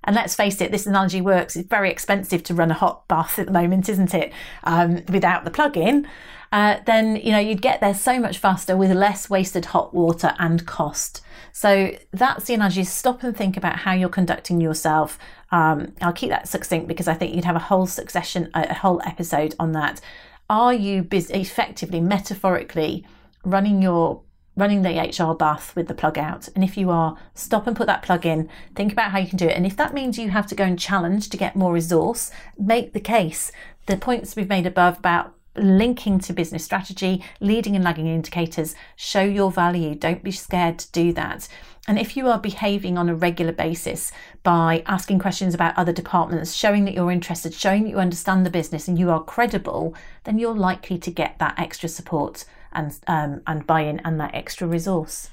and 0.03 0.17
let's 0.17 0.35
face 0.35 0.61
it, 0.61 0.71
this 0.71 0.87
analogy 0.87 1.21
works. 1.21 1.57
It's 1.57 1.69
very 1.69 1.91
expensive 1.91 2.43
to 2.45 2.55
run 2.55 2.71
a 2.71 2.75
hot 2.75 3.09
bath 3.09 3.39
at 3.39 3.47
the 3.47 3.53
moment, 3.53 3.89
isn't 3.89 4.13
it? 4.13 4.33
Um, 4.63 5.03
without 5.09 5.45
the 5.45 5.51
plug 5.51 5.77
in, 5.77 6.07
uh, 6.55 6.79
then 6.87 7.17
you 7.17 7.33
know 7.33 7.39
you'd 7.41 7.61
get 7.61 7.81
there 7.81 7.93
so 7.93 8.21
much 8.21 8.39
faster 8.39 8.77
with 8.77 8.93
less 8.93 9.29
wasted 9.29 9.65
hot 9.67 9.93
water 9.93 10.37
and 10.39 10.65
cost. 10.65 11.21
So 11.51 11.97
that's 12.13 12.45
the 12.45 12.55
analogy. 12.55 12.85
Stop 12.85 13.25
and 13.25 13.37
think 13.37 13.57
about 13.57 13.81
how 13.81 13.93
you're 13.93 14.09
conducting 14.09 14.61
yourself. 14.61 15.19
Um, 15.51 15.97
I'll 16.01 16.13
keep 16.13 16.31
that 16.31 16.47
succinct 16.47 16.87
because 16.87 17.09
I 17.09 17.15
think 17.15 17.35
you'd 17.35 17.45
have 17.45 17.57
a 17.57 17.71
whole 17.71 17.89
succession, 17.89 18.51
a 18.55 18.73
whole 18.73 19.03
episode 19.05 19.57
on 19.59 19.73
that. 19.73 20.01
Are 20.49 20.73
you 20.73 21.09
effectively, 21.11 22.01
metaphorically 22.01 23.05
running 23.43 23.83
your 23.83 24.23
running 24.57 24.83
the 24.83 24.91
HR 24.91 25.35
bath 25.35 25.75
with 25.75 25.89
the 25.89 25.95
plug 25.95 26.17
out. 26.17 26.49
And 26.55 26.63
if 26.63 26.77
you 26.77 26.89
are, 26.89 27.19
stop 27.35 27.67
and 27.67 27.77
put 27.77 27.89
that 27.89 28.05
plug 28.05 28.25
in. 28.25 28.49
Think 28.77 28.93
about 28.93 29.11
how 29.11 29.19
you 29.19 29.27
can 29.27 29.37
do 29.37 29.49
it. 29.49 29.57
And 29.57 29.67
if 29.67 29.77
that 29.77 29.93
means 29.93 30.17
you 30.17 30.31
have 30.31 30.47
to 30.47 30.55
go 30.55 30.63
and 30.63 30.79
challenge 30.79 31.29
to 31.31 31.37
get 31.37 31.57
more 31.57 31.73
resource, 31.73 32.31
make 32.57 32.93
the 32.93 33.01
case. 33.01 33.51
The 33.87 33.97
points 33.97 34.37
we've 34.37 34.49
made 34.49 34.67
above 34.67 34.99
about 34.99 35.34
linking 35.57 36.19
to 36.21 36.33
business 36.33 36.65
strategy, 36.65 37.23
leading 37.41 37.75
and 37.77 37.85
lagging 37.85 38.07
indicators, 38.07 38.75
show 38.97 39.23
your 39.23 39.51
value. 39.51 39.95
Don't 39.95 40.25
be 40.25 40.33
scared 40.33 40.79
to 40.81 40.93
do 40.93 41.13
that. 41.13 41.49
And 41.87 41.99
if 41.99 42.17
you 42.17 42.29
are 42.29 42.39
behaving 42.39 42.97
on 42.97 43.09
a 43.09 43.15
regular 43.15 43.53
basis 43.53 44.11
by 44.43 44.83
asking 44.87 45.19
questions 45.19 45.55
about 45.55 45.77
other 45.77 45.93
departments, 45.93 46.55
showing 46.55 46.87
that 46.87 46.95
you're 46.95 47.11
interested, 47.11 47.53
showing 47.53 47.85
that 47.85 47.91
you 47.91 47.99
understand 47.99 48.47
the 48.47 48.51
business 48.51 48.89
and 48.89 48.99
you 48.99 49.11
are 49.11 49.23
credible, 49.23 49.95
then 50.25 50.39
you're 50.39 50.55
likely 50.55 50.99
to 50.99 51.11
get 51.11 51.39
that 51.39 51.59
extra 51.59 51.89
support 51.89 52.45
and 52.73 52.99
um, 53.07 53.43
and 53.47 53.67
buy-in 53.67 54.01
and 54.05 54.19
that 54.19 54.35
extra 54.35 54.67
resource. 54.67 55.31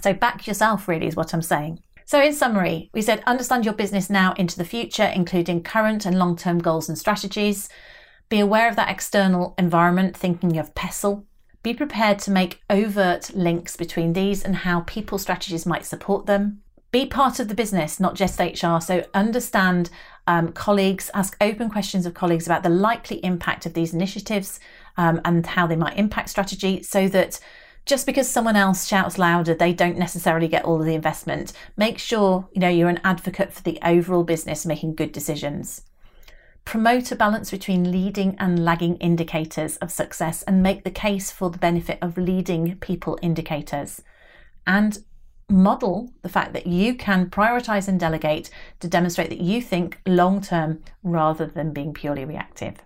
So 0.00 0.14
back 0.14 0.46
yourself 0.46 0.88
really 0.88 1.06
is 1.06 1.16
what 1.16 1.34
I'm 1.34 1.42
saying. 1.42 1.80
So 2.06 2.20
in 2.20 2.32
summary, 2.32 2.90
we 2.92 3.02
said 3.02 3.22
understand 3.26 3.64
your 3.64 3.74
business 3.74 4.10
now 4.10 4.32
into 4.34 4.56
the 4.56 4.64
future, 4.64 5.04
including 5.14 5.62
current 5.62 6.04
and 6.04 6.18
long-term 6.18 6.58
goals 6.58 6.88
and 6.88 6.98
strategies. 6.98 7.68
Be 8.32 8.40
aware 8.40 8.66
of 8.66 8.76
that 8.76 8.88
external 8.88 9.54
environment, 9.58 10.16
thinking 10.16 10.56
of 10.56 10.74
PESTLE. 10.74 11.26
Be 11.62 11.74
prepared 11.74 12.18
to 12.20 12.30
make 12.30 12.62
overt 12.70 13.30
links 13.34 13.76
between 13.76 14.14
these 14.14 14.42
and 14.42 14.56
how 14.56 14.80
people 14.80 15.18
strategies 15.18 15.66
might 15.66 15.84
support 15.84 16.24
them. 16.24 16.62
Be 16.92 17.04
part 17.04 17.40
of 17.40 17.48
the 17.48 17.54
business, 17.54 18.00
not 18.00 18.14
just 18.14 18.40
HR. 18.40 18.80
So 18.80 19.04
understand 19.12 19.90
um, 20.26 20.50
colleagues, 20.52 21.10
ask 21.12 21.36
open 21.42 21.68
questions 21.68 22.06
of 22.06 22.14
colleagues 22.14 22.46
about 22.46 22.62
the 22.62 22.70
likely 22.70 23.22
impact 23.22 23.66
of 23.66 23.74
these 23.74 23.92
initiatives 23.92 24.60
um, 24.96 25.20
and 25.26 25.44
how 25.44 25.66
they 25.66 25.76
might 25.76 25.98
impact 25.98 26.30
strategy 26.30 26.82
so 26.82 27.08
that 27.08 27.38
just 27.84 28.06
because 28.06 28.30
someone 28.30 28.56
else 28.56 28.86
shouts 28.86 29.18
louder, 29.18 29.54
they 29.54 29.74
don't 29.74 29.98
necessarily 29.98 30.48
get 30.48 30.64
all 30.64 30.80
of 30.80 30.86
the 30.86 30.94
investment. 30.94 31.52
Make 31.76 31.98
sure 31.98 32.48
you 32.54 32.62
know 32.62 32.70
you're 32.70 32.88
an 32.88 33.02
advocate 33.04 33.52
for 33.52 33.62
the 33.62 33.78
overall 33.82 34.24
business 34.24 34.64
making 34.64 34.94
good 34.94 35.12
decisions. 35.12 35.82
Promote 36.64 37.12
a 37.12 37.16
balance 37.16 37.50
between 37.50 37.90
leading 37.90 38.36
and 38.38 38.64
lagging 38.64 38.96
indicators 38.96 39.76
of 39.78 39.90
success 39.90 40.42
and 40.44 40.62
make 40.62 40.84
the 40.84 40.90
case 40.90 41.30
for 41.30 41.50
the 41.50 41.58
benefit 41.58 41.98
of 42.00 42.16
leading 42.16 42.76
people 42.76 43.18
indicators. 43.20 44.00
And 44.66 44.98
model 45.48 46.12
the 46.22 46.28
fact 46.28 46.52
that 46.54 46.66
you 46.66 46.94
can 46.94 47.28
prioritize 47.28 47.88
and 47.88 48.00
delegate 48.00 48.48
to 48.80 48.88
demonstrate 48.88 49.28
that 49.28 49.40
you 49.40 49.60
think 49.60 50.00
long 50.06 50.40
term 50.40 50.82
rather 51.02 51.46
than 51.46 51.72
being 51.72 51.92
purely 51.92 52.24
reactive. 52.24 52.76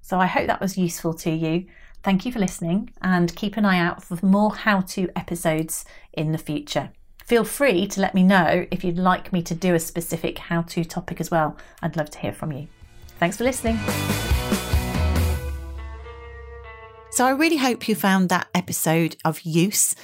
So 0.00 0.18
I 0.18 0.26
hope 0.26 0.46
that 0.46 0.60
was 0.60 0.78
useful 0.78 1.14
to 1.14 1.30
you. 1.30 1.66
Thank 2.02 2.26
you 2.26 2.32
for 2.32 2.38
listening 2.38 2.92
and 3.00 3.34
keep 3.34 3.56
an 3.56 3.64
eye 3.64 3.78
out 3.78 4.02
for 4.02 4.18
more 4.24 4.54
how 4.54 4.80
to 4.80 5.08
episodes 5.16 5.84
in 6.12 6.32
the 6.32 6.38
future. 6.38 6.90
Feel 7.24 7.44
free 7.44 7.86
to 7.86 8.00
let 8.00 8.14
me 8.14 8.22
know 8.22 8.66
if 8.70 8.82
you'd 8.82 8.98
like 8.98 9.32
me 9.32 9.42
to 9.42 9.54
do 9.54 9.74
a 9.74 9.80
specific 9.80 10.38
how 10.38 10.62
to 10.62 10.84
topic 10.84 11.20
as 11.20 11.30
well. 11.30 11.56
I'd 11.80 11.96
love 11.96 12.10
to 12.10 12.18
hear 12.18 12.32
from 12.32 12.52
you. 12.52 12.68
Thanks 13.22 13.36
for 13.36 13.44
listening. 13.44 13.78
So, 17.12 17.24
I 17.24 17.30
really 17.30 17.58
hope 17.58 17.86
you 17.88 17.94
found 17.94 18.28
that 18.30 18.48
episode 18.52 19.14
of 19.24 19.42
use. 19.42 19.94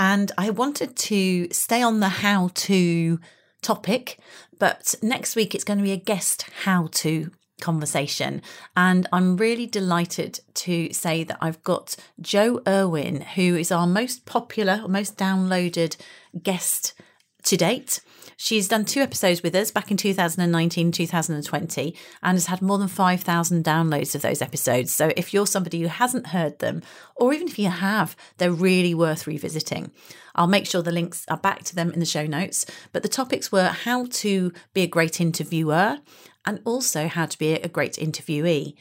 And 0.00 0.32
I 0.38 0.48
wanted 0.48 0.96
to 0.96 1.50
stay 1.50 1.82
on 1.82 2.00
the 2.00 2.08
how 2.08 2.48
to 2.54 3.20
topic, 3.60 4.18
but 4.58 4.94
next 5.02 5.36
week 5.36 5.54
it's 5.54 5.62
going 5.62 5.78
to 5.78 5.84
be 5.84 5.92
a 5.92 5.98
guest 5.98 6.46
how 6.62 6.88
to 6.92 7.30
conversation. 7.60 8.40
And 8.74 9.08
I'm 9.12 9.36
really 9.36 9.66
delighted 9.66 10.40
to 10.54 10.90
say 10.94 11.22
that 11.22 11.36
I've 11.42 11.62
got 11.64 11.96
Jo 12.18 12.62
Irwin, 12.66 13.20
who 13.34 13.56
is 13.56 13.70
our 13.70 13.86
most 13.86 14.24
popular, 14.24 14.88
most 14.88 15.18
downloaded 15.18 15.98
guest 16.42 16.94
to 17.42 17.58
date. 17.58 18.00
She's 18.36 18.68
done 18.68 18.84
two 18.84 19.00
episodes 19.00 19.42
with 19.42 19.54
us 19.54 19.70
back 19.70 19.90
in 19.90 19.96
2019, 19.96 20.92
2020, 20.92 21.96
and 22.22 22.36
has 22.36 22.46
had 22.46 22.62
more 22.62 22.78
than 22.78 22.88
5,000 22.88 23.64
downloads 23.64 24.14
of 24.14 24.22
those 24.22 24.42
episodes. 24.42 24.92
So 24.92 25.12
if 25.16 25.32
you're 25.32 25.46
somebody 25.46 25.80
who 25.80 25.88
hasn't 25.88 26.28
heard 26.28 26.58
them, 26.58 26.82
or 27.16 27.32
even 27.32 27.48
if 27.48 27.58
you 27.58 27.68
have, 27.68 28.16
they're 28.38 28.52
really 28.52 28.94
worth 28.94 29.26
revisiting. 29.26 29.90
I'll 30.34 30.46
make 30.46 30.66
sure 30.66 30.82
the 30.82 30.92
links 30.92 31.24
are 31.28 31.36
back 31.36 31.62
to 31.64 31.74
them 31.74 31.92
in 31.92 32.00
the 32.00 32.06
show 32.06 32.26
notes. 32.26 32.66
But 32.92 33.02
the 33.02 33.08
topics 33.08 33.52
were 33.52 33.68
how 33.68 34.06
to 34.06 34.52
be 34.72 34.82
a 34.82 34.88
great 34.88 35.20
interviewer, 35.20 35.98
and 36.44 36.60
also 36.64 37.08
how 37.08 37.26
to 37.26 37.38
be 37.38 37.54
a 37.54 37.68
great 37.68 37.94
interviewee. 37.94 38.74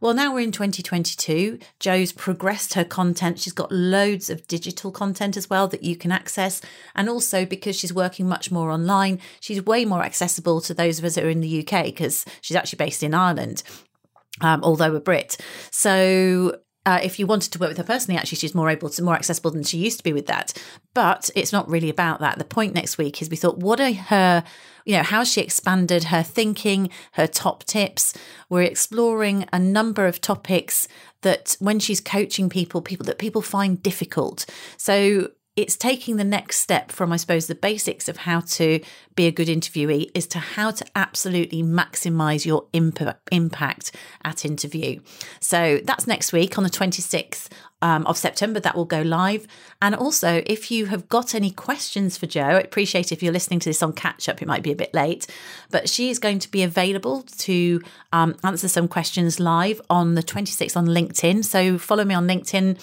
Well, 0.00 0.14
now 0.14 0.34
we're 0.34 0.40
in 0.40 0.52
2022. 0.52 1.58
Jo's 1.80 2.12
progressed 2.12 2.74
her 2.74 2.84
content. 2.84 3.38
She's 3.38 3.52
got 3.52 3.72
loads 3.72 4.28
of 4.28 4.46
digital 4.46 4.92
content 4.92 5.36
as 5.36 5.48
well 5.48 5.68
that 5.68 5.82
you 5.82 5.96
can 5.96 6.12
access. 6.12 6.60
And 6.94 7.08
also, 7.08 7.46
because 7.46 7.76
she's 7.76 7.94
working 7.94 8.28
much 8.28 8.50
more 8.50 8.70
online, 8.70 9.20
she's 9.40 9.64
way 9.64 9.84
more 9.84 10.02
accessible 10.02 10.60
to 10.62 10.74
those 10.74 10.98
of 10.98 11.04
us 11.04 11.14
that 11.14 11.24
are 11.24 11.30
in 11.30 11.40
the 11.40 11.66
UK 11.66 11.84
because 11.84 12.24
she's 12.40 12.56
actually 12.56 12.78
based 12.78 13.02
in 13.02 13.14
Ireland. 13.14 13.62
Um, 14.42 14.62
although 14.62 14.94
a 14.94 15.00
Brit. 15.00 15.38
So 15.70 16.58
uh, 16.86 17.00
if 17.02 17.18
you 17.18 17.26
wanted 17.26 17.52
to 17.52 17.58
work 17.58 17.68
with 17.68 17.78
her 17.78 17.84
personally, 17.84 18.18
actually, 18.18 18.38
she's 18.38 18.54
more 18.54 18.70
able 18.70 18.88
to, 18.88 19.02
more 19.02 19.16
accessible 19.16 19.50
than 19.50 19.64
she 19.64 19.76
used 19.76 19.98
to 19.98 20.04
be 20.04 20.12
with 20.12 20.26
that. 20.26 20.54
But 20.94 21.28
it's 21.34 21.52
not 21.52 21.68
really 21.68 21.90
about 21.90 22.20
that. 22.20 22.38
The 22.38 22.44
point 22.44 22.74
next 22.74 22.96
week 22.96 23.20
is 23.20 23.28
we 23.28 23.36
thought, 23.36 23.58
what 23.58 23.80
are 23.80 23.92
her, 23.92 24.44
you 24.84 24.96
know, 24.96 25.02
how 25.02 25.24
she 25.24 25.40
expanded 25.40 26.04
her 26.04 26.22
thinking, 26.22 26.88
her 27.12 27.26
top 27.26 27.64
tips. 27.64 28.14
We're 28.48 28.62
exploring 28.62 29.46
a 29.52 29.58
number 29.58 30.06
of 30.06 30.20
topics 30.20 30.86
that 31.22 31.56
when 31.58 31.80
she's 31.80 32.00
coaching 32.00 32.48
people, 32.48 32.80
people 32.80 33.04
that 33.06 33.18
people 33.18 33.42
find 33.42 33.82
difficult. 33.82 34.46
So 34.76 35.32
it's 35.56 35.76
taking 35.76 36.16
the 36.16 36.24
next 36.24 36.58
step 36.58 36.92
from, 36.92 37.12
I 37.12 37.16
suppose, 37.16 37.46
the 37.46 37.54
basics 37.54 38.08
of 38.08 38.18
how 38.18 38.40
to 38.40 38.80
be 39.14 39.26
a 39.26 39.32
good 39.32 39.48
interviewee 39.48 40.10
is 40.14 40.26
to 40.28 40.38
how 40.38 40.70
to 40.70 40.84
absolutely 40.94 41.62
maximize 41.62 42.44
your 42.44 42.66
imp- 42.74 43.16
impact 43.32 43.92
at 44.22 44.44
interview. 44.44 45.00
So 45.40 45.80
that's 45.82 46.06
next 46.06 46.32
week 46.34 46.58
on 46.58 46.64
the 46.64 46.70
26th 46.70 47.48
um, 47.80 48.06
of 48.06 48.18
September 48.18 48.60
that 48.60 48.76
will 48.76 48.84
go 48.84 49.00
live. 49.00 49.46
And 49.80 49.94
also, 49.94 50.42
if 50.46 50.70
you 50.70 50.86
have 50.86 51.08
got 51.08 51.34
any 51.34 51.50
questions 51.50 52.18
for 52.18 52.26
Jo, 52.26 52.42
I 52.42 52.60
appreciate 52.60 53.10
if 53.10 53.22
you're 53.22 53.32
listening 53.32 53.60
to 53.60 53.70
this 53.70 53.82
on 53.82 53.94
catch 53.94 54.28
up, 54.28 54.42
it 54.42 54.48
might 54.48 54.62
be 54.62 54.72
a 54.72 54.76
bit 54.76 54.92
late, 54.92 55.26
but 55.70 55.88
she 55.88 56.10
is 56.10 56.18
going 56.18 56.38
to 56.40 56.50
be 56.50 56.62
available 56.62 57.22
to 57.38 57.80
um, 58.12 58.36
answer 58.44 58.68
some 58.68 58.88
questions 58.88 59.40
live 59.40 59.80
on 59.88 60.16
the 60.16 60.22
26th 60.22 60.76
on 60.76 60.86
LinkedIn. 60.86 61.44
So 61.44 61.78
follow 61.78 62.04
me 62.04 62.14
on 62.14 62.26
LinkedIn 62.26 62.78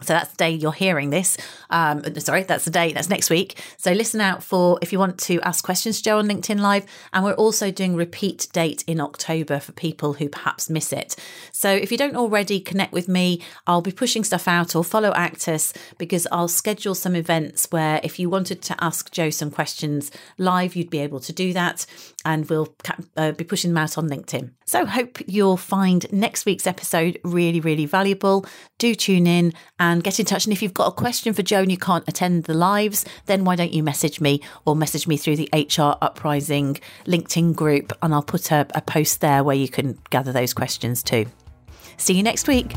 so 0.00 0.14
that's 0.14 0.30
the 0.30 0.36
day 0.36 0.50
you're 0.50 0.72
hearing 0.72 1.10
this. 1.10 1.36
Um, 1.68 2.02
sorry, 2.18 2.44
that's 2.44 2.64
the 2.64 2.70
day, 2.70 2.92
that's 2.92 3.10
next 3.10 3.28
week. 3.28 3.62
So 3.76 3.92
listen 3.92 4.20
out 4.22 4.42
for 4.42 4.78
if 4.80 4.90
you 4.90 4.98
want 4.98 5.18
to 5.20 5.38
ask 5.42 5.62
questions 5.62 5.98
to 5.98 6.02
Jo 6.02 6.18
on 6.18 6.28
LinkedIn 6.28 6.60
Live. 6.60 6.86
And 7.12 7.24
we're 7.24 7.34
also 7.34 7.70
doing 7.70 7.94
repeat 7.94 8.48
date 8.52 8.82
in 8.86 9.00
October 9.00 9.60
for 9.60 9.72
people 9.72 10.14
who 10.14 10.30
perhaps 10.30 10.70
miss 10.70 10.92
it. 10.92 11.14
So 11.52 11.70
if 11.70 11.92
you 11.92 11.98
don't 11.98 12.16
already 12.16 12.58
connect 12.58 12.92
with 12.92 13.06
me, 13.06 13.42
I'll 13.66 13.82
be 13.82 13.92
pushing 13.92 14.24
stuff 14.24 14.48
out 14.48 14.74
or 14.74 14.82
follow 14.82 15.12
Actus 15.12 15.74
because 15.98 16.26
I'll 16.32 16.48
schedule 16.48 16.94
some 16.94 17.14
events 17.14 17.68
where 17.70 18.00
if 18.02 18.18
you 18.18 18.30
wanted 18.30 18.62
to 18.62 18.82
ask 18.82 19.12
Jo 19.12 19.28
some 19.28 19.50
questions 19.50 20.10
live, 20.38 20.74
you'd 20.74 20.90
be 20.90 21.00
able 21.00 21.20
to 21.20 21.34
do 21.34 21.52
that. 21.52 21.84
And 22.24 22.48
we'll 22.48 22.74
uh, 23.16 23.32
be 23.32 23.44
pushing 23.44 23.70
them 23.70 23.78
out 23.78 23.98
on 23.98 24.08
LinkedIn. 24.08 24.50
So 24.64 24.86
hope 24.86 25.18
you'll 25.26 25.56
find 25.56 26.10
next 26.12 26.46
week's 26.46 26.66
episode 26.66 27.18
really, 27.24 27.60
really 27.60 27.86
valuable. 27.86 28.46
Do 28.78 28.94
tune 28.94 29.26
in 29.26 29.52
and 29.78 30.04
get 30.04 30.20
in 30.20 30.26
touch. 30.26 30.46
And 30.46 30.52
if 30.52 30.62
you've 30.62 30.74
got 30.74 30.88
a 30.88 30.92
question 30.92 31.32
for 31.34 31.42
Jo 31.42 31.60
and 31.60 31.70
you 31.70 31.76
can't 31.76 32.08
attend 32.08 32.44
the 32.44 32.54
lives, 32.54 33.04
then 33.26 33.44
why 33.44 33.56
don't 33.56 33.72
you 33.72 33.82
message 33.82 34.20
me 34.20 34.40
or 34.64 34.76
message 34.76 35.06
me 35.06 35.16
through 35.16 35.36
the 35.36 35.48
HR 35.52 35.98
Uprising 36.00 36.78
LinkedIn 37.06 37.54
group 37.54 37.92
and 38.02 38.14
I'll 38.14 38.22
put 38.22 38.50
a, 38.50 38.66
a 38.74 38.80
post 38.80 39.20
there 39.20 39.42
where 39.42 39.56
you 39.56 39.68
can 39.68 39.98
gather 40.10 40.32
those 40.32 40.54
questions 40.54 41.02
too. 41.02 41.26
See 41.96 42.14
you 42.14 42.22
next 42.22 42.48
week. 42.48 42.74